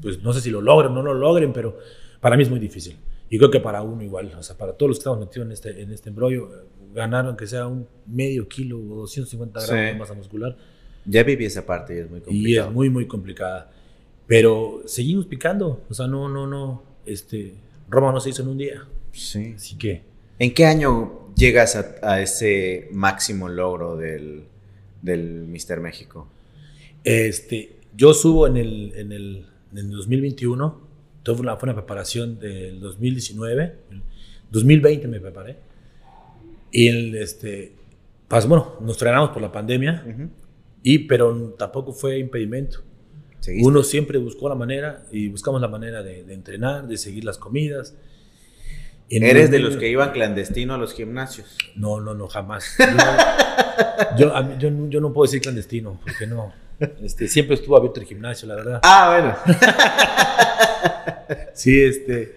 pues 0.00 0.22
no 0.22 0.32
sé 0.32 0.40
si 0.40 0.50
lo 0.50 0.62
logren 0.62 0.92
o 0.92 0.94
no 0.94 1.02
lo 1.02 1.14
logren, 1.14 1.52
pero 1.52 1.78
para 2.20 2.34
mí 2.38 2.44
es 2.44 2.50
muy 2.50 2.60
difícil. 2.60 2.96
Y 3.28 3.38
creo 3.38 3.50
que 3.50 3.60
para 3.60 3.82
uno 3.82 4.02
igual, 4.02 4.32
o 4.38 4.42
sea, 4.42 4.56
para 4.56 4.74
todos 4.74 4.88
los 4.88 4.98
que 4.98 5.00
estamos 5.00 5.18
metidos 5.18 5.46
en 5.46 5.52
este, 5.52 5.82
en 5.82 5.92
este 5.92 6.08
embrollo, 6.10 6.48
ganar 6.94 7.26
aunque 7.26 7.46
sea 7.46 7.66
un 7.66 7.86
medio 8.06 8.48
kilo 8.48 8.78
o 8.78 9.00
250 9.00 9.60
gramos 9.66 9.84
de 9.84 9.94
masa 9.94 10.14
muscular. 10.14 10.56
Ya 11.04 11.22
viví 11.22 11.44
esa 11.44 11.66
parte 11.66 11.96
y 11.96 11.98
es 11.98 12.10
muy 12.10 12.20
complicada. 12.20 12.48
Y 12.48 12.56
es 12.56 12.72
muy, 12.72 12.90
muy 12.90 13.06
complicada. 13.06 13.70
Pero 14.26 14.82
seguimos 14.86 15.26
picando, 15.26 15.84
o 15.88 15.94
sea, 15.94 16.06
no, 16.06 16.28
no, 16.28 16.46
no, 16.46 16.82
este, 17.04 17.54
Roma 17.90 18.12
no 18.12 18.20
se 18.20 18.30
hizo 18.30 18.42
en 18.42 18.48
un 18.48 18.58
día. 18.58 18.86
Sí. 19.12 19.54
Así 19.56 19.76
que. 19.76 20.02
¿En 20.38 20.54
qué 20.54 20.64
año 20.64 21.34
llegas 21.36 21.76
a, 21.76 22.20
ese 22.22 22.88
máximo 22.92 23.48
logro 23.48 23.96
del, 23.96 24.44
del 25.02 25.46
Mister 25.46 25.80
México? 25.80 26.26
Este, 27.04 27.76
yo 27.94 28.14
subo 28.14 28.46
en 28.46 28.56
el, 28.56 28.92
en 28.96 29.12
el, 29.12 29.46
en 29.72 29.78
el 29.78 29.90
2021. 29.90 30.80
Todo 31.22 31.36
fue 31.36 31.42
una, 31.42 31.56
fue 31.56 31.68
una 31.68 31.76
preparación 31.76 32.38
del 32.40 32.80
2019. 32.80 33.74
2020 34.50 35.08
me 35.08 35.20
preparé. 35.20 35.56
Y 36.74 36.88
el, 36.88 37.14
este, 37.14 37.72
pues, 38.26 38.48
bueno, 38.48 38.74
nos 38.80 38.98
frenamos 38.98 39.30
por 39.30 39.40
la 39.40 39.52
pandemia. 39.52 40.04
Y, 40.82 40.98
pero 41.06 41.54
tampoco 41.56 41.92
fue 41.92 42.18
impedimento. 42.18 42.82
Uno 43.62 43.84
siempre 43.84 44.18
buscó 44.18 44.48
la 44.48 44.56
manera 44.56 45.04
y 45.12 45.28
buscamos 45.28 45.60
la 45.60 45.68
manera 45.68 46.02
de, 46.02 46.20
entrenar, 46.34 46.88
de 46.88 46.96
seguir 46.98 47.24
las 47.24 47.38
comidas. 47.38 47.94
¿Eres 49.08 49.52
de 49.52 49.60
los 49.60 49.76
que 49.76 49.88
iban 49.88 50.10
clandestino 50.10 50.74
a 50.74 50.78
los 50.78 50.94
gimnasios? 50.94 51.56
No, 51.76 52.00
no, 52.00 52.12
no, 52.12 52.26
jamás. 52.26 52.76
Yo, 54.18 54.32
yo, 54.58 54.88
yo, 54.88 55.00
no 55.00 55.12
puedo 55.12 55.30
decir 55.30 55.42
clandestino, 55.42 56.00
porque 56.02 56.26
no. 56.26 56.52
Este, 57.04 57.28
siempre 57.28 57.54
estuvo 57.54 57.76
abierto 57.76 58.00
el 58.00 58.06
gimnasio, 58.06 58.48
la 58.48 58.56
verdad. 58.56 58.80
Ah, 58.82 59.36
bueno. 59.46 59.58
sí, 61.54 61.80
este, 61.80 62.34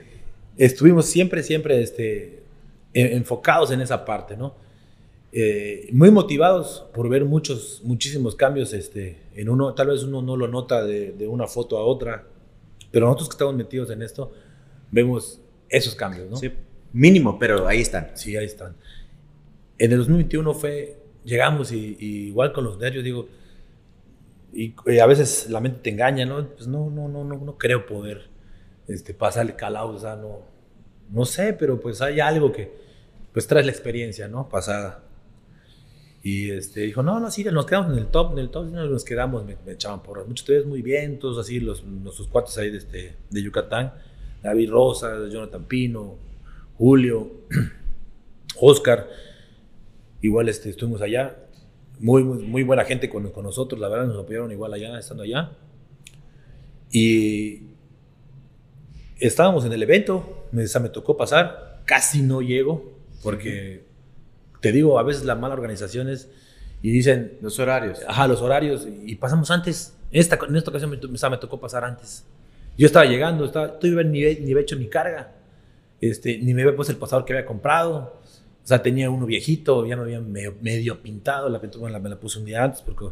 estuvimos 0.57 1.07
siempre, 1.07 1.41
siempre 1.41 1.81
este, 1.81 2.36
enfocados 3.01 3.71
en 3.71 3.81
esa 3.81 4.05
parte, 4.05 4.35
¿no? 4.35 4.55
Eh, 5.31 5.89
muy 5.91 6.09
motivados 6.09 6.85
por 6.93 7.09
ver 7.09 7.25
muchos, 7.25 7.81
muchísimos 7.83 8.35
cambios 8.35 8.73
este, 8.73 9.17
en 9.35 9.49
uno. 9.49 9.73
Tal 9.73 9.87
vez 9.87 10.03
uno 10.03 10.21
no 10.21 10.37
lo 10.37 10.47
nota 10.47 10.83
de, 10.85 11.27
una 11.27 11.47
foto 11.47 11.77
a 11.77 11.85
otra, 11.85 12.25
pero 12.91 13.05
nosotros 13.05 13.29
que 13.29 13.33
estamos 13.33 13.55
metidos 13.55 13.89
en 13.91 14.01
esto, 14.01 14.31
vemos 14.89 15.41
esos 15.69 15.95
cambios, 15.95 16.29
¿no? 16.29 16.37
Sí, 16.37 16.51
mínimo, 16.93 17.37
pero 17.37 17.67
ahí 17.67 17.81
están. 17.81 18.11
Sí, 18.15 18.37
ahí 18.37 18.45
están. 18.45 18.75
En 19.77 19.91
el 19.91 19.97
2021 19.99 20.53
fue, 20.53 20.97
llegamos 21.23 21.71
y, 21.71 21.97
igual 21.99 22.53
con 22.53 22.63
los 22.63 22.77
nervios, 22.77 23.03
digo, 23.03 23.27
y, 24.53 24.73
a 24.99 25.05
veces 25.05 25.49
la 25.49 25.59
mente 25.59 25.79
te 25.83 25.89
engaña, 25.89 26.25
¿no? 26.25 26.47
Pues 26.47 26.67
no, 26.67 26.89
no, 26.89 27.09
no, 27.09 27.23
no, 27.25 27.35
no 27.35 27.57
creo 27.57 27.85
poder 27.85 28.29
este, 28.87 29.13
pasarle 29.13 29.55
calado, 29.55 29.89
o 29.89 29.99
sea, 29.99 30.15
no, 30.15 30.39
no 31.11 31.25
sé, 31.25 31.53
pero 31.53 31.79
pues 31.79 32.01
hay 32.01 32.21
algo 32.21 32.51
que, 32.51 32.86
pues 33.37 33.45
traes 33.45 33.67
la 33.67 33.71
experiencia, 33.71 34.27
¿no? 34.27 34.49
Pasada. 34.49 35.03
Y 36.23 36.49
este, 36.49 36.81
dijo, 36.81 37.03
no, 37.03 37.19
no, 37.19 37.29
sí, 37.29 37.43
nos 37.43 37.67
quedamos 37.67 37.91
en 37.91 37.99
el 37.99 38.07
top, 38.07 38.31
en 38.31 38.39
el 38.39 38.49
top 38.49 38.65
nos 38.65 39.05
quedamos, 39.05 39.45
me, 39.45 39.55
echaban 39.71 40.01
porras. 40.01 40.27
Muchos 40.27 40.41
ustedes 40.41 40.65
muy 40.65 40.81
bien, 40.81 41.19
todos 41.19 41.37
así, 41.37 41.59
los, 41.59 41.83
nuestros 41.83 42.29
cuates 42.29 42.57
ahí 42.57 42.71
de, 42.71 42.79
este, 42.79 43.15
de 43.29 43.43
Yucatán, 43.43 43.93
David 44.41 44.71
Rosa, 44.71 45.29
Jonathan 45.29 45.65
Pino, 45.65 46.15
Julio, 46.79 47.29
Oscar, 48.59 49.07
igual 50.23 50.49
este, 50.49 50.71
estuvimos 50.71 51.03
allá, 51.03 51.35
muy, 51.99 52.23
muy, 52.23 52.63
buena 52.63 52.85
gente 52.85 53.07
con, 53.07 53.29
con, 53.29 53.43
nosotros, 53.43 53.79
la 53.79 53.87
verdad 53.87 54.07
nos 54.07 54.17
apoyaron 54.17 54.51
igual 54.51 54.73
allá, 54.73 54.97
estando 54.97 55.21
allá. 55.21 55.51
Y 56.91 57.67
estábamos 59.19 59.63
en 59.63 59.73
el 59.73 59.83
evento, 59.83 60.47
me, 60.51 60.63
me 60.63 60.89
tocó 60.89 61.15
pasar, 61.15 61.83
casi 61.85 62.23
no 62.23 62.41
llego, 62.41 62.96
porque 63.27 63.83
te 64.61 64.71
digo, 64.71 64.97
a 64.97 65.03
veces 65.03 65.25
la 65.25 65.35
mala 65.35 65.53
organización 65.53 66.07
es 66.07 66.29
y 66.81 66.91
dicen... 66.91 67.33
Los 67.41 67.59
horarios. 67.59 67.99
Ajá, 68.07 68.25
los 68.25 68.41
horarios. 68.41 68.87
Y 69.05 69.15
pasamos 69.15 69.51
antes. 69.51 69.97
Esta, 70.11 70.39
en 70.47 70.55
esta 70.55 70.69
ocasión 70.69 70.91
me, 70.91 70.97
me, 70.97 71.37
tocó 71.37 71.59
pasar 71.59 71.83
antes. 71.83 72.23
Yo 72.77 72.85
estaba 72.85 73.05
llegando, 73.05 73.43
estaba, 73.43 73.77
ni, 74.05 74.21
ni 74.21 74.51
había 74.51 74.61
hecho 74.61 74.77
mi 74.77 74.87
carga. 74.87 75.35
Este, 75.99 76.37
ni 76.37 76.53
me 76.53 76.61
había 76.61 76.73
puesto 76.73 76.93
el 76.93 76.99
pasador 76.99 77.25
que 77.25 77.33
había 77.33 77.45
comprado. 77.45 78.17
O 78.63 78.65
sea, 78.67 78.81
tenía 78.81 79.09
uno 79.09 79.25
viejito, 79.25 79.85
ya 79.85 79.97
me 79.97 80.03
había 80.03 80.21
medio, 80.21 81.01
pintado. 81.01 81.49
La 81.49 81.59
pintura 81.59 81.99
me 81.99 82.09
la 82.09 82.17
puse 82.17 82.39
un 82.39 82.45
día 82.45 82.63
antes 82.63 82.81
porque, 82.81 83.07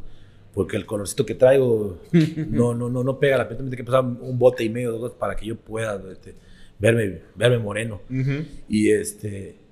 porque 0.54 0.78
el 0.78 0.86
colorcito 0.86 1.26
que 1.26 1.36
traigo 1.36 2.00
no, 2.50 2.74
no, 2.74 2.88
no, 2.88 3.04
no 3.04 3.20
pega 3.20 3.36
la 3.36 3.50
pintura. 3.50 3.70
Tiene 3.70 3.84
que 3.84 3.84
pasar 3.84 4.06
un 4.06 4.40
bote 4.40 4.64
y 4.64 4.70
medio 4.70 4.94
dos 4.94 5.12
para 5.12 5.36
que 5.36 5.48
yo 5.48 5.58
pueda 5.58 6.02
este, 6.10 6.36
verme, 6.80 7.20
verme 7.36 7.58
moreno. 7.58 8.00
Y 8.70 8.92
este 8.92 9.65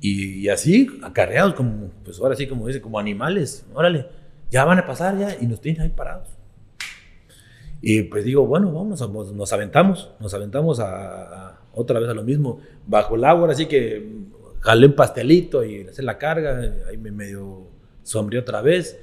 y, 0.00 0.48
así, 0.48 0.88
acarreados, 1.02 1.54
como, 1.54 1.90
pues 2.04 2.18
ahora 2.20 2.34
sí, 2.34 2.46
como 2.46 2.66
dice, 2.66 2.80
como 2.80 2.98
animales. 2.98 3.66
Órale, 3.74 4.06
ya 4.50 4.64
van 4.64 4.78
a 4.78 4.86
pasar 4.86 5.18
ya 5.18 5.36
y 5.40 5.46
nos 5.46 5.60
tienen 5.60 5.82
ahí 5.82 5.90
parados. 5.90 6.28
Y 7.82 8.02
pues 8.02 8.24
digo, 8.24 8.46
bueno, 8.46 8.72
vamos, 8.72 9.00
nos 9.34 9.52
aventamos, 9.52 10.10
nos 10.20 10.34
aventamos 10.34 10.80
a, 10.80 11.60
otra 11.72 12.00
vez 12.00 12.08
a 12.08 12.14
lo 12.14 12.22
mismo, 12.22 12.60
bajo 12.86 13.14
el 13.14 13.24
agua, 13.24 13.50
así 13.50 13.66
que 13.66 14.06
jalé 14.60 14.86
un 14.86 14.94
pastelito 14.94 15.64
y 15.64 15.86
hacer 15.86 16.04
la 16.04 16.18
carga, 16.18 16.60
ahí 16.88 16.96
me 16.98 17.10
medio 17.10 17.68
sombrío 18.02 18.40
otra 18.40 18.60
vez. 18.60 18.98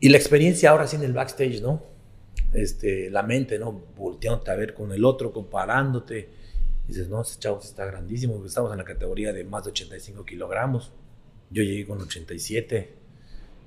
Y 0.00 0.08
la 0.08 0.16
experiencia 0.16 0.70
ahora 0.70 0.86
sí 0.86 0.96
en 0.96 1.02
el 1.02 1.12
backstage, 1.12 1.60
¿no? 1.60 1.82
Este, 2.52 3.08
la 3.10 3.22
mente, 3.22 3.58
¿no? 3.58 3.82
Volteándote 3.96 4.50
a 4.50 4.56
ver 4.56 4.74
con 4.74 4.92
el 4.92 5.04
otro, 5.04 5.32
comparándote. 5.32 6.41
Dices, 6.92 7.08
no, 7.08 7.22
ese 7.22 7.38
chavo 7.38 7.58
está 7.60 7.84
grandísimo. 7.84 8.44
Estamos 8.44 8.72
en 8.72 8.78
la 8.78 8.84
categoría 8.84 9.32
de 9.32 9.44
más 9.44 9.64
de 9.64 9.70
85 9.70 10.24
kilogramos. 10.24 10.92
Yo 11.50 11.62
llegué 11.62 11.86
con 11.86 12.00
87. 12.00 12.94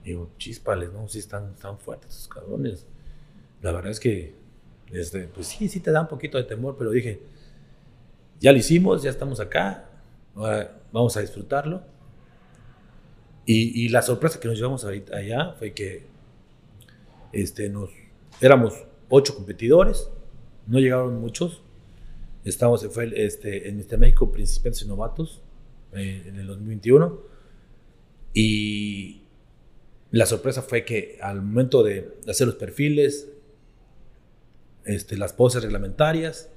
digo, 0.03 0.30
chispales, 0.38 0.91
¿no? 0.93 1.07
Sí 1.07 1.19
están, 1.19 1.53
están 1.53 1.78
fuertes 1.80 2.11
esos 2.11 2.28
cabrones. 2.28 2.86
La 3.61 3.71
verdad 3.71 3.91
es 3.91 3.99
que, 3.99 4.36
este, 4.91 5.28
pues 5.28 5.47
sí, 5.47 5.67
sí 5.67 5.80
te 5.80 5.91
da 5.91 6.01
un 6.01 6.07
poquito 6.07 6.38
de 6.38 6.43
temor, 6.43 6.76
pero 6.78 6.91
dije, 6.91 7.21
ya 8.39 8.51
lo 8.51 8.57
hicimos, 8.57 9.01
ya 9.01 9.09
estamos 9.09 9.39
acá, 9.39 9.89
vamos 10.91 11.17
a 11.17 11.21
disfrutarlo. 11.21 11.84
Y, 13.47 13.89
la 13.89 14.01
sorpresa 14.01 14.39
que 14.39 14.47
nos 14.47 14.57
llevamos 14.57 14.84
ahorita 14.84 15.17
allá 15.17 15.53
fue 15.59 15.73
que 15.73 16.07
este, 17.32 17.69
nos, 17.69 17.91
éramos 18.41 18.73
ocho 19.09 19.36
competidores, 19.36 20.09
no 20.65 20.80
llegaron 20.80 21.19
muchos. 21.19 21.61
Estamos, 22.45 22.85
fue 22.91 23.11
este, 23.15 23.67
en 23.69 23.79
este 23.79 23.97
México 23.97 24.31
Principiantes 24.31 24.83
y 24.83 24.87
Novatos 24.87 25.41
eh, 25.93 26.23
en 26.27 26.35
el 26.37 26.45
2021. 26.47 27.19
Y 28.33 29.23
la 30.11 30.25
sorpresa 30.27 30.61
fue 30.61 30.85
que 30.85 31.17
al 31.21 31.41
momento 31.41 31.81
de 31.81 32.13
hacer 32.27 32.45
los 32.45 32.55
perfiles, 32.55 33.29
este, 34.85 35.17
las 35.17 35.33
poses 35.33 35.63
reglamentarias, 35.63 36.49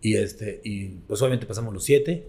y, 0.00 0.14
este, 0.14 0.60
y 0.64 0.88
pues 1.06 1.20
obviamente 1.20 1.46
pasamos 1.46 1.74
los 1.74 1.84
siete 1.84 2.24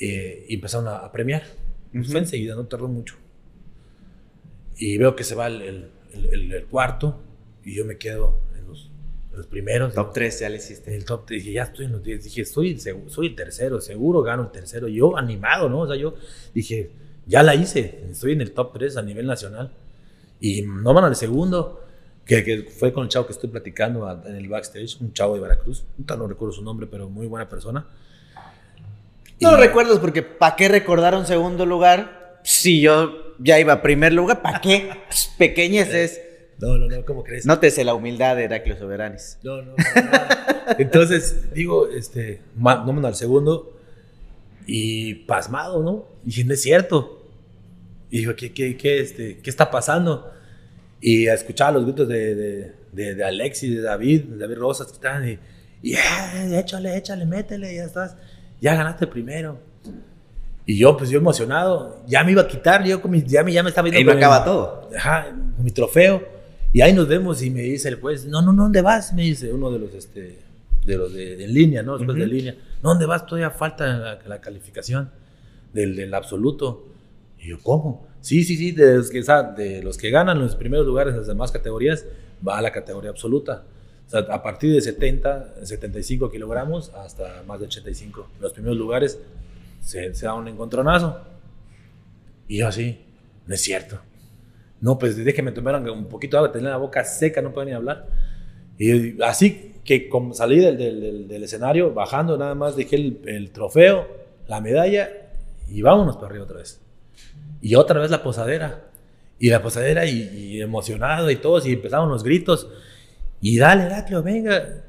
eh, 0.00 0.44
y 0.48 0.54
empezaron 0.56 0.88
a, 0.88 1.10
premiar. 1.12 1.44
Fue 1.92 2.18
enseguida, 2.18 2.56
no 2.56 2.66
tardó 2.66 2.88
mucho. 2.88 3.16
Y 4.76 4.98
veo 4.98 5.14
que 5.14 5.24
se 5.24 5.34
va 5.34 5.46
el, 5.46 5.90
el, 6.12 6.66
cuarto 6.66 7.22
y 7.64 7.76
yo 7.76 7.84
me 7.84 7.96
quedo 7.96 8.40
los, 9.36 9.46
primeros. 9.46 9.94
Top 9.94 10.12
3 10.12 10.40
ya 10.40 10.48
le 10.48 10.56
hiciste. 10.56 10.94
El 10.94 11.04
top 11.04 11.28
dije, 11.28 11.52
ya 11.52 11.64
estoy 11.64 11.86
en 11.86 11.92
los 11.92 12.02
10. 12.02 12.24
Dije, 12.24 12.44
soy, 12.44 12.78
soy 12.78 13.26
el 13.26 13.34
tercero, 13.34 13.80
seguro 13.80 14.22
gano 14.22 14.42
el 14.44 14.50
tercero. 14.50 14.88
Yo 14.88 15.16
animado, 15.16 15.68
¿no? 15.68 15.80
O 15.80 15.86
sea, 15.86 15.96
yo 15.96 16.14
dije, 16.54 16.90
ya 17.26 17.42
la 17.42 17.54
hice, 17.54 18.04
estoy 18.10 18.32
en 18.32 18.40
el 18.40 18.52
top 18.52 18.72
3 18.74 18.96
a 18.96 19.02
nivel 19.02 19.26
nacional. 19.26 19.72
Y 20.40 20.62
no 20.62 20.92
van 20.92 21.04
al 21.04 21.16
segundo 21.16 21.84
que, 22.24 22.68
fue 22.78 22.92
con 22.92 23.04
el 23.04 23.08
chavo 23.08 23.26
que 23.26 23.32
estoy 23.32 23.50
platicando 23.50 24.10
en 24.26 24.36
el 24.36 24.48
backstage, 24.48 25.00
un 25.00 25.12
chavo 25.12 25.34
de 25.34 25.40
Veracruz, 25.40 25.84
no 25.98 26.26
recuerdo 26.26 26.52
su 26.52 26.62
nombre, 26.62 26.86
pero 26.86 27.08
muy 27.08 27.26
buena 27.26 27.48
persona. 27.48 27.86
No 29.40 29.50
lo 29.50 29.56
recuerdas 29.56 29.98
porque 29.98 30.22
¿para 30.22 30.56
qué 30.56 30.68
recordar 30.68 31.14
un 31.14 31.26
segundo 31.26 31.66
lugar? 31.66 32.40
Si 32.44 32.80
yo 32.80 33.34
ya 33.38 33.58
iba 33.58 33.74
a 33.74 33.82
primer 33.82 34.12
lugar, 34.12 34.42
¿para 34.42 34.60
qué? 34.60 34.90
Pues, 35.06 35.30
pequeñez 35.36 35.92
es. 35.92 36.20
No, 36.64 36.78
no, 36.78 36.88
no, 36.88 37.04
¿cómo 37.04 37.22
crees? 37.22 37.46
Nótese 37.46 37.84
la 37.84 37.94
humildad 37.94 38.36
de 38.36 38.44
Heraclio 38.44 38.76
Soberanis. 38.78 39.38
No, 39.42 39.62
no, 39.62 39.74
nada. 39.76 40.76
Entonces, 40.78 41.52
digo, 41.52 41.88
este, 41.88 42.40
no 42.56 42.92
me 42.92 43.06
al 43.06 43.14
segundo 43.14 43.78
y 44.66 45.14
pasmado, 45.26 45.82
¿no? 45.82 46.06
Y 46.24 46.26
dije, 46.28 46.44
no 46.44 46.54
es 46.54 46.62
cierto. 46.62 47.28
Y 48.10 48.18
digo, 48.18 48.34
¿qué, 48.34 48.52
qué, 48.52 48.76
qué, 48.76 49.00
este, 49.00 49.38
¿qué 49.38 49.50
está 49.50 49.70
pasando? 49.70 50.30
y 51.06 51.28
escuchaba 51.28 51.72
los 51.72 51.84
gritos 51.84 52.08
de, 52.08 52.34
de, 52.92 53.14
de, 53.14 53.24
Alexis, 53.24 53.76
de 53.76 53.82
David, 53.82 54.22
de 54.22 54.38
David 54.38 54.56
Rosas 54.56 54.86
que 54.86 54.94
estaban 54.94 55.28
y, 55.28 55.38
y 55.82 55.96
échale, 56.54 56.96
échale, 56.96 57.26
métele, 57.26 57.74
ya 57.74 57.84
estás, 57.84 58.16
ya 58.58 58.74
ganaste 58.74 59.06
primero. 59.06 59.58
Y 60.64 60.78
yo, 60.78 60.96
pues 60.96 61.10
yo 61.10 61.18
emocionado, 61.18 62.02
ya 62.06 62.24
me 62.24 62.32
iba 62.32 62.40
a 62.40 62.48
quitar, 62.48 62.82
yo 62.84 63.02
ya, 63.26 63.44
me, 63.44 63.52
ya 63.52 63.62
me 63.62 63.68
estaba 63.68 63.90
viendo. 63.90 64.00
Y 64.00 64.14
me 64.14 64.18
acaba 64.18 64.46
todo. 64.46 64.88
Ajá, 64.96 65.26
mi 65.58 65.70
trofeo. 65.72 66.26
Y 66.74 66.80
ahí 66.80 66.92
nos 66.92 67.06
vemos 67.06 67.40
y 67.40 67.50
me 67.50 67.62
dice 67.62 67.88
el 67.88 68.00
juez, 68.00 68.26
no, 68.26 68.42
no, 68.42 68.52
no, 68.52 68.64
¿dónde 68.64 68.82
vas? 68.82 69.12
Me 69.12 69.22
dice 69.22 69.52
uno 69.52 69.70
de 69.70 69.78
los, 69.78 69.94
este, 69.94 70.40
de 70.84 70.96
los 70.96 71.14
de, 71.14 71.46
línea, 71.46 71.84
¿no? 71.84 71.96
Después 71.96 72.18
de 72.18 72.26
línea. 72.26 72.56
¿No, 72.82 72.88
¿Dónde 72.88 73.06
vas? 73.06 73.24
Todavía 73.24 73.52
falta 73.52 73.86
la, 73.86 74.18
la 74.26 74.40
calificación 74.40 75.08
del, 75.72 75.94
del 75.94 76.12
absoluto. 76.12 76.88
Y 77.38 77.50
yo, 77.50 77.60
¿cómo? 77.62 78.08
Sí, 78.20 78.42
sí, 78.42 78.56
sí, 78.56 78.72
de 78.72 78.96
los, 78.96 79.08
que, 79.08 79.22
de 79.56 79.84
los 79.84 79.96
que 79.96 80.10
ganan 80.10 80.40
los 80.40 80.56
primeros 80.56 80.84
lugares 80.84 81.12
en 81.12 81.18
las 81.18 81.28
demás 81.28 81.52
categorías, 81.52 82.06
va 82.46 82.58
a 82.58 82.62
la 82.62 82.72
categoría 82.72 83.10
absoluta. 83.10 83.62
O 84.08 84.10
sea, 84.10 84.20
a 84.28 84.42
partir 84.42 84.74
de 84.74 84.80
70, 84.80 85.64
75 85.64 86.28
kilogramos 86.28 86.88
hasta 86.88 87.44
más 87.46 87.60
de 87.60 87.66
85. 87.66 88.30
Los 88.40 88.52
primeros 88.52 88.76
lugares 88.76 89.20
se, 89.80 90.12
se 90.12 90.26
da 90.26 90.34
un 90.34 90.48
encontronazo. 90.48 91.20
Y 92.48 92.58
yo 92.58 92.66
así, 92.66 92.98
no 93.46 93.54
es 93.54 93.60
cierto. 93.60 94.00
No, 94.84 94.98
pues 94.98 95.16
desde 95.16 95.32
que 95.32 95.40
me 95.40 95.50
un 95.50 96.08
poquito 96.08 96.36
de 96.36 96.40
agua, 96.40 96.52
tenía 96.52 96.68
la 96.68 96.76
boca 96.76 97.02
seca, 97.04 97.40
no 97.40 97.54
podía 97.54 97.70
ni 97.70 97.72
hablar. 97.72 98.06
Y 98.76 99.22
así 99.22 99.76
que 99.82 100.10
como 100.10 100.34
salí 100.34 100.60
del, 100.60 100.76
del, 100.76 101.26
del, 101.26 101.42
escenario, 101.42 101.94
bajando, 101.94 102.36
nada 102.36 102.54
más 102.54 102.76
dejé 102.76 102.96
el, 102.96 103.20
el, 103.24 103.50
trofeo, 103.50 104.06
la 104.46 104.60
medalla 104.60 105.08
y 105.70 105.80
vámonos 105.80 106.16
para 106.16 106.26
arriba 106.26 106.44
otra 106.44 106.58
vez. 106.58 106.82
Y 107.62 107.76
otra 107.76 107.98
vez 107.98 108.10
la 108.10 108.22
posadera. 108.22 108.90
Y 109.38 109.48
la 109.48 109.62
posadera 109.62 110.04
y, 110.04 110.60
emocionado 110.60 111.30
y 111.30 111.36
todos, 111.36 111.66
y 111.66 111.72
empezaron 111.72 112.10
los 112.10 112.22
gritos. 112.22 112.68
Y 113.40 113.56
dale, 113.56 113.84
Heraclio, 113.84 114.22
venga. 114.22 114.84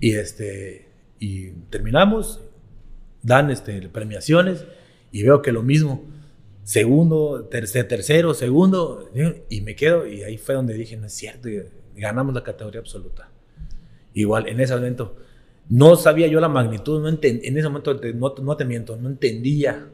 Y 0.00 0.16
este, 0.16 0.86
y 1.18 1.52
terminamos, 1.70 2.42
dan 3.22 3.50
este, 3.50 3.88
premiaciones, 3.88 4.66
y 5.12 5.22
veo 5.22 5.40
que 5.40 5.50
lo 5.50 5.62
mismo. 5.62 6.04
Segundo, 6.70 7.48
tercer, 7.50 7.88
tercero, 7.88 8.32
segundo, 8.32 9.10
y 9.48 9.60
me 9.60 9.74
quedo, 9.74 10.06
y 10.06 10.22
ahí 10.22 10.38
fue 10.38 10.54
donde 10.54 10.72
dije, 10.74 10.96
no 10.96 11.06
es 11.06 11.12
cierto, 11.12 11.48
ganamos 11.96 12.32
la 12.32 12.44
categoría 12.44 12.78
absoluta. 12.78 13.28
Igual, 14.14 14.46
en 14.46 14.60
ese 14.60 14.76
momento, 14.76 15.16
no 15.68 15.96
sabía 15.96 16.28
yo 16.28 16.38
la 16.38 16.48
magnitud, 16.48 17.02
no 17.02 17.08
en 17.08 17.18
ese 17.58 17.68
momento 17.68 18.00
no, 18.14 18.34
no 18.40 18.56
te 18.56 18.64
miento, 18.64 18.96
no 18.96 19.08
entendía 19.08 19.88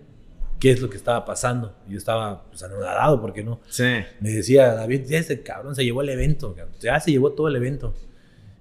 qué 0.60 0.70
es 0.70 0.82
lo 0.82 0.90
que 0.90 0.98
estaba 0.98 1.24
pasando. 1.24 1.74
Yo 1.88 1.96
estaba 1.96 2.44
pues, 2.44 2.62
anonadado 2.62 3.22
porque 3.22 3.42
no. 3.42 3.62
Sí. 3.70 4.04
Me 4.20 4.28
decía 4.28 4.74
David, 4.74 5.10
ese 5.10 5.42
cabrón 5.42 5.74
se 5.74 5.82
llevó 5.82 6.02
el 6.02 6.10
evento, 6.10 6.54
ya 6.78 7.00
se 7.00 7.10
llevó 7.10 7.32
todo 7.32 7.48
el 7.48 7.56
evento. 7.56 7.94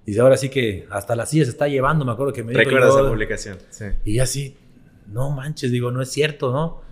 Y 0.06 0.16
ahora 0.16 0.38
sí 0.38 0.48
que 0.48 0.86
hasta 0.88 1.14
la 1.16 1.26
silla 1.26 1.44
se 1.44 1.50
está 1.50 1.68
llevando, 1.68 2.06
me 2.06 2.12
acuerdo 2.12 2.32
que 2.32 2.42
me 2.42 2.52
dijo. 2.52 2.64
Recuerda 2.64 2.88
esa 2.88 3.10
publicación. 3.10 3.58
Sí. 3.68 3.84
Y 4.06 4.20
así, 4.20 4.56
no 5.06 5.30
manches, 5.32 5.70
digo, 5.70 5.90
no 5.90 6.00
es 6.00 6.08
cierto, 6.08 6.50
¿no? 6.50 6.85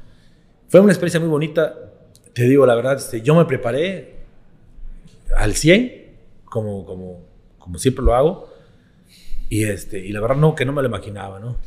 Fue 0.75 0.81
una 0.81 0.91
experiencia 0.91 1.20
muy 1.20 1.29
bonita. 1.29 1.72
Te 2.33 2.49
digo, 2.49 2.66
la 2.66 2.75
verdad, 2.75 2.97
este, 2.97 3.22
yo 3.22 3.37
me 3.37 3.45
preparé 3.45 4.16
al 5.37 5.55
100, 5.55 6.16
como, 6.47 6.85
como, 6.85 7.25
como 7.61 7.79
siempre 7.79 8.05
lo 8.05 8.12
hago. 8.12 8.53
Y, 9.49 9.62
este, 9.66 10.01
y 10.01 10.11
la 10.11 10.20
verdad, 10.20 10.35
no, 10.35 10.57
que 10.57 10.64
no 10.64 10.72
me 10.72 10.83
lo 10.83 10.89
imaginaba, 10.89 11.39
¿no? 11.39 11.59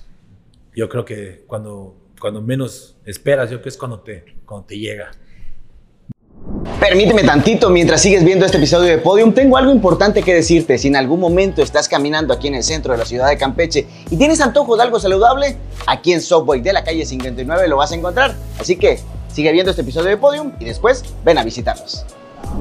Yo 0.76 0.89
creo 0.89 1.05
que 1.05 1.45
cuando 1.47 1.95
cuando 2.20 2.41
menos 2.41 2.97
esperas, 3.05 3.49
yo 3.49 3.62
que 3.62 3.70
es 3.70 3.78
cuando 3.78 4.01
te, 4.01 4.26
cuando 4.45 4.68
te 4.68 4.78
llega. 4.78 5.12
Permíteme 6.80 7.24
tantito, 7.24 7.72
mientras 7.72 8.01
sigues 8.01 8.24
viendo 8.24 8.45
este 8.45 8.57
episodio 8.57 8.88
de 8.89 8.99
Podium, 8.99 9.34
tengo 9.34 9.57
algo 9.57 9.72
importante 9.72 10.22
que 10.22 10.34
decirte. 10.34 10.78
Si 10.78 10.88
en 10.88 10.95
algún 10.95 11.20
momento 11.20 11.63
estás 11.63 11.89
caminando 11.89 12.34
aquí 12.34 12.47
en 12.47 12.55
el 12.55 12.63
centro 12.63 12.93
de 12.93 12.99
la 12.99 13.05
ciudad 13.05 13.28
de 13.28 13.38
Campeche 13.38 13.88
y 14.11 14.15
tienes 14.15 14.39
antojo 14.41 14.78
de 14.78 14.84
algo 14.84 14.99
saludable, 14.99 15.57
aquí 15.88 16.13
en 16.13 16.22
Subway 16.22 16.61
de 16.61 16.74
la 16.74 16.84
calle 16.84 17.03
59 17.03 17.68
lo 17.68 17.78
vas 17.78 17.91
a 17.91 17.95
encontrar. 17.95 18.36
Así 18.59 18.78
que 18.78 18.99
sigue 19.28 19.51
viendo 19.51 19.72
este 19.72 19.82
episodio 19.82 20.09
de 20.09 20.18
Podium 20.18 20.53
y 20.59 20.65
después 20.65 21.03
ven 21.26 21.39
a 21.39 21.43
visitarnos. 21.43 22.05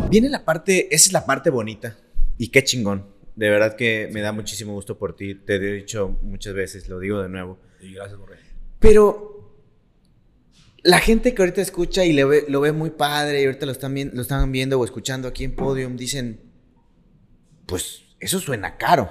Viene 0.09 0.30
la 0.30 0.44
parte, 0.44 0.94
esa 0.94 1.09
es 1.09 1.12
la 1.12 1.26
parte 1.26 1.50
bonita 1.50 1.96
y 2.38 2.48
qué 2.48 2.64
chingón. 2.64 3.07
De 3.34 3.50
verdad 3.50 3.76
que 3.76 4.09
me 4.12 4.22
da 4.22 4.32
muchísimo 4.32 4.72
gusto 4.72 4.96
por 4.96 5.14
ti. 5.14 5.34
Te 5.34 5.57
he 5.57 5.59
dicho 5.59 6.16
muchas 6.22 6.54
veces, 6.54 6.88
lo 6.88 6.98
digo 6.98 7.20
de 7.20 7.28
nuevo. 7.28 7.59
Y 7.82 7.92
gracias, 7.92 8.18
Borre. 8.18 8.38
Pero 8.78 9.36
la 10.87 11.01
gente 11.01 11.34
que 11.34 11.43
ahorita 11.43 11.61
escucha 11.61 12.05
y 12.05 12.12
lo 12.12 12.61
ve 12.61 12.72
muy 12.72 12.91
padre 12.91 13.43
y 13.43 13.47
ahorita 13.47 13.66
lo 13.66 13.72
están, 13.72 14.53
viendo 14.53 14.78
o 14.78 14.84
escuchando 14.84 15.26
aquí 15.26 15.43
en 15.43 15.57
Podium, 15.57 15.97
dicen, 15.97 16.41
pues 17.66 18.05
eso 18.20 18.39
suena 18.39 18.76
caro. 18.76 19.11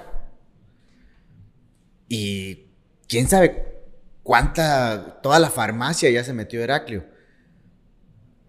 Y 2.08 2.70
quién 3.08 3.28
sabe 3.28 3.82
cuánta, 4.22 5.20
toda 5.22 5.38
la 5.38 5.50
farmacia 5.50 6.08
ya 6.08 6.24
se 6.24 6.32
metió 6.32 6.62
Heraclio. 6.62 7.04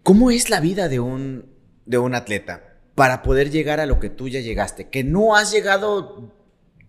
¿Cómo 0.04 0.32
es 0.32 0.50
la 0.50 0.62
vida 0.62 0.88
de 0.88 1.02
un, 1.02 1.54
de 1.86 1.98
un 1.98 2.16
atleta 2.16 2.78
para 2.96 3.24
poder 3.24 3.52
llegar 3.52 3.82
a 3.82 3.86
lo 3.86 4.00
que 4.00 4.10
tú 4.10 4.30
ya 4.30 4.40
llegaste? 4.40 4.88
Que 4.88 5.04
no 5.04 5.36
has 5.36 5.52
llegado 5.52 6.34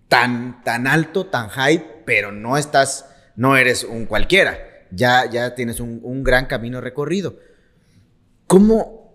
tan, 0.07 0.63
tan 0.63 0.87
alto, 0.87 1.27
tan 1.27 1.49
high, 1.49 2.05
pero 2.07 2.31
no 2.31 2.57
estás, 2.57 3.07
no 3.35 3.57
eres 3.57 3.83
un 3.83 4.07
cualquiera 4.07 4.69
ya, 4.91 5.31
ya 5.31 5.55
tienes 5.55 5.81
un, 5.81 6.23
gran 6.25 6.47
camino 6.47 6.81
recorrido. 6.81 7.39
¿Cómo, 8.47 9.13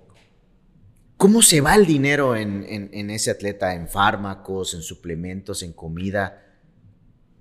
¿Cómo 1.17 1.41
se 1.41 1.61
va 1.61 1.75
el 1.75 1.85
dinero 1.85 2.35
en, 2.35 3.09
ese 3.09 3.31
atleta? 3.31 3.73
¿En 3.75 3.87
fármacos, 3.87 4.73
en 4.73 4.81
suplementos, 4.81 5.63
en 5.63 5.73
comida? 5.73 6.43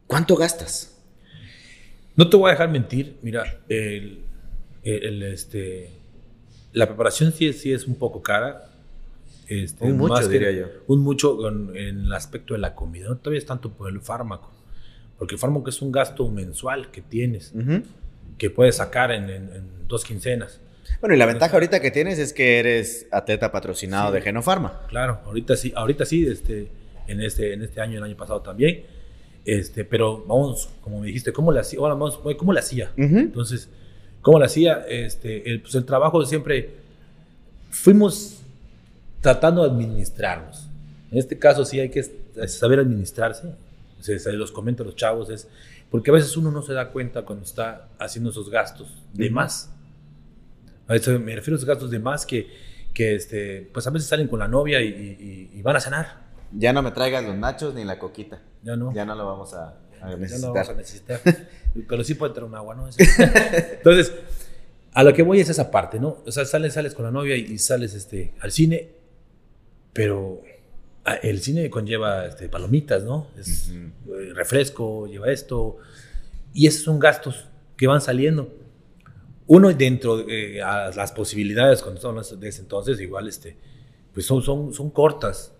¿Cuánto 0.06 0.36
gastas? 0.36 0.98
No 2.16 2.28
te 2.28 2.36
voy 2.36 2.48
a 2.48 2.52
dejar 2.52 2.70
mentir. 2.70 3.16
Mira, 3.22 3.60
el, 3.68 4.24
este, 4.82 5.90
La 6.72 6.86
preparación 6.86 7.32
sí 7.32 7.46
es, 7.46 7.60
sí 7.60 7.72
es 7.72 7.86
un 7.86 7.94
poco 7.96 8.22
cara. 8.22 8.68
Este, 9.48 9.84
Un 9.84 9.98
mucho, 9.98 10.20
que- 10.22 10.28
diría 10.28 10.50
yo. 10.52 10.66
Un 10.86 11.00
mucho 11.00 11.48
en 11.48 12.00
el 12.06 12.12
aspecto 12.12 12.54
de 12.54 12.60
la 12.60 12.74
comida. 12.74 13.08
No 13.08 13.16
todavía 13.16 13.38
es 13.38 13.46
tanto 13.46 13.70
por 13.70 13.90
el 13.90 14.00
fármaco. 14.00 14.50
Porque 15.18 15.34
el 15.34 15.38
fármaco 15.38 15.68
es 15.68 15.80
un 15.82 15.92
gasto 15.92 16.28
mensual 16.30 16.90
que 16.90 17.00
tienes, 17.00 17.52
Ujú. 17.54 17.82
Que 18.42 18.50
puedes 18.50 18.74
sacar 18.76 19.12
en, 19.12 19.24
en- 19.30 19.50
en 19.54 19.64
dos 19.86 20.04
quincenas. 20.04 20.58
Bueno, 21.00 21.14
y 21.14 21.18
la 21.18 21.26
ventaja 21.26 21.54
ahorita 21.54 21.78
que 21.80 21.92
tienes 21.92 22.18
es 22.18 22.32
que 22.32 22.58
eres 22.58 23.06
atleta 23.12 23.52
patrocinado 23.52 24.08
Sí. 24.08 24.14
de 24.14 24.20
Genofarma. 24.22 24.80
Claro, 24.88 25.20
ahorita 25.26 25.54
sí, 25.56 25.72
ahorita 25.76 26.04
sí, 26.04 26.26
este, 26.26 26.66
en 27.06 27.20
este, 27.20 27.52
en 27.52 27.62
este 27.62 27.80
año, 27.80 27.98
el 27.98 28.02
año 28.04 28.16
pasado 28.16 28.40
también. 28.42 28.82
Este, 29.44 29.84
pero 29.84 30.24
vamos, 30.26 30.68
como 30.80 30.98
me 31.00 31.06
dijiste, 31.06 31.32
¿cómo 31.32 31.52
le 31.52 31.60
hacía? 31.60 31.78
Ahora 31.78 31.94
vamos, 31.94 32.18
¿cómo 32.36 32.52
le 32.52 32.58
hacía? 32.58 32.90
Ujú. 32.98 33.16
Entonces, 33.16 33.68
¿cómo 34.22 34.40
lo 34.40 34.44
hacía? 34.44 34.84
Este, 34.88 35.48
el, 35.48 35.60
pues 35.62 35.74
el 35.76 35.84
trabajo 35.84 36.24
siempre 36.24 36.70
fuimos 37.70 38.40
tratando 39.20 39.62
de 39.62 39.70
administrarnos. 39.70 40.68
En 41.12 41.18
este 41.18 41.38
caso 41.38 41.64
sí 41.64 41.78
hay 41.78 41.90
que 41.90 42.02
saber 42.48 42.80
administrarse. 42.80 43.54
Se, 44.00 44.18
se 44.18 44.32
los 44.32 44.50
comento 44.50 44.82
a 44.82 44.86
los 44.86 44.96
chavos, 44.96 45.30
es 45.30 45.46
porque 45.92 46.10
a 46.10 46.14
veces 46.14 46.36
uno 46.36 46.50
no 46.50 46.62
se 46.62 46.72
da 46.72 46.88
cuenta 46.90 47.22
cuando 47.22 47.44
está 47.44 47.88
haciendo 48.00 48.30
esos 48.30 48.50
gastos 48.50 49.04
de 49.12 49.30
más. 49.30 49.70
A 50.88 50.96
eso 50.96 51.12
me 51.20 51.36
refiero 51.36 51.54
a 51.54 51.58
esos 51.58 51.64
gastos 51.68 51.90
de 51.92 52.00
más 52.00 52.26
que, 52.26 52.48
que 52.92 53.14
este, 53.14 53.70
pues 53.72 53.86
a 53.86 53.90
veces 53.90 54.08
salen 54.08 54.26
con 54.26 54.40
la 54.40 54.48
novia 54.48 54.80
y, 54.82 54.88
y- 54.88 55.50
y 55.58 55.62
van 55.62 55.76
a 55.76 55.80
cenar. 55.80 56.22
Ya 56.50 56.72
no 56.72 56.82
me 56.82 56.90
traigas 56.90 57.22
los 57.24 57.36
nachos 57.36 57.74
ni 57.74 57.84
la 57.84 57.98
coquita. 58.00 58.40
Ya 58.64 58.74
no. 58.74 58.92
Ya 58.92 59.04
no 59.04 59.14
lo 59.14 59.24
vamos 59.26 59.54
a, 59.54 59.76
a 60.00 60.10
Ya 60.10 60.16
necesitar. 60.16 60.48
no 60.48 60.54
vamos 60.54 60.68
a 60.70 60.74
necesitar. 60.74 61.20
Pero 61.88 62.02
sí 62.04 62.14
puede 62.14 62.30
entrar 62.30 62.44
un 62.46 62.54
agua, 62.56 62.74
¿no? 62.74 62.88
Entonces, 63.76 64.12
a 64.92 65.02
lo 65.04 65.14
que 65.14 65.22
voy 65.22 65.40
es 65.40 65.48
esa 65.48 65.70
parte, 65.70 65.98
¿no? 66.00 66.18
O 66.26 66.32
sea, 66.32 66.44
sales, 66.44 66.74
sales 66.74 66.94
con 66.94 67.04
la 67.04 67.10
novia 67.10 67.36
y, 67.36 67.42
y 67.52 67.58
sales 67.58 67.94
este, 67.94 68.34
al 68.40 68.50
cine, 68.52 68.90
pero 69.94 70.42
el 71.22 71.40
cine 71.40 71.68
conlleva 71.70 72.26
este, 72.26 72.48
palomitas, 72.48 73.02
¿no? 73.04 73.28
Es 73.38 73.70
eh, 73.70 74.32
refresco, 74.34 75.06
lleva 75.06 75.30
esto. 75.30 75.76
Y 76.54 76.66
esos 76.66 76.82
son 76.82 76.98
gastos 76.98 77.46
que 77.76 77.86
van 77.86 78.00
saliendo. 78.00 78.54
Uno 79.46 79.72
dentro 79.72 80.18
de 80.18 80.58
eh, 80.58 80.62
a 80.62 80.90
las 80.90 81.12
posibilidades 81.12 81.82
cuando 81.82 82.00
son 82.00 82.40
de 82.40 82.48
ese 82.48 82.60
entonces, 82.62 83.00
igual, 83.00 83.26
este, 83.28 83.56
pues 84.14 84.26
son, 84.26 84.42
son, 84.42 84.72
son 84.72 84.90
cortas. 84.90 85.52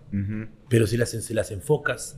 Pero 0.69 0.85
si 0.87 0.95
las, 0.95 1.09
si 1.09 1.33
las 1.33 1.49
enfocas, 1.51 2.17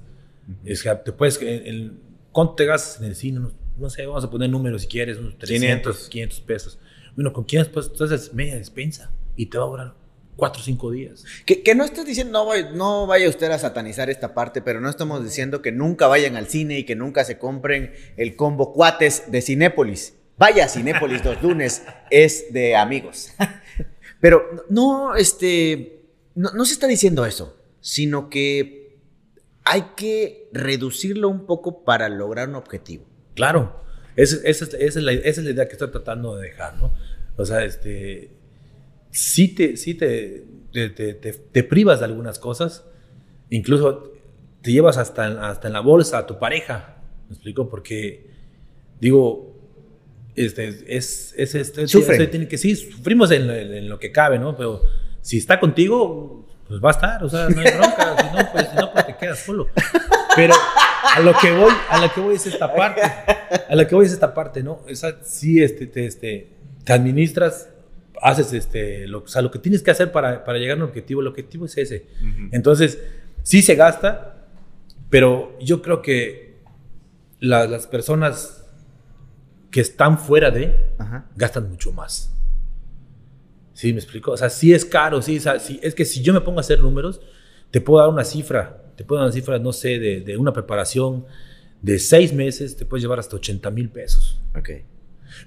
es 0.66 0.84
que 0.84 0.94
te 0.96 1.12
puedes. 1.12 1.42
en- 1.42 1.66
en- 1.68 2.00
¿Cuánto 2.32 2.56
te 2.56 2.66
gastas 2.66 3.00
en 3.02 3.08
el 3.08 3.16
cine? 3.16 3.40
No, 3.40 3.52
no 3.78 3.90
sé, 3.90 4.06
vamos 4.06 4.24
a 4.26 4.30
poner 4.30 4.50
números 4.50 4.82
si 4.82 4.88
quieres, 4.90 5.18
unos 5.18 5.38
300, 5.38 6.10
500, 6.10 6.10
500. 6.10 6.42
pesos. 6.42 6.80
Bueno, 7.16 7.32
con 7.32 7.46
500 7.46 7.74
pesos 7.90 8.02
haces 8.12 8.34
media 8.34 8.56
despensa 8.58 9.10
y 9.38 9.46
te 9.46 9.58
va 9.58 9.64
a 9.64 9.68
durar 9.68 9.94
4 10.36 10.62
o 10.62 10.64
5 10.64 10.92
días. 10.92 11.24
Que, 11.46 11.64
que 11.64 11.76
no 11.76 11.84
estás 11.86 12.06
diciendo, 12.06 12.34
no, 12.34 12.46
vaya- 12.46 12.72
no 12.72 13.08
vaya 13.08 13.30
usted 13.30 13.52
a 13.52 13.58
satanizar 13.60 14.10
esta 14.10 14.34
parte, 14.34 14.62
pero 14.62 14.82
no 14.82 14.90
estamos 14.90 15.24
diciendo 15.24 15.62
que 15.62 15.72
nunca 15.72 16.08
vayan 16.08 16.36
al 16.36 16.48
cine 16.48 16.80
y 16.80 16.84
que 16.84 16.96
nunca 16.96 17.24
se 17.24 17.38
compren 17.38 17.94
el 18.18 18.36
combo 18.36 18.74
cuates 18.74 19.32
de 19.32 19.42
Cinépolis. 19.42 20.14
Vaya 20.38 20.68
Cinépolis 20.68 21.24
los 21.24 21.42
lunes, 21.42 21.84
es 22.12 22.52
de 22.52 22.76
amigos. 22.76 23.30
Pero 24.20 24.66
no, 24.70 25.16
este, 25.16 26.02
no, 26.36 26.52
no 26.52 26.66
se 26.66 26.74
está 26.74 26.88
diciendo 26.88 27.26
eso, 27.26 27.56
sino 27.80 28.30
que 28.30 28.98
hay 29.64 29.92
que 29.96 30.50
reducirlo 30.52 31.30
un 31.30 31.46
poco 31.46 31.84
para 31.84 32.10
lograr 32.10 32.50
un 32.50 32.56
objetivo. 32.56 33.06
Claro, 33.36 33.82
esa, 34.16 34.38
esa 34.44 34.66
es- 34.66 34.74
esa 34.74 35.00
es 35.00 35.06
la, 35.06 35.12
esa 35.14 35.42
es 35.42 35.46
la 35.46 35.52
idea 35.52 35.68
que 35.68 35.74
estoy 35.74 35.92
tratando 35.92 36.36
de 36.36 36.48
dejar, 36.50 36.76
¿no? 36.78 36.94
O 37.38 37.46
sea, 37.46 37.64
este, 37.64 38.32
sí 39.16 39.48
te, 39.56 39.78
sí 39.78 39.94
te, 39.96 40.44
te, 40.72 40.90
te- 40.90 41.14
te- 41.14 41.64
privas 41.64 42.00
de 42.00 42.06
algunas 42.06 42.38
cosas, 42.40 42.86
incluso 43.50 44.12
te 44.62 44.72
llevas 44.72 44.98
hasta, 44.98 45.50
hasta 45.50 45.68
en 45.68 45.74
la 45.74 45.80
bolsa 45.80 46.18
a 46.20 46.26
tu 46.28 46.38
pareja, 46.40 46.98
¿me 47.30 47.34
explico? 47.36 47.70
Porque, 47.70 48.30
digo, 49.00 49.56
este, 50.36 50.68
es, 50.96 51.34
es, 51.38 51.56
este, 51.56 51.88
Sufren. 51.88 52.30
tiene 52.30 52.48
que, 52.48 52.58
sí, 52.58 52.76
sufrimos 52.76 53.32
en, 53.32 53.50
en- 53.50 53.74
en 53.74 53.90
lo 53.90 54.00
que 54.00 54.12
cabe, 54.12 54.38
¿no? 54.40 54.56
Pero 54.56 54.82
si 55.22 55.38
está 55.38 55.60
contigo, 55.60 56.46
pues 56.68 56.82
va 56.84 56.90
a 56.90 56.92
estar, 56.92 57.24
o 57.24 57.30
sea, 57.30 57.48
no 57.48 57.62
hay 57.62 57.72
bronca, 57.72 58.16
si 58.22 58.36
no, 58.38 58.52
pues, 58.52 58.68
si 58.70 58.76
no, 58.76 58.92
pues 58.92 59.06
te 59.08 59.16
quedas 59.18 59.40
solo. 59.40 59.68
Pero 60.36 60.54
a 61.16 61.20
lo 61.22 61.34
que 61.40 61.52
voy, 61.56 61.72
a 61.90 62.02
lo 62.02 62.12
que 62.14 62.20
voy 62.20 62.36
es 62.36 62.46
esta 62.48 62.74
parte, 62.76 63.02
a 63.02 63.76
lo 63.76 63.88
que 63.88 63.96
voy 63.96 64.08
es 64.08 64.12
esta 64.12 64.34
parte, 64.34 64.62
¿no? 64.64 64.82
Esa, 64.88 65.24
sí, 65.24 65.62
este, 65.64 65.86
te, 65.88 66.06
este, 66.06 66.50
te 66.84 66.92
administras, 66.94 67.70
haces 68.22 68.54
este, 68.54 69.08
lo, 69.08 69.20
o 69.24 69.28
sea, 69.28 69.42
lo 69.42 69.52
que 69.52 69.60
tienes 69.60 69.82
que 69.82 69.92
hacer 69.92 70.12
para, 70.12 70.44
para 70.44 70.58
llegar 70.60 70.78
a 70.78 70.84
un 70.84 70.90
objetivo, 70.90 71.22
el 71.22 71.28
objetivo 71.28 71.66
es 71.66 71.78
ese. 71.78 72.08
Entonces, 72.52 73.00
sí 73.44 73.62
se 73.62 73.76
gasta, 73.76 74.48
pero 75.10 75.58
yo 75.60 75.82
creo 75.82 76.02
que 76.02 76.60
la- 77.40 77.68
las 77.68 77.88
personas 77.88 78.66
que 79.72 79.82
están 79.82 80.18
fuera 80.18 80.52
de, 80.52 80.90
Ajá. 80.98 81.30
gastan 81.36 81.70
mucho 81.70 81.92
más. 81.92 82.32
¿Sí 83.74 83.92
me 83.92 84.00
explico? 84.00 84.32
O 84.32 84.38
sea, 84.38 84.50
sí 84.50 84.74
es 84.74 84.86
caro, 84.86 85.22
sí, 85.22 85.38
o 85.38 85.42
sea, 85.42 85.60
sí, 85.60 85.80
es 85.84 85.94
que 85.96 86.06
si 86.06 86.22
yo 86.22 86.34
me 86.34 86.42
pongo 86.42 86.60
a 86.60 86.62
hacer 86.62 86.80
números, 86.80 87.20
te 87.72 87.82
puedo 87.82 88.00
dar 88.02 88.10
una 88.14 88.24
cifra, 88.24 88.84
te 88.96 89.04
puedo 89.04 89.20
dar 89.20 89.28
una 89.28 89.34
cifra, 89.34 89.60
no 89.60 89.74
sé, 89.74 90.00
de, 90.00 90.22
de 90.22 90.38
una 90.38 90.54
preparación 90.54 91.26
de 91.82 92.00
seis 92.00 92.32
meses, 92.34 92.78
te 92.78 92.86
puedes 92.86 93.04
llevar 93.04 93.20
hasta 93.20 93.36
80 93.36 93.70
mil 93.72 93.90
pesos. 93.90 94.40
Ok. 94.58 94.70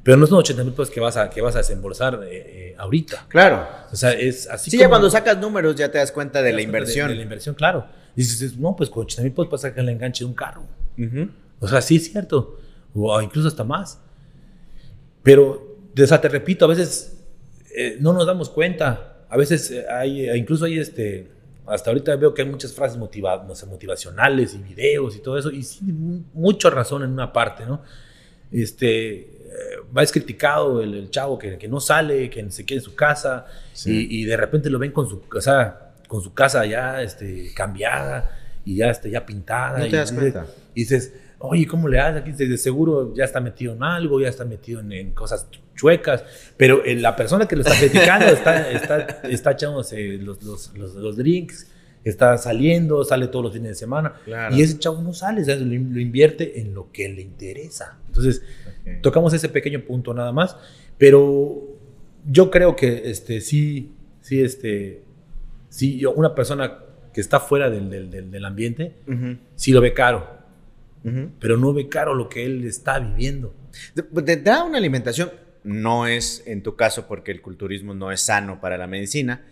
Pero 0.02 0.16
no 0.16 0.26
son 0.26 0.38
80 0.38 0.64
mil 0.64 0.72
pesos 0.72 0.90
que 0.90 1.00
vas 1.00 1.16
a, 1.16 1.28
que 1.30 1.40
vas 1.40 1.54
a 1.54 1.58
desembolsar 1.58 2.20
eh, 2.24 2.28
eh, 2.70 2.74
ahorita. 2.78 3.26
Claro. 3.28 3.66
O 3.92 3.96
sea, 3.96 4.12
es 4.12 4.46
así 4.48 4.70
Sí, 4.70 4.76
como- 4.76 4.82
ya 4.84 4.88
cuando 4.88 5.10
sacas 5.10 5.38
números 5.38 5.74
ya 5.76 5.90
te 5.90 5.98
das 5.98 6.12
cuenta 6.12 6.42
de 6.42 6.52
la 6.52 6.62
inversión. 6.62 7.08
De, 7.08 7.14
la 7.14 7.22
inversión, 7.22 7.54
claro. 7.54 7.86
Dices, 8.14 8.56
no, 8.56 8.74
pues 8.76 8.90
con 8.90 9.04
80 9.04 9.22
mil 9.22 9.32
pesos 9.32 9.46
para 9.48 9.58
sacar 9.58 9.80
el 9.80 9.88
enganche 9.90 10.24
de 10.24 10.28
un 10.28 10.34
carro. 10.34 10.62
O 11.60 11.68
sea, 11.68 11.80
sí 11.80 11.96
es 11.96 12.10
cierto. 12.10 12.58
O 12.94 13.20
incluso 13.22 13.48
hasta 13.48 13.64
más. 13.64 14.00
Pero, 15.22 15.76
o 16.00 16.06
sea, 16.06 16.20
te 16.20 16.28
repito, 16.28 16.64
a 16.64 16.68
veces 16.68 17.18
eh, 17.76 17.96
no 18.00 18.12
nos 18.12 18.26
damos 18.26 18.48
cuenta. 18.50 19.16
A 19.28 19.36
veces 19.36 19.72
hay, 19.90 20.28
incluso 20.36 20.64
hay 20.64 20.78
este, 20.78 21.28
hasta 21.66 21.90
ahorita 21.90 22.16
veo 22.16 22.32
que 22.34 22.42
hay 22.42 22.48
muchas 22.48 22.72
frases 22.72 22.98
motiva- 22.98 23.44
motivacionales 23.68 24.54
y 24.54 24.58
videos 24.58 25.16
y 25.16 25.20
todo 25.20 25.38
eso. 25.38 25.50
Y 25.50 25.62
sí, 25.62 25.84
mu- 25.84 26.22
mucha 26.34 26.70
razón 26.70 27.02
en 27.02 27.10
una 27.10 27.32
parte, 27.32 27.66
¿no? 27.66 27.82
Este, 28.50 29.37
eh, 29.48 29.76
va 29.96 30.02
es 30.02 30.12
criticado 30.12 30.82
el, 30.82 30.94
el 30.94 31.10
chavo 31.10 31.38
que, 31.38 31.58
que 31.58 31.68
no 31.68 31.80
sale, 31.80 32.28
que 32.30 32.50
se 32.50 32.64
queda 32.66 32.78
en 32.78 32.84
su 32.84 32.94
casa 32.94 33.46
Sí. 33.72 34.06
y, 34.10 34.22
y 34.22 34.24
de 34.24 34.36
repente 34.36 34.68
lo 34.70 34.78
ven 34.78 34.92
con 34.92 35.08
su, 35.08 35.22
o 35.34 35.40
sea, 35.40 35.92
con 36.06 36.22
su 36.22 36.32
casa 36.34 36.64
ya 36.66 37.02
este, 37.02 37.50
cambiada 37.54 38.30
y 38.64 38.76
ya, 38.76 38.90
este, 38.90 39.10
ya 39.10 39.24
pintada. 39.24 39.78
No 39.78 39.86
y 39.86 39.90
te 39.90 39.96
das 39.96 40.10
dices- 40.12 40.32
cuenta. 40.32 40.46
y 40.74 40.80
dices, 40.80 41.12
oye, 41.38 41.66
¿cómo 41.66 41.88
le 41.88 42.00
haces? 42.00 42.22
Aquí 42.22 42.32
de 42.32 42.58
seguro 42.58 43.14
ya 43.14 43.24
está 43.24 43.40
metido 43.40 43.72
en 43.74 43.82
algo, 43.82 44.20
ya 44.20 44.28
está 44.28 44.44
metido 44.44 44.80
en, 44.80 44.92
en 44.92 45.12
cosas 45.12 45.46
chuecas, 45.76 46.24
pero 46.56 46.84
eh, 46.84 46.96
la 46.96 47.14
persona 47.14 47.46
que 47.46 47.54
lo 47.56 47.62
está 47.62 47.78
criticando 47.78 48.26
está, 48.32 48.70
está, 48.70 48.98
está 49.28 49.50
echándose 49.52 50.18
los, 50.18 50.42
los, 50.42 50.72
los, 50.76 50.94
los 50.94 51.16
drinks, 51.16 51.68
está 52.10 52.36
saliendo, 52.38 53.04
sale 53.04 53.28
todos 53.28 53.44
los 53.46 53.52
fines 53.52 53.70
de 53.70 53.74
semana, 53.74 54.14
Claro. 54.24 54.54
y 54.56 54.62
ese 54.62 54.78
chavo 54.78 55.02
no 55.02 55.12
sale, 55.12 55.44
¿sabes? 55.44 55.62
Lo, 55.62 55.74
in- 55.74 55.92
lo 55.94 56.00
invierte 56.00 56.60
en 56.60 56.74
lo 56.74 56.90
que 56.92 57.08
le 57.08 57.22
interesa. 57.22 57.98
Entonces, 58.06 58.42
tocamos 59.02 59.32
ese 59.34 59.48
pequeño 59.48 59.80
punto 59.82 60.14
nada 60.14 60.32
más, 60.32 60.56
pero 60.96 61.62
yo 62.26 62.50
creo 62.50 62.74
que 62.76 63.10
este, 63.10 63.40
sí, 63.40 63.92
sí, 64.20 64.40
este, 64.40 65.02
sí, 65.68 66.04
una 66.06 66.34
persona 66.34 66.78
que 67.12 67.20
está 67.20 67.40
fuera 67.40 67.68
del, 67.70 67.90
del, 67.90 68.10
del- 68.10 68.30
del 68.30 68.44
ambiente, 68.44 68.94
Ujú. 69.06 69.36
sí 69.54 69.72
lo 69.72 69.80
ve 69.80 69.92
caro, 69.92 70.38
pero 71.40 71.56
no 71.56 71.72
ve 71.72 71.88
caro 71.88 72.14
lo 72.14 72.28
que 72.28 72.44
él 72.44 72.64
está 72.64 72.98
viviendo. 72.98 73.54
De- 73.94 74.22
Te 74.22 74.36
da 74.36 74.64
una 74.64 74.78
alimentación, 74.78 75.30
no 75.64 76.06
es 76.06 76.42
en 76.46 76.62
tu 76.62 76.76
caso 76.76 77.06
porque 77.08 77.30
el 77.32 77.40
culturismo 77.42 77.94
no 77.94 78.10
es 78.12 78.20
sano 78.22 78.60
para 78.60 78.76
la 78.78 78.86
medicina, 78.86 79.44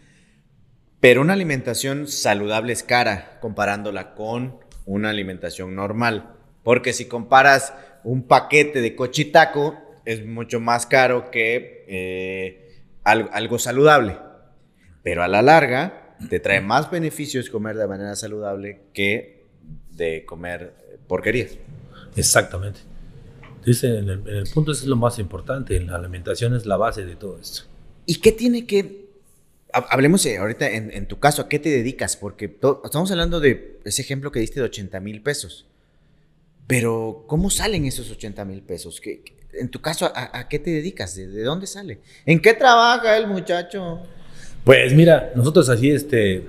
pero 1.00 1.20
una 1.20 1.34
alimentación 1.34 2.08
saludable 2.08 2.72
es 2.72 2.82
cara 2.82 3.38
comparándola 3.40 4.14
con 4.14 4.58
una 4.84 5.10
alimentación 5.10 5.74
normal. 5.74 6.32
Porque 6.62 6.92
si 6.92 7.06
comparas 7.06 7.74
un 8.02 8.26
paquete 8.26 8.80
de 8.80 8.96
cochitaco, 8.96 9.78
es 10.04 10.24
mucho 10.24 10.60
más 10.60 10.86
caro 10.86 11.30
que 11.30 11.84
eh, 11.88 12.82
algo, 13.04 13.28
algo 13.32 13.58
saludable. 13.58 14.18
Pero 15.02 15.22
a 15.22 15.28
la 15.28 15.42
larga, 15.42 16.16
te 16.28 16.40
trae 16.40 16.60
más 16.60 16.90
beneficios 16.90 17.50
comer 17.50 17.76
de 17.76 17.86
manera 17.86 18.16
saludable 18.16 18.82
que 18.92 19.44
de 19.90 20.24
comer 20.24 20.74
porquerías. 21.06 21.58
Exactamente. 22.16 22.80
Dice, 23.64 23.98
en 23.98 24.08
el, 24.08 24.28
en 24.28 24.36
el 24.36 24.50
punto 24.52 24.72
ese 24.72 24.82
es 24.82 24.86
lo 24.86 24.96
más 24.96 25.18
importante, 25.18 25.78
la 25.80 25.96
alimentación 25.96 26.54
es 26.54 26.66
la 26.66 26.76
base 26.76 27.04
de 27.04 27.16
todo 27.16 27.38
esto. 27.38 27.62
¿Y 28.06 28.20
qué 28.20 28.32
tiene 28.32 28.66
que... 28.66 29.05
ha- 29.76 29.86
Hablemos 29.90 30.24
eh, 30.26 30.38
ahorita 30.38 30.70
en, 30.70 30.90
en 30.92 31.06
tu 31.06 31.18
caso, 31.18 31.42
¿a 31.42 31.48
qué 31.48 31.58
te 31.58 31.68
dedicas? 31.70 32.16
Porque 32.16 32.48
to- 32.48 32.82
estamos 32.84 33.10
hablando 33.10 33.40
de 33.40 33.78
ese 33.84 34.02
ejemplo 34.02 34.32
que 34.32 34.40
diste 34.40 34.60
de 34.60 34.66
80 34.66 35.00
mil 35.00 35.22
pesos. 35.22 35.66
Pero, 36.66 37.24
¿cómo 37.28 37.48
salen 37.50 37.84
esos 37.86 38.10
80 38.10 38.44
mil 38.44 38.60
pesos? 38.62 39.00
¿Qué, 39.00 39.22
en 39.52 39.68
tu 39.68 39.80
caso, 39.80 40.10
¿a, 40.14 40.48
qué 40.48 40.58
te 40.58 40.70
dedicas? 40.70 41.14
¿De, 41.14 41.42
dónde 41.42 41.66
sale? 41.66 42.00
¿En 42.24 42.40
qué 42.40 42.54
trabaja 42.54 43.16
el 43.16 43.26
muchacho? 43.28 44.00
Pues 44.64 44.92
mira, 44.92 45.30
nosotros 45.36 45.68
así, 45.68 45.90
este, 45.90 46.44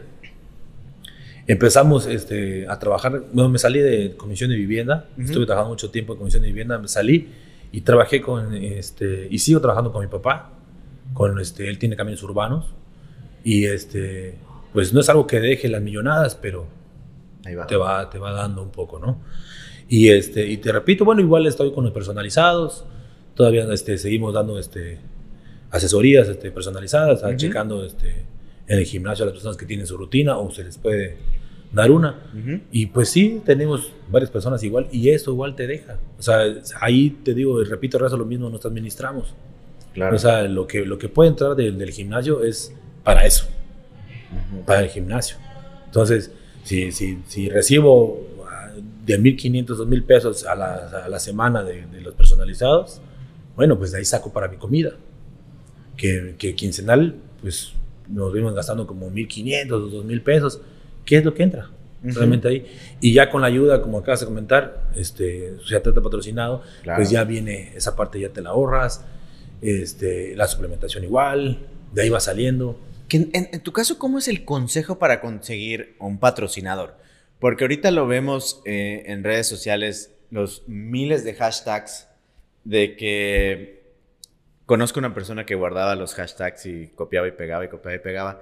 empezamos 1.45 2.07
este, 2.07 2.67
a 2.67 2.79
trabajar, 2.79 3.23
bueno, 3.31 3.49
me 3.49 3.59
salí 3.59 3.79
de 3.79 4.15
Comisión 4.17 4.49
de 4.49 4.55
Vivienda, 4.55 5.07
estuve 5.19 5.45
trabajando 5.45 5.69
mucho 5.73 5.91
tiempo 5.91 6.13
en 6.13 6.19
Comisión 6.19 6.41
de 6.41 6.47
Vivienda, 6.49 6.77
me 6.79 6.87
salí 6.87 7.29
y 7.71 7.81
trabajé 7.81 8.21
con, 8.21 8.53
este, 8.55 9.27
y 9.29 9.39
sigo 9.39 9.61
trabajando 9.61 9.91
con 9.93 10.01
mi 10.03 10.09
papá, 10.09 10.51
con, 11.13 11.39
este, 11.39 11.69
él 11.69 11.77
tiene 11.77 11.95
caminos 11.95 12.21
urbanos, 12.23 12.65
y 13.47 13.63
este, 13.63 14.33
pues 14.73 14.93
no 14.93 14.99
es 14.99 15.07
algo 15.07 15.25
que 15.25 15.39
deje 15.39 15.69
las 15.69 15.81
millonadas, 15.81 16.35
pero 16.35 16.67
Te, 17.41 17.77
va, 17.77 18.09
te 18.09 18.19
va 18.19 18.33
dando 18.33 18.61
un 18.61 18.71
poco, 18.71 18.99
¿no? 18.99 19.21
Y, 19.87 20.09
este, 20.09 20.45
y 20.45 20.57
te 20.57 20.69
repito, 20.73 21.05
bueno, 21.05 21.21
igual 21.21 21.47
estoy 21.47 21.71
con 21.71 21.85
los 21.85 21.93
personalizados, 21.93 22.83
todavía 23.35 23.63
este, 23.71 23.97
seguimos 23.97 24.33
dando 24.33 24.59
este, 24.59 24.99
asesorías 25.71 26.27
este, 26.27 26.51
personalizadas, 26.51 27.23
checando 27.37 27.85
este, 27.85 28.25
en 28.67 28.79
el 28.79 28.83
gimnasio 28.83 29.23
a 29.23 29.27
las 29.27 29.33
personas 29.33 29.55
que 29.55 29.65
tienen 29.65 29.87
su 29.87 29.95
rutina 29.95 30.37
o 30.37 30.51
se 30.51 30.65
les 30.65 30.77
puede 30.77 31.15
dar 31.71 31.89
una. 31.89 32.19
Y 32.73 32.87
pues 32.87 33.07
sí, 33.07 33.41
tenemos 33.45 33.93
varias 34.09 34.29
personas 34.29 34.61
igual 34.61 34.87
y 34.91 35.11
eso 35.11 35.31
igual 35.31 35.55
te 35.55 35.67
deja. 35.67 35.97
O 36.19 36.21
sea, 36.21 36.39
ahí 36.81 37.11
te 37.23 37.33
digo, 37.33 37.61
y 37.61 37.63
repito, 37.63 37.97
rezo 37.97 38.17
lo 38.17 38.25
mismo, 38.25 38.49
nos 38.49 38.65
administramos. 38.65 39.33
Claro. 39.93 40.17
O 40.17 40.19
sea, 40.19 40.43
lo 40.43 40.67
que, 40.67 40.85
lo 40.85 40.97
que 40.97 41.07
puede 41.07 41.29
entrar 41.29 41.55
del, 41.55 41.91
gimnasio 41.91 42.43
es 42.43 42.75
para 43.07 43.25
eso, 43.25 43.45
para 44.65 44.81
el 44.81 44.89
gimnasio. 44.89 45.37
Entonces, 45.85 46.29
si, 46.65 46.91
si, 46.91 47.19
si 47.25 47.47
recibo 47.47 48.27
ah, 48.45 48.73
de 49.05 49.17
1.500, 49.17 49.65
2.000 49.65 50.05
pesos 50.05 50.45
a 50.45 50.55
la, 50.55 51.03
a 51.05 51.07
la 51.07 51.17
semana 51.17 51.63
de, 51.63 51.85
de, 51.85 52.01
los 52.01 52.15
personalizados, 52.15 52.99
bueno, 53.55 53.77
pues 53.77 53.93
de 53.93 53.99
ahí 53.99 54.03
saco 54.03 54.33
para 54.33 54.49
mi 54.49 54.57
comida. 54.57 54.91
Que, 55.95 56.35
que 56.37 56.53
quincenal, 56.53 57.15
pues 57.41 57.71
nos 58.09 58.33
vimos 58.33 58.53
gastando 58.53 58.85
como 58.85 59.09
1.500 59.09 59.71
o 59.71 60.03
2.000 60.03 60.23
pesos 60.23 60.61
¿Qué 61.05 61.15
es 61.15 61.23
lo 61.23 61.33
que 61.33 61.43
entra? 61.43 61.69
Realmente 62.03 62.49
ahí. 62.49 62.65
Y 62.99 63.13
ya 63.13 63.29
con 63.29 63.39
la 63.39 63.47
ayuda, 63.47 63.81
como 63.81 63.99
acabas 63.99 64.19
de 64.19 64.25
comentar, 64.25 64.83
este, 64.97 65.55
te 65.65 65.91
patrocinado, 65.93 66.61
pues 66.97 67.09
ya 67.09 67.23
viene 67.23 67.71
esa 67.73 67.95
parte, 67.95 68.19
ya 68.19 68.27
te 68.27 68.41
la 68.41 68.49
ahorras, 68.49 69.05
este, 69.61 70.35
la 70.35 70.45
suplementación 70.45 71.05
igual, 71.05 71.59
de 71.93 72.01
ahí 72.01 72.09
va 72.09 72.19
saliendo. 72.19 72.77
En, 73.09 73.61
tu 73.61 73.71
caso, 73.71 73.97
¿cómo 73.97 74.17
es 74.17 74.27
el 74.27 74.43
consejo 74.43 74.99
para 74.99 75.21
conseguir 75.21 75.95
un 75.99 76.19
patrocinador? 76.19 76.97
Porque 77.39 77.63
ahorita 77.63 77.91
lo 77.91 78.07
vemos 78.07 78.61
eh, 78.65 79.03
en 79.07 79.23
redes 79.23 79.47
sociales, 79.47 80.11
los 80.29 80.67
miles 80.67 81.23
de 81.23 81.33
hashtags 81.35 82.07
de 82.63 82.95
que 82.97 83.83
conozco 84.65 84.99
una 84.99 85.13
persona 85.13 85.45
que 85.45 85.55
guardaba 85.55 85.95
los 85.95 86.13
hashtags 86.15 86.65
y 86.65 86.87
copiaba 86.87 87.27
y 87.27 87.31
pegaba 87.31 87.63
y 87.63 87.69
copiaba 87.69 87.95
y 87.95 87.99
pegaba. 87.99 88.41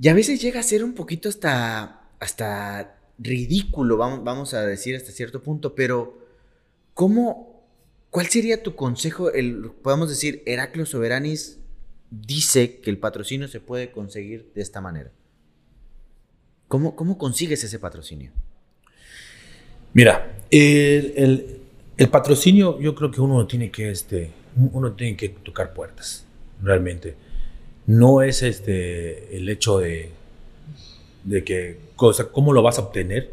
Y 0.00 0.08
a 0.08 0.14
veces 0.14 0.40
llega 0.42 0.60
a 0.60 0.64
ser 0.64 0.82
un 0.82 0.94
poquito 0.94 1.28
hasta, 1.28 2.00
hasta 2.18 2.96
ridículo, 3.18 3.96
vamos, 3.96 4.52
a 4.54 4.66
decir 4.66 4.96
hasta 4.96 5.12
cierto 5.12 5.42
punto, 5.42 5.74
pero 5.74 6.18
¿cómo, 6.92 7.64
cuál 8.10 8.26
sería 8.26 8.62
tu 8.62 8.74
consejo? 8.74 9.30
Podemos 9.82 10.08
decir, 10.08 10.42
Heraclio 10.44 10.84
Soberanis 10.84 11.60
dice 12.10 12.80
que 12.80 12.90
el 12.90 12.98
patrocinio 12.98 13.48
se 13.48 13.60
puede 13.60 13.90
conseguir 13.90 14.50
de 14.54 14.62
esta 14.62 14.80
manera. 14.80 15.10
¿Cómo, 16.68 16.96
cómo 16.96 17.18
consigues 17.18 17.62
ese 17.64 17.78
patrocinio? 17.78 18.32
Mira, 19.92 20.36
el, 20.50 21.60
el, 21.96 22.08
patrocinio 22.08 22.80
yo 22.80 22.94
creo 22.94 23.10
que 23.10 23.20
uno 23.20 23.46
tiene 23.46 23.70
que, 23.70 23.90
este, 23.90 24.30
uno 24.56 24.92
tiene 24.92 25.16
que 25.16 25.28
tocar 25.30 25.72
puertas, 25.72 26.26
realmente 26.60 27.14
no 27.86 28.22
es 28.22 28.42
este, 28.42 29.36
el 29.36 29.48
hecho 29.48 29.78
de, 29.78 30.10
de 31.24 31.44
que, 31.44 31.78
cosa, 31.94 32.30
cómo 32.30 32.52
lo 32.52 32.62
vas 32.62 32.78
a 32.78 32.82
obtener. 32.82 33.30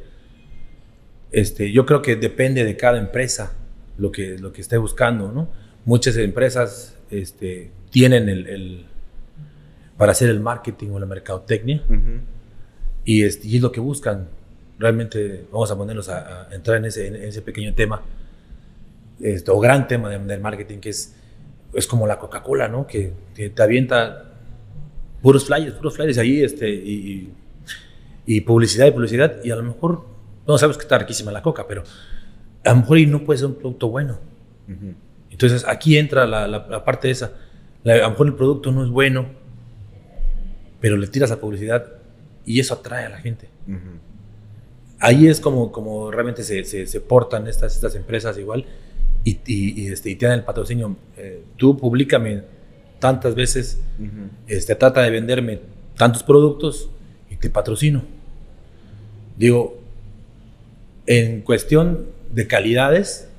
Este, 1.32 1.72
yo 1.72 1.86
creo 1.86 2.02
que 2.02 2.16
depende 2.16 2.64
de 2.64 2.78
cada 2.78 3.00
empresa 3.00 3.56
lo 3.98 4.12
que, 4.12 4.38
lo 4.38 4.54
que 4.54 4.62
esté 4.62 4.78
buscando, 4.78 5.32
¿no? 5.32 5.50
Muchas 5.86 6.16
empresas 6.18 6.93
este, 7.14 7.72
tienen 7.90 8.30
el, 8.30 8.86
para 9.98 10.12
hacer 10.12 10.30
el 10.30 10.40
marketing 10.40 10.90
o 10.90 11.00
la 11.00 11.06
mercadotecnia 11.06 11.84
y, 13.06 13.24
es, 13.24 13.44
y, 13.46 13.58
es, 13.58 13.62
lo 13.62 13.72
que 13.72 13.80
buscan. 13.80 14.28
Realmente 14.80 15.46
vamos 15.52 15.72
a 15.72 15.78
ponernos 15.78 16.10
a, 16.10 16.48
entrar 16.52 16.78
en 16.78 16.86
ese, 16.86 17.08
en 17.08 17.16
ese, 17.16 17.42
pequeño 17.42 17.74
tema, 17.74 18.02
este, 19.20 19.52
o 19.52 19.60
gran 19.60 19.88
tema 19.88 20.10
del 20.10 20.42
marketing, 20.42 20.80
que 20.80 20.90
es, 20.90 21.16
es 21.74 21.88
como 21.88 22.08
la 22.08 22.20
Coca-Cola, 22.20 22.68
¿no? 22.68 22.88
Que, 22.88 23.14
que, 23.36 23.50
te 23.50 23.62
avienta 23.62 24.32
puros 25.22 25.46
flyers, 25.46 25.76
puros 25.76 25.96
flyers 25.96 26.18
ahí, 26.18 26.42
este, 26.42 26.70
y, 26.70 27.32
y, 28.26 28.42
publicidad 28.42 28.88
y 28.88 28.92
publicidad, 28.92 29.44
y 29.44 29.52
a 29.52 29.56
lo 29.56 29.64
mejor, 29.64 30.06
no 30.48 30.58
sabemos 30.58 30.78
que 30.78 30.84
está 30.84 30.98
riquísima 30.98 31.32
la 31.32 31.42
coca, 31.42 31.66
pero 31.68 31.84
a 32.64 32.70
lo 32.70 32.76
mejor 32.78 32.98
y 32.98 33.06
no 33.06 33.24
puede 33.24 33.40
ser 33.40 33.48
un 33.48 33.56
producto 33.56 33.90
bueno. 33.90 34.20
Entonces 35.34 35.66
aquí 35.68 35.98
entra 35.98 36.28
la, 36.28 36.48
la, 36.48 36.86
parte 36.86 37.10
esa. 37.10 37.34
a 37.86 37.96
lo 37.96 38.10
mejor 38.12 38.28
el 38.28 38.36
producto 38.36 38.72
no 38.72 38.84
es 38.84 38.90
bueno, 38.92 39.26
pero 40.80 40.96
le 40.96 41.08
tiras 41.08 41.32
a 41.32 41.42
publicidad 41.42 41.88
y 42.46 42.60
eso 42.60 42.76
atrae 42.76 43.06
a 43.06 43.10
la 43.10 43.18
gente. 43.18 43.50
Ahí 45.00 45.28
es 45.28 45.40
como, 45.40 45.72
como 45.72 46.12
realmente 46.12 46.44
se, 46.44 46.64
se, 46.64 47.02
portan 47.02 47.48
estas, 47.48 47.76
estas 47.76 47.96
empresas 47.96 48.38
igual 48.38 48.66
y, 49.24 49.40
y, 49.48 49.88
este, 49.88 50.12
y 50.12 50.16
te 50.16 50.28
dan 50.28 50.38
el 50.38 50.46
patrocinio. 50.46 50.96
Eh, 51.18 51.44
tú 51.58 51.78
públicame 51.78 52.44
tantas 53.00 53.34
veces, 53.34 53.82
este, 54.48 54.76
trata 54.76 55.02
de 55.02 55.10
venderme 55.10 55.62
tantos 55.98 56.22
productos 56.22 56.90
y 57.32 57.38
te 57.38 57.50
patrocino. 57.50 58.04
Digo, 59.36 59.82
en 61.08 61.42
cuestión 61.42 62.06
de 62.32 62.46
calidades, 62.46 63.30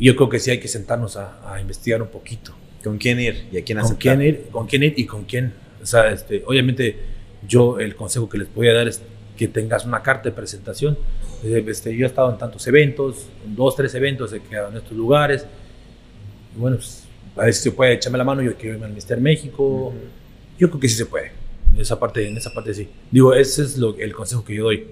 yo 0.00 0.16
creo 0.16 0.28
que 0.28 0.38
sí 0.38 0.50
hay 0.50 0.60
que 0.60 0.68
sentarnos 0.68 1.16
a, 1.16 1.58
investigar 1.60 2.00
un 2.02 2.08
poquito. 2.08 2.54
¿Con 2.82 2.96
quién 2.96 3.20
ir 3.20 3.46
y 3.52 3.58
a 3.58 3.64
quién 3.64 3.78
¿Con 3.78 3.96
quién 3.96 4.22
ir? 4.22 4.46
¿Con 4.50 4.66
quién 4.66 4.82
ir 4.82 4.94
y 4.96 5.04
con 5.04 5.24
quién? 5.24 5.52
O 5.82 5.86
sea, 5.86 6.10
este, 6.10 6.42
obviamente 6.46 6.96
yo 7.46 7.78
el 7.78 7.94
consejo 7.94 8.28
que 8.28 8.38
les 8.38 8.54
voy 8.54 8.68
a 8.68 8.72
dar 8.72 8.88
es 8.88 9.02
que 9.36 9.48
tengas 9.48 9.84
una 9.84 10.02
carta 10.02 10.30
de 10.30 10.32
presentación. 10.34 10.98
Este, 11.42 11.96
yo 11.96 12.04
he 12.04 12.08
estado 12.08 12.30
en 12.30 12.38
tantos 12.38 12.66
eventos, 12.66 13.28
en 13.44 13.54
dos, 13.54 13.76
tres 13.76 13.94
eventos, 13.94 14.32
he 14.32 14.40
quedado 14.40 14.70
en 14.70 14.78
estos 14.78 14.92
lugares. 14.92 15.46
Y 16.56 16.58
bueno, 16.58 16.76
pues, 16.76 17.04
a 17.36 17.44
ver 17.44 17.54
si 17.54 17.62
se 17.62 17.72
puede, 17.72 17.94
echarme 17.94 18.18
la 18.18 18.24
mano, 18.24 18.42
yo 18.42 18.54
quiero 18.56 18.74
irme 18.74 18.86
al 18.86 18.92
Mister 18.92 19.20
México. 19.20 19.92
Yo 20.58 20.68
creo 20.68 20.80
que 20.80 20.88
sí 20.88 20.94
se 20.94 21.06
puede. 21.06 21.32
En 21.74 21.80
esa 21.80 21.98
parte, 21.98 22.26
en 22.26 22.36
esa 22.36 22.52
parte 22.52 22.74
sí. 22.74 22.88
Digo, 23.10 23.34
ese 23.34 23.62
es 23.62 23.76
lo, 23.78 23.96
el 23.98 24.12
consejo 24.12 24.44
que 24.44 24.54
yo 24.54 24.64
doy. 24.64 24.86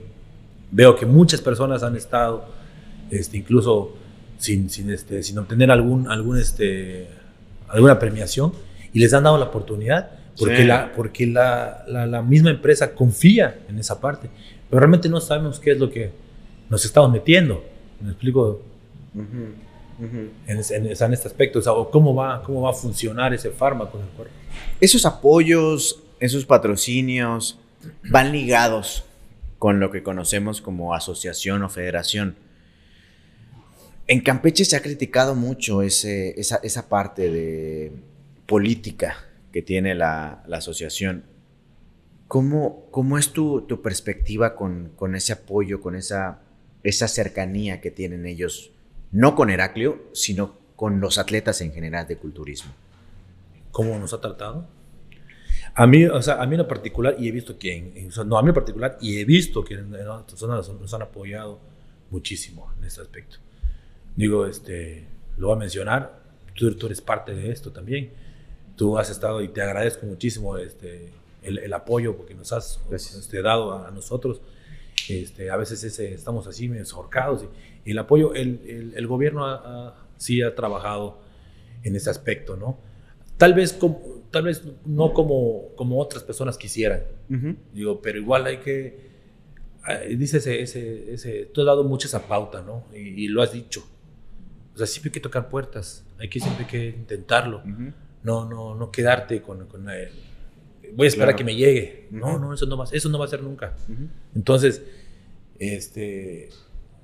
Veo 0.70 0.94
que 0.96 1.06
muchas 1.06 1.40
personas 1.40 1.82
han 1.82 1.96
estado, 1.96 2.46
este, 3.10 3.38
incluso 3.38 3.96
sin, 4.38 4.70
sin, 4.70 4.90
este, 4.90 5.22
sin 5.22 5.38
obtener 5.38 5.70
algún, 5.70 6.08
algún, 6.08 6.38
este, 6.38 7.08
alguna 7.68 7.98
premiación, 7.98 8.52
y 8.92 9.00
les 9.00 9.12
han 9.12 9.24
dado 9.24 9.38
la 9.38 9.46
oportunidad 9.46 10.10
porque, 10.38 10.64
la, 10.64 10.92
porque 10.94 11.26
la, 11.26 11.84
la, 11.86 12.22
misma 12.22 12.50
empresa 12.50 12.94
confía 12.94 13.58
en 13.68 13.78
esa 13.78 14.00
parte. 14.00 14.30
Pero 14.70 14.80
realmente 14.80 15.08
no 15.08 15.20
sabemos 15.20 15.58
qué 15.58 15.72
es 15.72 15.78
lo 15.78 15.90
que 15.90 16.12
nos 16.70 16.84
estamos 16.84 17.10
metiendo. 17.10 17.64
¿Me 18.00 18.10
explico? 18.10 18.62
en, 19.14 20.32
en, 20.46 20.86
este 20.86 21.28
aspecto, 21.28 21.58
o, 21.72 21.90
cómo 21.90 22.14
va, 22.14 22.42
cómo 22.42 22.62
va 22.62 22.70
a 22.70 22.74
funcionar 22.74 23.34
ese 23.34 23.50
fármaco 23.50 23.98
en 23.98 24.04
el 24.04 24.10
cuerpo. 24.10 24.34
Esos 24.80 25.04
apoyos, 25.04 26.00
esos 26.20 26.44
patrocinios 26.44 27.58
van 28.04 28.30
ligados 28.30 29.04
con 29.58 29.80
lo 29.80 29.90
que 29.90 30.04
conocemos 30.04 30.60
como 30.60 30.94
asociación 30.94 31.62
o 31.64 31.68
federación. 31.68 32.36
En 34.10 34.22
Campeche 34.22 34.64
se 34.64 34.74
ha 34.74 34.80
criticado 34.80 35.34
mucho 35.34 35.82
esa, 35.82 36.88
parte 36.88 37.30
de 37.30 37.92
política 38.46 39.18
que 39.52 39.60
tiene 39.60 39.94
la, 39.94 40.44
asociación. 40.50 41.24
¿Cómo, 42.26 42.86
¿Cómo, 42.90 43.18
es 43.18 43.34
tu, 43.34 43.66
perspectiva 43.82 44.56
con, 44.56 45.14
ese 45.14 45.34
apoyo, 45.34 45.82
con 45.82 45.94
esa, 45.94 46.40
cercanía 46.82 47.82
que 47.82 47.90
tienen 47.90 48.24
ellos 48.24 48.72
no 49.12 49.34
con 49.34 49.50
Heraclio, 49.50 50.08
sino 50.14 50.56
con 50.74 51.00
los 51.00 51.18
atletas 51.18 51.60
en 51.60 51.72
general 51.72 52.06
de 52.06 52.16
culturismo. 52.16 52.72
¿Cómo 53.72 53.98
nos 53.98 54.12
ha 54.14 54.20
tratado? 54.20 54.66
A 55.74 55.86
mí, 55.86 56.04
o 56.04 56.22
sea, 56.22 56.42
a 56.42 56.46
mí 56.46 56.56
en 56.56 56.66
particular, 56.66 57.16
y 57.18 57.28
he 57.28 57.32
visto 57.32 57.58
que, 57.58 58.08
no, 58.26 58.38
a 58.38 58.42
mí 58.42 58.48
en 58.48 58.54
particular, 58.54 58.96
y 59.00 59.18
he 59.18 59.24
visto 59.24 59.64
que 59.64 59.74
en, 59.74 59.94
otras 59.94 60.22
personas 60.24 60.68
nos 60.68 60.94
han 60.94 61.02
apoyado 61.02 61.58
muchísimo 62.10 62.72
en 62.78 62.84
este 62.84 63.00
aspecto. 63.00 63.38
Digo, 64.18 64.46
este, 64.46 65.04
lo 65.36 65.46
voy 65.46 65.56
a 65.56 65.58
mencionar, 65.60 66.20
tú, 66.56 66.74
tú 66.74 66.86
eres 66.86 67.00
parte 67.00 67.34
de 67.34 67.52
esto 67.52 67.70
también. 67.70 68.10
Tú 68.74 68.98
has 68.98 69.10
estado 69.10 69.40
y 69.42 69.48
te 69.48 69.62
agradezco 69.62 70.06
muchísimo 70.06 70.58
este, 70.58 71.12
el, 71.44 71.72
apoyo 71.72 72.16
porque 72.16 72.34
nos 72.34 72.52
has 72.52 72.80
este, 72.90 73.42
dado 73.42 73.72
a, 73.86 73.92
nosotros. 73.92 74.40
Este, 75.08 75.50
a 75.50 75.56
veces 75.56 75.84
ese, 75.84 76.12
estamos 76.14 76.48
así 76.48 76.68
medio 76.68 76.84
ahorcados 76.94 77.44
y, 77.84 77.90
el 77.92 77.98
apoyo, 77.98 78.34
el, 78.34 78.60
el, 78.66 78.92
el 78.96 79.06
gobierno 79.06 79.46
ha- 79.46 79.62
ha- 79.64 80.06
sí 80.16 80.42
ha 80.42 80.54
trabajado 80.56 81.20
en 81.84 81.94
ese 81.94 82.10
aspecto, 82.10 82.56
¿no? 82.56 82.76
Tal 83.36 83.54
vez, 83.54 83.72
como- 83.72 84.02
tal 84.32 84.42
vez 84.42 84.64
no 84.84 85.12
como, 85.14 85.68
como 85.76 86.00
otras 86.00 86.24
personas 86.24 86.58
quisieran, 86.58 87.02
digo, 87.72 88.02
pero 88.02 88.18
igual 88.18 88.46
hay 88.46 88.56
que, 88.58 88.98
ah, 89.84 89.98
dice 90.00 90.38
ese, 90.38 90.60
ese, 90.60 91.14
ese, 91.14 91.44
tú 91.46 91.60
has 91.60 91.66
dado 91.66 91.84
mucho 91.84 92.08
esa 92.08 92.26
pauta, 92.26 92.62
¿no? 92.62 92.84
Y, 92.92 93.24
y 93.24 93.28
lo 93.28 93.42
has 93.42 93.52
dicho. 93.52 93.86
O 94.78 94.80
sea, 94.80 94.86
siempre 94.86 95.08
hay 95.08 95.12
que 95.14 95.20
tocar 95.20 95.48
puertas, 95.48 96.04
hay 96.20 96.28
que 96.28 96.38
siempre 96.38 96.64
hay 96.64 96.70
que 96.70 96.86
intentarlo, 96.96 97.58
Ujú. 97.58 97.92
no, 98.22 98.48
no, 98.48 98.76
no 98.76 98.90
quedarte 98.92 99.42
con, 99.42 99.66
con 99.66 99.90
el, 99.90 100.08
voy 100.94 101.06
a 101.06 101.08
esperar 101.08 101.30
Claro. 101.30 101.34
a 101.34 101.36
que 101.36 101.44
me 101.44 101.56
llegue. 101.56 102.06
No, 102.12 102.28
Ujú. 102.34 102.38
no, 102.38 102.54
eso 102.54 102.64
no 102.66 102.76
va, 102.76 102.84
eso 102.92 103.08
no 103.08 103.18
va 103.18 103.24
a 103.24 103.28
ser 103.28 103.42
nunca. 103.42 103.74
Ujú. 103.88 104.06
Entonces, 104.36 104.82
este, 105.58 106.48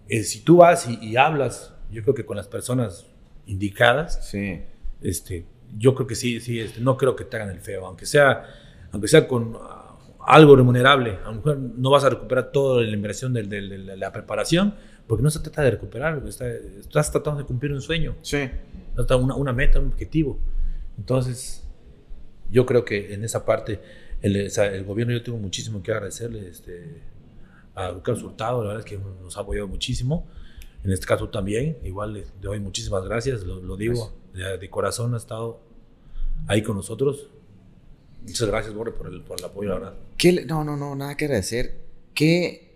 eh, 0.08 0.22
si 0.22 0.40
tú 0.44 0.58
vas 0.58 0.88
y, 0.88 0.98
y 1.04 1.16
hablas, 1.16 1.74
yo 1.90 2.02
creo 2.02 2.14
que 2.14 2.24
con 2.24 2.36
las 2.36 2.46
personas 2.46 3.06
indicadas, 3.46 4.28
Sí. 4.30 4.60
este, 5.02 5.44
yo 5.76 5.94
creo 5.96 6.06
que 6.06 6.14
sí, 6.14 6.40
sí, 6.40 6.60
este, 6.60 6.80
no 6.80 6.96
creo 6.96 7.16
que 7.16 7.24
te 7.24 7.36
hagan 7.36 7.50
el 7.50 7.60
feo, 7.60 7.86
aunque 7.86 8.06
sea, 8.06 8.44
aunque 8.92 9.08
sea 9.08 9.26
con 9.26 9.56
ah, 9.60 9.96
algo 10.26 10.54
remunerable, 10.56 11.18
a 11.24 11.28
lo 11.30 11.34
mejor 11.34 11.58
no 11.58 11.90
vas 11.90 12.04
a 12.04 12.10
recuperar 12.10 12.52
toda 12.52 12.82
la 12.82 12.90
inversión 12.92 13.32
del- 13.32 13.48
del- 13.48 13.86
de 13.86 13.96
la 13.96 14.12
preparación, 14.12 14.74
porque 15.06 15.22
no 15.22 15.30
se 15.30 15.40
trata 15.40 15.62
de 15.62 15.72
recuperar, 15.72 16.22
está- 16.26 16.48
estás 16.50 17.10
tratando 17.10 17.40
de 17.40 17.46
cumplir 17.46 17.72
un 17.72 17.80
sueño, 17.82 18.16
Sí. 18.22 18.48
una, 18.96 19.34
una 19.34 19.52
meta, 19.52 19.78
un 19.80 19.88
objetivo. 19.88 20.38
Entonces, 20.98 21.62
yo 22.50 22.64
creo 22.66 22.84
que 22.84 23.12
en 23.14 23.24
esa 23.24 23.44
parte, 23.44 23.80
el, 24.22 24.46
o 24.46 24.50
sea, 24.50 24.66
el 24.66 24.84
gobierno, 24.84 25.12
yo 25.12 25.22
tengo 25.22 25.38
muchísimo 25.38 25.82
que 25.82 25.92
agradecerle 25.92 26.48
este, 26.48 27.02
a 27.74 28.00
Carlos 28.02 28.22
Hurtado, 28.22 28.62
la 28.62 28.68
verdad 28.74 28.86
es 28.86 28.90
que 28.90 28.98
nos 29.22 29.36
ha 29.36 29.40
apoyado 29.40 29.66
muchísimo. 29.68 30.26
En 30.84 30.92
este 30.92 31.06
caso 31.06 31.28
también, 31.30 31.78
igual 31.82 32.12
le 32.12 32.24
doy 32.42 32.60
muchísimas 32.60 33.04
gracias, 33.04 33.42
lo, 33.44 33.60
lo 33.60 33.76
digo, 33.76 34.12
de, 34.34 34.58
de 34.58 34.70
corazón 34.70 35.14
ha 35.14 35.16
estado 35.16 35.60
ahí 36.46 36.62
con 36.62 36.76
nosotros. 36.76 37.28
Muchas 38.22 38.48
gracias, 38.48 38.74
Borre, 38.74 38.92
por 38.92 39.06
el, 39.08 39.22
por 39.22 39.38
el 39.38 39.44
apoyo, 39.44 39.68
la 39.70 39.74
verdad. 39.76 39.94
¿Qué 40.16 40.44
no, 40.46 40.62
no, 40.64 40.76
no, 40.76 40.94
nada 40.94 41.16
que 41.16 41.24
agradecer. 41.26 41.74
¿Qué, 42.14 42.73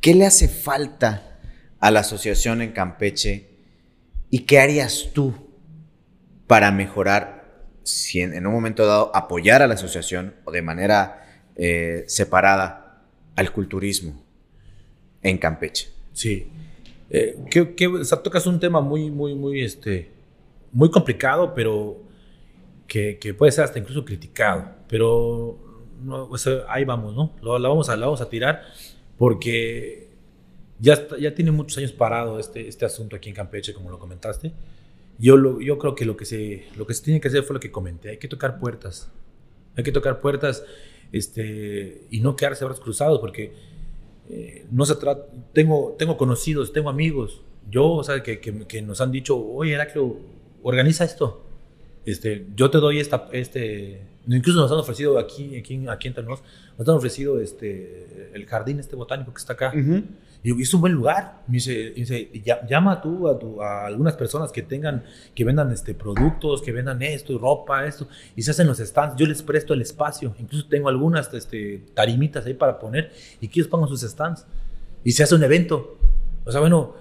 ¿Qué 0.00 0.14
le 0.14 0.26
hace 0.26 0.48
falta 0.48 1.38
a 1.80 1.90
la 1.90 2.00
asociación 2.00 2.62
en 2.62 2.72
Campeche 2.72 3.48
y 4.30 4.40
qué 4.40 4.60
harías 4.60 5.10
tú 5.12 5.34
para 6.46 6.70
mejorar, 6.70 7.64
en, 8.14 8.46
un 8.46 8.52
momento 8.52 8.86
dado, 8.86 9.10
apoyar 9.14 9.62
a 9.62 9.66
la 9.66 9.74
asociación 9.74 10.34
o 10.44 10.52
de 10.52 10.62
manera 10.62 11.24
eh, 11.56 12.04
separada 12.06 13.04
al 13.34 13.52
culturismo 13.52 14.22
en 15.22 15.38
Campeche? 15.38 15.88
Sí. 16.12 16.48
Eh, 17.10 17.36
que, 17.50 17.74
que, 17.74 17.86
o 17.86 18.04
sea, 18.04 18.22
tocas 18.22 18.46
un 18.46 18.58
tema 18.58 18.80
muy, 18.80 19.10
muy, 19.10 19.34
muy, 19.34 19.62
este, 19.62 20.10
muy 20.72 20.90
complicado, 20.90 21.54
pero 21.54 22.02
que, 22.86 23.18
que 23.18 23.34
puede 23.34 23.52
ser 23.52 23.64
hasta 23.64 23.78
incluso 23.78 24.04
criticado. 24.04 24.64
Pero 24.88 25.58
ahí 26.68 26.84
vamos, 26.84 27.14
¿no? 27.14 27.32
Lo, 27.42 27.60
vamos 27.60 27.88
a, 27.88 27.96
la 27.96 28.06
vamos 28.06 28.20
a 28.20 28.28
tirar 28.28 28.62
porque 29.18 30.08
ya, 30.78 30.94
está- 30.94 31.18
ya 31.18 31.34
tiene 31.34 31.50
muchos 31.50 31.78
años 31.78 31.92
parado 31.92 32.38
este, 32.38 32.68
este 32.68 32.84
asunto 32.84 33.16
aquí 33.16 33.28
en 33.30 33.34
Campeche, 33.34 33.72
como 33.74 33.90
lo 33.90 33.98
comentaste. 33.98 34.52
Yo, 35.18 35.36
lo, 35.36 35.60
yo 35.60 35.78
creo 35.78 35.94
que 35.94 36.04
lo 36.04 36.16
que, 36.16 36.24
se, 36.26 36.64
lo 36.76 36.86
que 36.86 36.94
se 36.94 37.02
tiene 37.02 37.20
que 37.20 37.28
hacer 37.28 37.42
fue 37.42 37.54
lo 37.54 37.60
que 37.60 37.70
comenté. 37.70 38.10
Hay 38.10 38.18
que 38.18 38.28
tocar 38.28 38.58
puertas. 38.60 39.10
Hay 39.76 39.84
que 39.84 39.92
tocar 39.92 40.20
puertas 40.20 40.64
este, 41.12 42.02
y 42.10 42.20
no 42.20 42.36
quedarse 42.36 42.64
brazos 42.64 42.82
cruzados 42.82 43.20
porque 43.20 43.52
eh, 44.28 44.66
no 44.70 44.84
se 44.84 44.96
trata, 44.96 45.26
tengo, 45.52 45.94
tengo 45.98 46.16
conocidos, 46.16 46.72
tengo 46.72 46.90
amigos, 46.90 47.42
yo, 47.70 47.90
o 47.92 48.02
sea, 48.04 48.22
que, 48.22 48.40
que, 48.40 48.66
que 48.66 48.82
nos 48.82 49.00
han 49.00 49.12
dicho, 49.12 49.38
oye, 49.38 49.72
Heraclio, 49.72 50.16
organiza 50.62 51.04
esto. 51.04 51.44
Este, 52.04 52.46
yo 52.56 52.70
te 52.70 52.78
doy 52.78 52.98
esta, 53.00 53.28
este, 53.32 54.02
incluso 54.34 54.60
nos 54.60 54.72
han 54.72 54.78
ofrecido 54.78 55.18
aquí, 55.18 55.56
aquí, 55.56 55.86
aquí 55.88 56.08
entre 56.08 56.24
nos, 56.24 56.40
nos 56.78 56.88
han 56.88 56.94
ofrecido 56.96 57.40
este, 57.40 58.30
el 58.34 58.46
jardín 58.46 58.80
este 58.80 58.96
botánico 58.96 59.32
que 59.32 59.38
está 59.38 59.52
acá. 59.52 59.72
Y 60.42 60.50
digo, 60.50 60.58
es 60.60 60.72
un 60.74 60.80
buen 60.80 60.92
lugar. 60.92 61.42
Me 61.48 61.54
dice, 61.54 61.90
me 61.90 61.94
dice, 62.00 62.30
"Ya- 62.44 62.64
llama 62.66 63.00
tú 63.00 63.28
a, 63.28 63.38
tu- 63.38 63.60
a 63.62 63.86
algunas 63.86 64.14
personas 64.16 64.52
que 64.52 64.62
tengan, 64.62 65.04
que 65.34 65.44
vendan 65.44 65.72
este, 65.72 65.94
productos, 65.94 66.62
que 66.62 66.72
vendan 66.72 67.02
esto, 67.02 67.36
ropa, 67.38 67.84
esto, 67.86 68.06
y 68.36 68.42
se 68.42 68.50
hacen 68.52 68.66
los 68.66 68.78
stands. 68.78 69.16
Yo 69.16 69.26
les 69.26 69.42
presto 69.42 69.74
el 69.74 69.82
espacio. 69.82 70.34
Incluso 70.38 70.66
tengo 70.68 70.88
algunas 70.88 71.32
este, 71.34 71.84
tarimitas 71.94 72.46
ahí 72.46 72.54
para 72.54 72.78
poner 72.78 73.12
y 73.40 73.48
que 73.48 73.60
ellos 73.60 73.68
pongan 73.68 73.88
sus 73.88 74.02
stands. 74.02 74.46
Y 75.04 75.12
se 75.12 75.22
hace 75.22 75.34
un 75.34 75.42
evento. 75.44 75.98
O 76.44 76.52
sea, 76.52 76.60
bueno, 76.60 76.94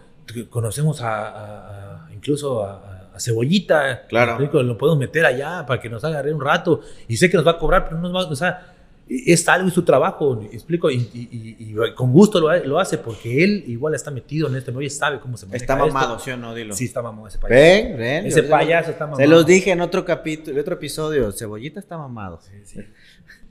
conocemos 0.49 1.01
a- 1.01 2.05
a- 2.07 2.13
incluso 2.13 2.63
a, 2.63 2.94
a 3.15 3.19
Cebollita. 3.19 4.05
Claro. 4.07 4.37
Rico, 4.37 4.61
Lo 4.63 4.77
podemos 4.77 4.99
meter 4.99 5.25
allá 5.25 5.65
para 5.65 5.79
que 5.81 5.89
nos 5.89 6.03
haga 6.03 6.21
reír 6.21 6.35
un 6.35 6.41
rato. 6.41 6.81
Y 7.07 7.17
sé 7.17 7.29
que 7.29 7.37
nos 7.37 7.45
va 7.47 7.51
a 7.51 7.57
cobrar, 7.57 7.85
pero 7.85 7.97
no 7.99 8.09
nos 8.09 8.25
va, 8.27 8.29
o 8.29 8.35
sea, 8.35 8.71
es 9.07 9.47
algo 9.47 9.67
y 9.67 9.71
su 9.71 9.83
trabajo, 9.83 10.41
explico, 10.51 10.89
y, 10.89 10.95
y- 10.95 11.29
y- 11.31 11.57
y 11.59 11.93
con 11.93 12.11
gusto 12.11 12.39
lo, 12.39 12.51
lo 12.65 12.79
hace 12.79 12.97
porque 12.97 13.43
él 13.43 13.63
igual 13.67 13.93
está 13.93 14.09
metido 14.09 14.47
en 14.47 14.55
esto, 14.55 14.71
¿no? 14.71 14.81
Y 14.81 14.89
sabe 14.89 15.19
cómo 15.19 15.37
se 15.37 15.45
maneja 15.45 15.63
Está 15.63 15.73
esto. 15.75 15.87
mamado, 15.87 16.17
¿sí 16.17 16.31
o 16.31 16.37
no? 16.37 16.55
Dilo. 16.55 16.73
Sí, 16.73 16.85
está 16.85 17.03
mamado 17.03 17.27
ese 17.27 17.37
payaso. 17.37 17.53
Ven, 17.53 17.97
ven. 17.99 18.25
Ese 18.25 18.41
payaso 18.43 18.89
está 18.91 19.05
mamado. 19.05 19.21
Se 19.21 19.27
los 19.27 19.45
dije 19.45 19.69
en 19.71 19.81
otro 19.81 20.03
capítulo, 20.03 20.59
otro 20.59 20.73
episodio. 20.73 21.31
Cebollita 21.31 21.79
está 21.79 21.97
mamado. 21.99 22.39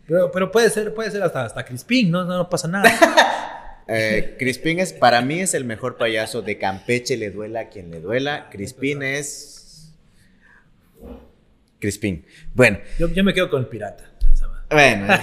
Pero, 0.07 0.31
pero 0.33 0.51
puede 0.51 0.71
ser, 0.71 0.93
puede 0.93 1.11
ser 1.13 1.23
hasta, 1.23 1.45
hasta 1.45 1.65
Crispín, 1.65 2.11
¿no? 2.11 2.25
No, 2.25 2.37
no 2.37 2.51
pasa 2.51 2.67
nada. 2.69 2.91
Eh, 3.89 4.37
Crispín 4.39 4.81
es, 4.81 4.93
para 4.93 5.21
mí 5.23 5.41
es 5.41 5.55
el 5.55 5.65
mejor 5.65 5.97
payaso 5.97 6.43
de 6.43 6.59
Campeche, 6.59 7.17
le 7.17 7.31
duela 7.31 7.61
a 7.61 7.69
quien 7.69 7.91
le 7.91 8.01
duela. 8.01 8.49
Crispín 8.51 9.03
es... 9.03 9.93
Crispín. 11.79 12.25
Bueno, 12.55 12.79
Yo, 12.99 13.09
yo 13.09 13.23
me 13.25 13.35
quedo 13.35 13.51
con 13.51 13.61
el 13.61 13.69
pirata. 13.69 14.11
bueno. 14.71 15.07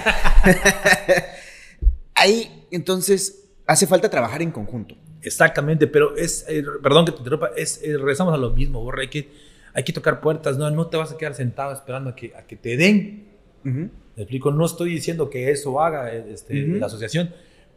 Ahí, 2.14 2.66
entonces, 2.70 3.48
hace 3.66 3.86
falta 3.86 4.08
trabajar 4.08 4.42
en 4.42 4.50
conjunto. 4.52 4.96
Exactamente, 5.22 5.86
pero 5.86 6.16
es, 6.16 6.44
eh, 6.48 6.62
perdón 6.82 7.06
que 7.06 7.12
te 7.12 7.18
interrumpa, 7.18 7.50
es, 7.56 7.80
eh, 7.82 7.96
regresamos 7.96 8.34
a 8.34 8.36
lo 8.36 8.50
mismo, 8.50 8.82
Borre, 8.82 9.02
hay 9.02 9.08
que, 9.08 9.28
hay 9.72 9.84
que 9.84 9.92
tocar 9.92 10.20
puertas, 10.20 10.58
no, 10.58 10.68
no 10.70 10.88
te 10.88 10.96
vas 10.96 11.12
a 11.12 11.16
quedar 11.16 11.34
sentado 11.34 11.72
esperando 11.72 12.10
a 12.10 12.16
que, 12.16 12.32
a 12.36 12.42
que 12.42 12.56
te 12.56 12.76
den. 12.76 13.28
Me 13.64 13.90
explico, 14.16 14.50
no 14.50 14.66
estoy 14.66 14.90
diciendo 14.90 15.30
que 15.30 15.50
eso 15.50 15.80
haga 15.80 16.12
eh, 16.12 16.24
este, 16.32 16.64
Ujú. 16.64 16.74
la 16.78 16.86
asociación, 16.86 17.32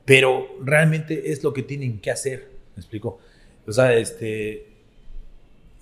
pero 0.06 0.48
realmente 0.64 1.32
es 1.32 1.44
lo 1.44 1.54
que 1.54 1.64
tienen 1.64 2.00
que 2.00 2.12
hacer. 2.12 2.50
Me 2.76 2.82
explico. 2.82 3.20
O 3.68 3.72
sea, 3.72 3.96
este, 3.96 4.68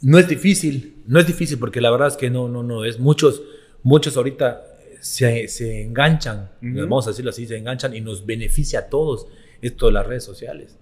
no 0.02 0.18
es 0.18 0.28
difícil, 0.28 1.04
no 1.08 1.20
es 1.20 1.28
difícil 1.28 1.58
porque 1.60 1.82
la 1.82 1.92
verdad 1.92 2.08
es 2.10 2.18
que 2.18 2.30
no, 2.30 2.48
no, 2.48 2.64
no 2.64 2.86
es. 2.86 3.00
Muchos, 3.00 3.42
muchos 3.84 4.16
ahorita 4.18 4.64
se, 5.02 5.48
se 5.50 5.82
enganchan, 5.82 6.50
vamos 6.62 7.08
a 7.08 7.10
decirlo 7.10 7.32
así, 7.32 7.46
se 7.46 7.58
enganchan 7.58 7.94
y 7.96 8.02
nos 8.02 8.26
beneficia 8.26 8.80
a 8.80 8.88
todos 8.90 9.28
esto 9.62 9.88
de 9.88 9.92
las 9.94 10.08
redes 10.08 10.24
sociales. 10.24 10.78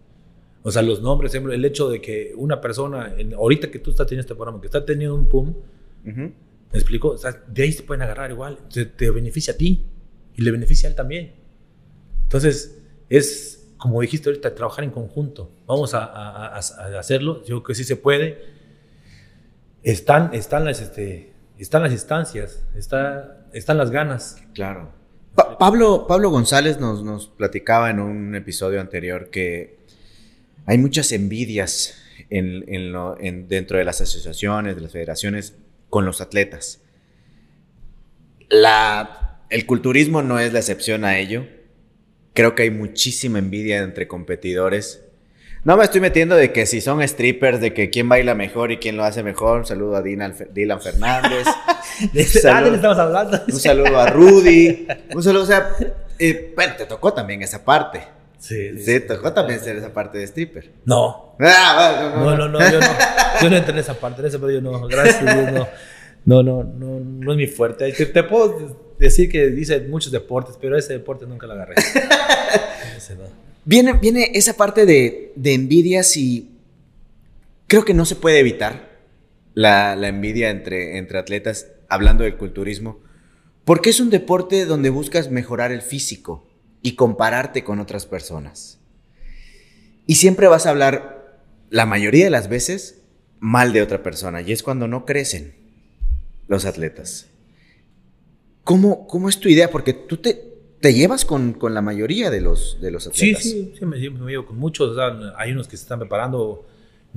O 0.63 0.69
sea, 0.71 0.83
los 0.83 1.01
nombres, 1.01 1.33
el 1.33 1.65
hecho 1.65 1.89
de 1.89 2.01
que 2.01 2.33
una 2.35 2.61
persona, 2.61 3.15
en- 3.17 3.33
ahorita 3.33 3.71
que 3.71 3.79
tú 3.79 3.89
estás 3.89 4.05
teniendo 4.05 4.21
este 4.21 4.35
programa, 4.35 4.61
que 4.61 4.67
está 4.67 4.85
teniendo 4.85 5.15
un 5.15 5.27
pum, 5.27 5.53
Ujú. 6.05 6.19
¿Me 6.73 6.79
explico? 6.79 7.09
O 7.09 7.17
sea, 7.17 7.43
de 7.47 7.63
ahí 7.63 7.71
se 7.73 7.83
pueden 7.83 8.01
agarrar 8.01 8.31
igual. 8.31 8.57
Te, 8.73 8.85
te 8.85 9.09
beneficia 9.11 9.53
a 9.53 9.57
ti 9.57 9.83
y 10.37 10.41
le 10.41 10.51
beneficia 10.51 10.87
a 10.87 10.91
él 10.91 10.95
también. 10.95 11.33
Entonces, 12.23 12.80
es, 13.17 13.67
como 13.77 13.99
dijiste 14.01 14.29
ahorita, 14.29 14.55
trabajar 14.55 14.83
en 14.85 14.91
conjunto. 14.91 15.51
Vamos 15.67 15.93
a, 15.93 16.55
hacerlo. 16.55 17.41
Yo 17.41 17.61
creo 17.61 17.63
que 17.63 17.75
sí 17.75 17.83
se 17.83 17.97
puede. 17.97 18.41
Están, 19.83 20.33
están, 20.33 20.63
las, 20.65 20.79
este, 20.79 21.33
están 21.59 21.83
las 21.83 21.91
instancias, 21.91 22.63
está, 22.75 23.47
están 23.53 23.77
las 23.77 23.91
ganas. 23.91 24.37
Claro. 24.53 24.93
Pa- 25.35 25.57
Pablo, 25.57 26.05
Pablo 26.07 26.29
González 26.29 26.79
nos, 26.79 27.27
platicaba 27.27 27.89
en 27.89 27.99
un 27.99 28.33
episodio 28.35 28.79
anterior 28.79 29.29
que 29.29 29.77
hay 30.65 30.77
muchas 30.77 31.11
envidias 31.11 31.95
en- 32.29 33.47
dentro 33.49 33.77
de 33.77 33.83
las 33.83 33.99
asociaciones, 33.99 34.75
de 34.75 34.81
las 34.81 34.91
federaciones, 34.91 35.55
con 35.89 36.05
los 36.05 36.21
atletas. 36.21 36.79
La, 38.49 39.41
el 39.49 39.65
culturismo 39.65 40.21
no 40.21 40.39
es 40.39 40.53
la 40.53 40.59
excepción 40.59 41.03
a 41.03 41.17
ello. 41.17 41.45
Creo 42.33 42.55
que 42.55 42.63
hay 42.63 42.71
muchísima 42.71 43.39
envidia 43.39 43.79
entre 43.79 44.07
competidores. 44.07 45.03
No 45.63 45.77
me 45.77 45.83
estoy 45.83 46.01
metiendo 46.01 46.35
de 46.35 46.51
que 46.51 46.65
si 46.65 46.81
son 46.81 47.07
strippers, 47.07 47.61
de 47.61 47.73
que 47.73 47.91
quién 47.91 48.09
baila 48.09 48.33
mejor 48.33 48.71
y 48.71 48.77
quién 48.77 48.97
lo 48.97 49.03
hace 49.03 49.21
mejor. 49.21 49.59
Un 49.59 49.65
saludo 49.65 49.95
a 49.95 50.01
Dylan, 50.01 50.35
Dylan 50.53 50.81
Fernández. 50.81 51.45
De 52.13 52.25
ah, 52.49 52.61
de 52.61 52.69
él 52.69 52.75
estamos 52.75 52.97
hablando. 52.97 53.39
Un 53.47 53.59
saludo 53.59 53.99
a 53.99 54.07
Rudy. 54.07 54.87
Un 55.13 55.21
saludo, 55.21 55.43
o 55.43 55.45
sea, 55.45 55.69
eh, 56.17 56.51
bueno, 56.55 56.73
te 56.75 56.85
tocó 56.87 57.13
también 57.13 57.43
esa 57.43 57.63
parte. 57.63 58.01
Sí, 58.39 58.75
Sí, 58.77 58.83
te 58.85 59.01
tocó 59.01 59.31
también 59.33 59.59
ser 59.59 59.75
esa 59.75 59.93
parte 59.93 60.17
de 60.17 60.23
stripper. 60.23 60.71
No, 60.85 61.35
Ah, 61.39 62.13
bueno, 62.23 62.47
no, 62.47 62.59
no, 62.59 62.59
no, 62.59 62.71
yo 62.71 62.79
no, 62.79 62.87
yo 63.41 63.49
no 63.51 63.55
entré 63.57 63.73
en 63.73 63.79
esa 63.79 63.93
parte, 63.93 64.21
en 64.21 64.27
esa 64.27 64.39
parte 64.39 64.55
yo 64.55 64.61
no, 64.61 64.87
gracias 64.87 65.21
Dios, 65.21 65.51
no, 65.51 65.67
no, 66.25 66.43
no, 66.43 66.63
no, 66.63 66.99
no 66.99 67.31
es 67.31 67.37
mi 67.37 67.45
fuerte. 67.47 67.91
Te, 67.91 68.05
te 68.07 68.23
puedo 68.23 68.90
decir 69.01 69.29
que 69.29 69.47
dice 69.47 69.79
muchos 69.81 70.11
deportes, 70.11 70.55
pero 70.61 70.77
ese 70.77 70.93
deporte 70.93 71.25
nunca 71.25 71.47
lo 71.47 71.53
agarré. 71.53 71.75
Ese 72.95 73.15
no. 73.15 73.23
Viene, 73.65 73.93
viene 73.93 74.31
esa 74.33 74.57
parte 74.57 74.85
de, 74.85 75.33
de 75.35 75.53
envidias 75.53 76.17
y 76.17 76.49
creo 77.67 77.85
que 77.85 77.93
no 77.93 78.05
se 78.05 78.15
puede 78.15 78.39
evitar 78.39 78.89
la, 79.53 79.95
la 79.95 80.07
envidia 80.07 80.49
entre, 80.49 80.97
entre 80.97 81.19
atletas, 81.19 81.67
hablando 81.89 82.23
del 82.23 82.37
culturismo, 82.37 82.99
porque 83.65 83.91
es 83.91 83.99
un 83.99 84.09
deporte 84.09 84.65
donde 84.65 84.89
buscas 84.89 85.29
mejorar 85.29 85.71
el 85.71 85.81
físico 85.81 86.47
y 86.81 86.95
compararte 86.95 87.63
con 87.63 87.79
otras 87.79 88.05
personas. 88.05 88.79
Y 90.07 90.15
siempre 90.15 90.47
vas 90.47 90.65
a 90.65 90.71
hablar, 90.71 91.39
la 91.69 91.85
mayoría 91.85 92.25
de 92.25 92.31
las 92.31 92.49
veces, 92.49 93.01
mal 93.39 93.73
de 93.73 93.81
otra 93.81 94.01
persona, 94.03 94.41
y 94.41 94.51
es 94.51 94.63
cuando 94.63 94.87
no 94.87 95.05
crecen 95.05 95.55
los 96.47 96.65
atletas. 96.65 97.30
¿Cómo, 98.63 99.07
cómo 99.07 99.29
es 99.29 99.39
tu 99.39 99.49
idea? 99.49 99.71
Porque 99.71 99.93
tú 99.93 100.17
te, 100.17 100.51
te 100.79 100.93
llevas 100.93 101.25
con, 101.25 101.53
con, 101.53 101.73
la 101.73 101.81
mayoría 101.81 102.29
de 102.29 102.41
los, 102.41 102.79
de 102.81 102.91
los 102.91 103.07
atletas. 103.07 103.43
Sí, 103.43 103.49
sí, 103.49 103.73
sí 103.77 103.85
me, 103.85 103.97
me, 104.09 104.31
llevo 104.31 104.45
con 104.45 104.57
muchos. 104.57 104.91
O 104.91 104.95
sea, 104.95 105.33
hay 105.37 105.51
unos 105.51 105.67
que 105.67 105.77
se 105.77 105.83
están 105.83 105.99
preparando, 105.99 106.65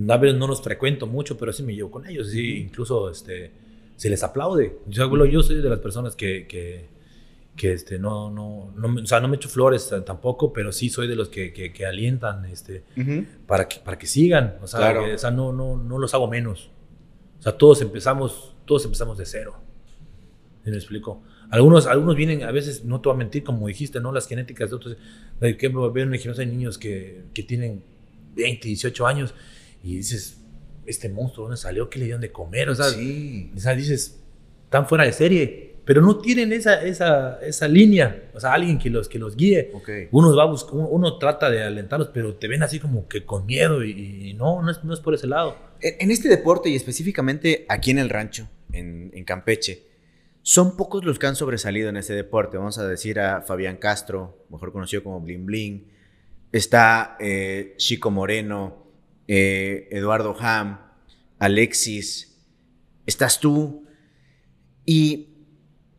a 0.08 0.16
veces 0.16 0.38
no 0.38 0.46
los 0.46 0.62
frecuento 0.62 1.06
mucho, 1.06 1.36
pero 1.36 1.52
sí 1.52 1.62
me 1.62 1.74
llevo 1.74 1.90
con 1.90 2.06
ellos. 2.06 2.30
Sí, 2.30 2.58
incluso 2.58 3.10
este, 3.10 3.50
se 3.96 4.08
les 4.08 4.22
aplaude. 4.22 4.78
Yo, 4.86 5.26
yo 5.26 5.42
soy 5.42 5.56
de 5.56 5.68
las 5.68 5.80
personas 5.80 6.16
que, 6.16 6.46
que, 6.46 6.88
que 7.56 7.72
este, 7.72 7.98
no, 7.98 8.30
no, 8.30 8.72
no, 8.76 9.02
o 9.02 9.06
sea, 9.06 9.20
no 9.20 9.28
me 9.28 9.36
echo 9.36 9.48
flores 9.48 9.92
tampoco, 10.04 10.52
pero 10.52 10.72
sí 10.72 10.88
soy 10.88 11.08
de 11.08 11.16
los 11.16 11.28
que, 11.28 11.52
que, 11.52 11.72
que 11.72 11.86
alientan 11.86 12.46
este, 12.46 12.84
uh 12.96 13.00
-huh. 13.00 13.26
para, 13.46 13.68
que, 13.68 13.80
para 13.80 13.98
que 13.98 14.06
sigan. 14.06 14.56
O 14.62 14.66
sea, 14.66 14.80
claro. 14.80 15.14
o 15.14 15.18
sea 15.18 15.30
no, 15.30 15.52
no, 15.52 15.76
no 15.76 15.98
los 15.98 16.14
hago 16.14 16.26
menos. 16.26 16.70
O 17.38 17.42
sea, 17.42 17.52
todos 17.56 17.82
empezamos, 17.82 18.54
todos 18.64 18.84
empezamos 18.84 19.18
de 19.18 19.26
cero. 19.26 19.56
¿Sí 20.64 20.70
me 20.70 20.76
explico? 20.76 21.22
Algunos, 21.54 21.86
algunos 21.86 22.16
vienen, 22.16 22.42
a 22.42 22.50
veces, 22.50 22.84
no 22.84 23.00
te 23.00 23.08
voy 23.08 23.14
a 23.14 23.18
mentir, 23.18 23.44
como 23.44 23.68
dijiste, 23.68 24.00
¿no? 24.00 24.10
Las 24.10 24.26
genéticas 24.26 24.70
de 24.70 24.76
otros. 24.76 24.96
Por 25.38 25.48
ejemplo, 25.48 25.92
veo 25.92 26.04
en 26.04 26.12
el 26.12 26.40
hay 26.40 26.46
niños 26.46 26.78
que, 26.78 27.22
que 27.32 27.44
tienen 27.44 27.84
20, 28.34 28.66
18 28.66 29.06
años 29.06 29.34
y 29.84 29.98
dices, 29.98 30.42
este 30.84 31.08
monstruo, 31.08 31.46
¿dónde 31.46 31.56
salió? 31.56 31.88
¿Qué 31.88 32.00
le 32.00 32.06
dieron 32.06 32.20
de 32.20 32.32
comer? 32.32 32.70
O 32.70 32.74
sea, 32.74 32.86
sí. 32.86 33.52
o 33.56 33.60
sea 33.60 33.76
dices, 33.76 34.20
están 34.64 34.88
fuera 34.88 35.04
de 35.04 35.12
serie, 35.12 35.76
pero 35.84 36.02
no 36.02 36.18
tienen 36.18 36.52
esa, 36.52 36.82
esa, 36.82 37.38
esa 37.40 37.68
línea, 37.68 38.30
o 38.34 38.40
sea, 38.40 38.52
alguien 38.52 38.76
que 38.76 38.90
los, 38.90 39.08
que 39.08 39.20
los 39.20 39.36
guíe. 39.36 39.70
Okay. 39.74 40.08
Uno, 40.10 40.34
va 40.34 40.42
a 40.42 40.46
buscar, 40.46 40.74
uno, 40.74 40.88
uno, 40.88 41.18
trata 41.18 41.50
de 41.50 41.62
alentarlos, 41.62 42.10
pero 42.12 42.34
te 42.34 42.48
ven 42.48 42.64
así 42.64 42.80
como 42.80 43.06
que 43.06 43.24
con 43.24 43.46
miedo 43.46 43.84
y, 43.84 44.30
y 44.30 44.34
no, 44.34 44.60
no 44.60 44.72
es, 44.72 44.82
no 44.82 44.92
es, 44.92 44.98
por 44.98 45.14
ese 45.14 45.28
lado. 45.28 45.56
En 45.80 46.10
este 46.10 46.28
deporte 46.28 46.68
y 46.68 46.74
específicamente 46.74 47.64
aquí 47.68 47.92
en 47.92 48.00
el 48.00 48.10
rancho, 48.10 48.48
en, 48.72 49.12
en 49.14 49.22
Campeche, 49.22 49.93
son 50.46 50.76
pocos 50.76 51.06
los 51.06 51.18
que 51.18 51.26
han 51.26 51.36
sobresalido 51.36 51.88
en 51.88 51.96
este 51.96 52.12
deporte. 52.12 52.58
Vamos 52.58 52.76
a 52.76 52.86
decir 52.86 53.18
a 53.18 53.40
Fabián 53.40 53.78
Castro, 53.78 54.44
mejor 54.50 54.72
conocido 54.72 55.02
como 55.02 55.18
Bling 55.22 55.46
Bling. 55.46 55.90
Está 56.52 57.16
eh, 57.18 57.72
Chico 57.78 58.10
Moreno, 58.10 58.86
eh, 59.26 59.88
Eduardo 59.90 60.36
Ham, 60.38 60.80
Alexis. 61.38 62.36
Estás 63.06 63.40
tú. 63.40 63.86
Y 64.84 65.30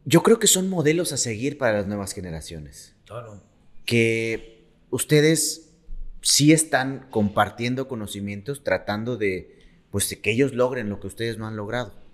yo 0.05 0.21
creo 0.21 0.37
que 0.37 0.45
son 0.45 0.69
modelos 0.69 1.11
a 1.11 1.17
seguir 1.17 1.57
para 1.57 1.77
las 1.77 1.87
nuevas 1.87 2.13
generaciones. 2.13 2.95
Claro. 3.05 3.41
Que 3.83 4.69
ustedes 4.91 5.73
sí 6.21 6.53
están 6.53 7.07
compartiendo 7.09 7.87
conocimientos, 7.87 8.63
tratando 8.63 9.17
de, 9.17 9.57
pues, 9.89 10.07
de 10.07 10.21
que 10.21 10.29
ellos 10.29 10.53
logren 10.53 10.89
lo 10.89 10.99
que 10.99 11.07
ustedes 11.07 11.39
no 11.39 11.47
han 11.47 11.55
logrado. 11.55 12.04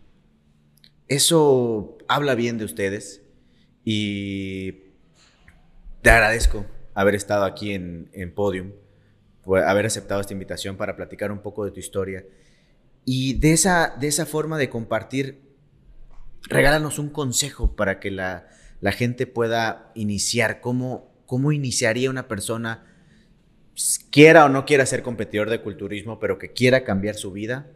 Eso 1.12 1.97
habla 2.07 2.36
bien 2.36 2.57
de 2.57 2.64
ustedes 2.64 3.22
y 3.84 4.72
te 6.01 6.09
agradezco 6.09 6.66
haber 6.93 7.16
estado 7.16 7.43
aquí 7.43 7.74
en, 7.74 8.09
en 8.14 8.34
Podium, 8.34 8.72
haber 9.45 9.88
aceptado 9.88 10.22
esta 10.22 10.32
invitación 10.32 10.78
para 10.78 10.95
platicar 10.95 11.34
un 11.34 11.41
poco 11.41 11.66
de 11.66 11.72
tu 11.72 11.82
historia. 11.82 12.24
Y 13.03 13.34
de 13.34 13.51
esa, 13.51 13.93
de 13.99 14.07
esa 14.07 14.26
forma 14.26 14.57
de 14.57 14.70
compartir, 14.70 15.41
regálanos 16.43 16.97
un 16.97 17.09
consejo 17.09 17.76
para 17.76 17.99
que 17.99 18.09
la, 18.09 18.47
la 18.80 18.93
gente 18.93 19.28
pueda 19.28 19.91
iniciar, 19.95 20.62
cómo, 20.62 21.12
cómo 21.26 21.51
iniciaría 21.51 22.09
una 22.09 22.30
persona, 22.30 22.86
quiera 24.12 24.45
o 24.45 24.49
no 24.49 24.66
quiera 24.66 24.86
ser 24.86 25.03
competidor 25.03 25.49
de 25.49 25.62
culturismo, 25.62 26.20
pero 26.20 26.38
que 26.38 26.53
quiera 26.53 26.86
cambiar 26.86 27.16
su 27.16 27.34
vida, 27.34 27.70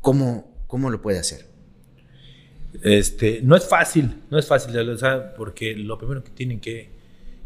¿cómo, 0.00 0.56
cómo 0.68 0.88
lo 0.90 1.02
puede 1.02 1.18
hacer? 1.18 1.47
Este, 2.82 3.40
no 3.42 3.56
es 3.56 3.66
fácil, 3.66 4.22
no 4.30 4.38
es 4.38 4.46
fácil, 4.46 4.76
o 4.78 4.98
sea, 4.98 5.34
porque 5.34 5.74
lo 5.74 5.98
primero 5.98 6.22
que 6.22 6.30
tienen 6.30 6.60
que, 6.60 6.90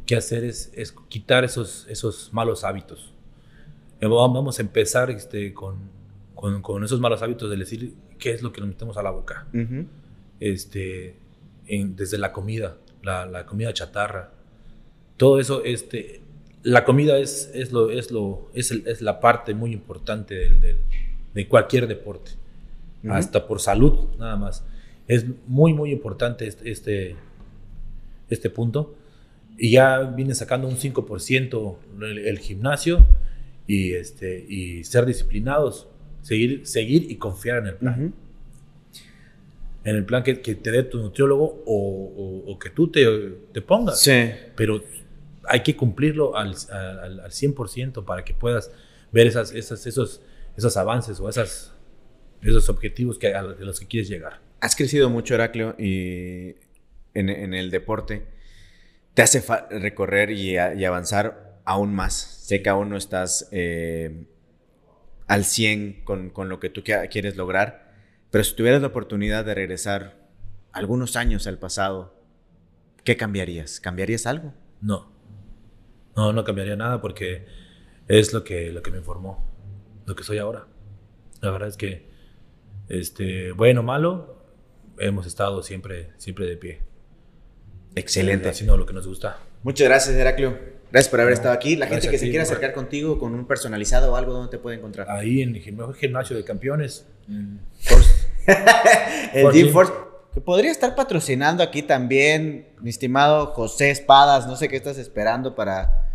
que 0.04 0.16
hacer 0.16 0.44
es, 0.44 0.72
es, 0.74 0.92
quitar 1.08 1.44
esos, 1.44 1.86
esos 1.88 2.32
malos 2.32 2.64
hábitos. 2.64 3.12
Vamos 4.00 4.58
a 4.58 4.62
empezar 4.62 5.10
este, 5.10 5.54
con, 5.54 5.76
con, 6.34 6.60
con, 6.60 6.82
esos 6.82 6.98
malos 6.98 7.22
hábitos 7.22 7.48
de 7.48 7.56
decir 7.56 7.94
qué 8.18 8.32
es 8.32 8.42
lo 8.42 8.52
que 8.52 8.60
nos 8.60 8.68
metemos 8.68 8.96
a 8.96 9.02
la 9.02 9.10
boca. 9.10 9.46
Uh 9.54 9.58
-huh. 9.58 9.86
este, 10.40 11.16
en, 11.68 11.94
desde 11.94 12.18
la 12.18 12.32
comida, 12.32 12.78
la, 13.02 13.26
la, 13.26 13.46
comida 13.46 13.72
chatarra, 13.72 14.32
todo 15.16 15.38
eso, 15.38 15.62
este, 15.64 16.20
la 16.64 16.84
comida 16.84 17.16
es, 17.18 17.48
es, 17.54 17.70
lo, 17.70 17.90
es, 17.90 18.10
lo, 18.10 18.50
es, 18.54 18.72
el, 18.72 18.82
es 18.88 19.02
la 19.02 19.20
parte 19.20 19.54
muy 19.54 19.72
importante 19.72 20.34
del, 20.34 20.60
del, 20.60 20.78
de 21.32 21.46
cualquier 21.46 21.86
deporte, 21.86 22.32
uh 23.04 23.06
-huh. 23.06 23.14
hasta 23.14 23.46
por 23.46 23.60
salud, 23.60 24.16
nada 24.18 24.34
más 24.34 24.64
es 25.14 25.26
muy, 25.46 25.74
muy 25.74 25.92
importante 25.92 26.46
este, 26.46 26.70
este, 26.70 27.16
este 28.30 28.50
punto. 28.50 28.94
Y 29.58 29.72
ya 29.72 30.00
viene 30.00 30.34
sacando 30.34 30.66
un 30.66 30.76
5% 30.76 31.76
el, 32.00 32.18
el, 32.18 32.38
gimnasio 32.38 33.06
y, 33.66 33.92
este, 33.92 34.44
y 34.48 34.84
ser 34.84 35.04
disciplinados, 35.04 35.88
seguir, 36.22 36.66
seguir 36.66 37.10
y 37.10 37.16
confiar 37.16 37.58
en 37.58 37.66
el 37.66 37.74
plan. 37.74 38.00
Uh 38.00 38.04
-huh. 38.06 38.12
En 39.84 39.96
el 39.96 40.04
plan 40.04 40.22
que, 40.22 40.40
que, 40.40 40.54
te 40.54 40.70
dé 40.70 40.84
tu 40.84 40.98
nutriólogo 40.98 41.62
o, 41.66 42.44
o, 42.46 42.52
o 42.52 42.58
que 42.58 42.70
tú 42.70 42.88
te, 42.88 43.04
te, 43.52 43.60
pongas. 43.60 44.00
Sí. 44.00 44.30
Pero 44.56 44.82
hay 45.44 45.60
que 45.62 45.76
cumplirlo 45.76 46.36
al, 46.36 46.54
al, 46.70 47.20
al 47.20 47.30
100% 47.30 48.04
para 48.04 48.24
que 48.24 48.32
puedas 48.32 48.70
ver 49.10 49.26
esas, 49.26 49.52
esas, 49.52 49.84
esos, 49.86 50.22
esos 50.56 50.76
avances 50.76 51.18
o 51.18 51.28
esas, 51.28 51.74
esos 52.40 52.68
objetivos 52.68 53.18
que, 53.18 53.34
a 53.34 53.42
los 53.42 53.80
que 53.80 53.86
quieres 53.86 54.08
llegar 54.08 54.40
has 54.62 54.76
crecido 54.76 55.10
mucho, 55.10 55.34
Heraclio, 55.34 55.74
y 55.76 56.54
en, 57.14 57.52
el 57.52 57.70
deporte 57.72 58.24
te 59.12 59.22
hace 59.22 59.44
recorrer 59.70 60.30
y, 60.30 60.56
avanzar 60.56 61.60
aún 61.64 61.92
más. 61.92 62.14
Sé 62.14 62.62
que 62.62 62.70
aún 62.70 62.88
no 62.88 62.96
estás 62.96 63.48
eh, 63.50 64.28
al 65.26 65.44
100 65.44 66.04
con, 66.04 66.48
lo 66.48 66.60
que 66.60 66.70
tú 66.70 66.84
quieres 66.84 67.36
lograr, 67.36 67.92
pero 68.30 68.44
si 68.44 68.54
tuvieras 68.54 68.80
la 68.80 68.86
oportunidad 68.86 69.44
de 69.44 69.54
regresar 69.56 70.28
algunos 70.70 71.16
años 71.16 71.48
al 71.48 71.58
pasado, 71.58 72.14
¿qué 73.02 73.16
cambiarías? 73.16 73.80
¿Cambiarías 73.80 74.26
algo? 74.26 74.54
No, 74.80 75.10
no, 76.14 76.32
no 76.32 76.44
cambiaría 76.44 76.76
nada 76.76 77.00
porque 77.00 77.46
es 78.06 78.32
lo 78.32 78.44
que, 78.44 78.70
lo 78.70 78.80
que 78.80 78.92
me 78.92 79.00
formó, 79.00 79.44
lo 80.06 80.14
que 80.14 80.22
soy 80.22 80.38
ahora. 80.38 80.68
La 81.40 81.50
verdad 81.50 81.68
es 81.68 81.76
que, 81.76 82.06
este, 82.88 83.50
bueno, 83.50 83.82
malo, 83.82 84.41
hemos 85.02 85.26
estado 85.26 85.62
siempre, 85.62 86.10
siempre 86.16 86.46
de 86.46 86.56
pie. 86.56 86.80
Excelente. 87.94 88.48
Haciendo 88.48 88.76
lo 88.76 88.86
que 88.86 88.92
nos 88.92 89.06
gusta. 89.06 89.38
Muchas 89.62 89.88
gracias, 89.88 90.16
Heraclio. 90.16 90.58
Gracias 90.90 91.10
por 91.10 91.20
haber 91.20 91.32
no, 91.32 91.36
estado 91.36 91.54
aquí. 91.54 91.76
La 91.76 91.86
gente 91.86 92.08
que 92.08 92.18
se 92.18 92.28
quiera 92.28 92.42
acercar 92.42 92.72
contigo 92.72 93.18
con 93.18 93.34
un 93.34 93.46
personalizado 93.46 94.12
o 94.12 94.16
algo, 94.16 94.32
¿dónde 94.32 94.50
te 94.50 94.58
puede 94.58 94.76
encontrar? 94.76 95.10
Ahí 95.10 95.42
en 95.42 95.56
el 95.56 95.62
gimnasio 95.62 96.36
de 96.36 96.44
campeones. 96.44 97.06
Force. 97.80 98.26
el 99.34 99.42
Force 99.42 99.64
Force. 99.70 99.92
Que 100.34 100.40
podría 100.40 100.70
estar 100.70 100.94
patrocinando 100.94 101.62
aquí 101.62 101.82
también, 101.82 102.68
mi 102.80 102.88
estimado 102.88 103.48
José 103.48 103.90
Espadas. 103.90 104.46
No 104.46 104.56
sé 104.56 104.68
qué 104.68 104.76
estás 104.76 104.96
esperando 104.96 105.54
para 105.54 106.08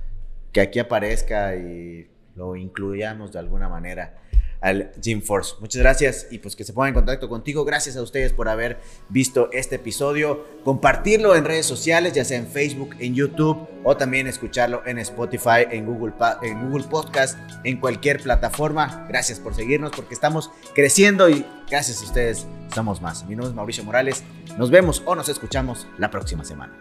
que 0.51 0.61
aquí 0.61 0.79
aparezca 0.79 1.55
y 1.55 2.09
lo 2.35 2.55
incluyamos 2.55 3.31
de 3.31 3.39
alguna 3.39 3.69
manera 3.69 4.17
al 4.62 4.91
Gym 5.01 5.22
Force. 5.22 5.55
Muchas 5.60 5.82
gracias 5.82 6.28
y 6.32 6.39
pues 6.39 6.55
que 6.55 6.64
se 6.64 6.74
pongan 6.74 6.89
en 6.89 6.93
contacto 6.95 7.30
contigo. 7.30 7.66
Gracias 7.66 7.95
a 7.97 8.01
ustedes 8.01 8.34
por 8.34 8.49
haber 8.49 8.80
visto 9.10 9.49
este 9.51 9.76
episodio. 9.76 10.45
Compartirlo 10.64 11.36
en 11.36 11.45
redes 11.45 11.66
sociales, 11.66 12.14
ya 12.14 12.26
sea 12.26 12.38
en 12.38 12.47
Facebook, 12.47 12.95
en 12.99 13.16
YouTube 13.16 13.68
o 13.84 13.97
también 13.97 14.28
escucharlo 14.28 14.82
en 14.86 14.99
Spotify, 14.99 15.66
en 15.70 15.86
Google, 15.86 16.14
en 16.41 16.70
Google 16.70 16.86
Podcast, 16.86 17.38
en 17.64 17.80
cualquier 17.80 18.22
plataforma. 18.22 19.05
Gracias 19.08 19.39
por 19.39 19.55
seguirnos 19.55 19.91
porque 19.95 20.14
estamos 20.14 20.51
creciendo 20.74 21.30
y 21.30 21.45
gracias 21.70 22.01
a 22.01 22.05
ustedes 22.05 22.47
somos 22.74 23.01
más. 23.01 23.26
Mi 23.26 23.36
nombre 23.36 23.49
es 23.49 23.55
Mauricio 23.55 23.84
Morales. 23.84 24.24
Nos 24.58 24.72
vemos 24.72 25.03
o 25.05 25.16
nos 25.16 25.30
escuchamos 25.30 25.88
la 25.97 26.10
próxima 26.10 26.43
semana. 26.43 26.74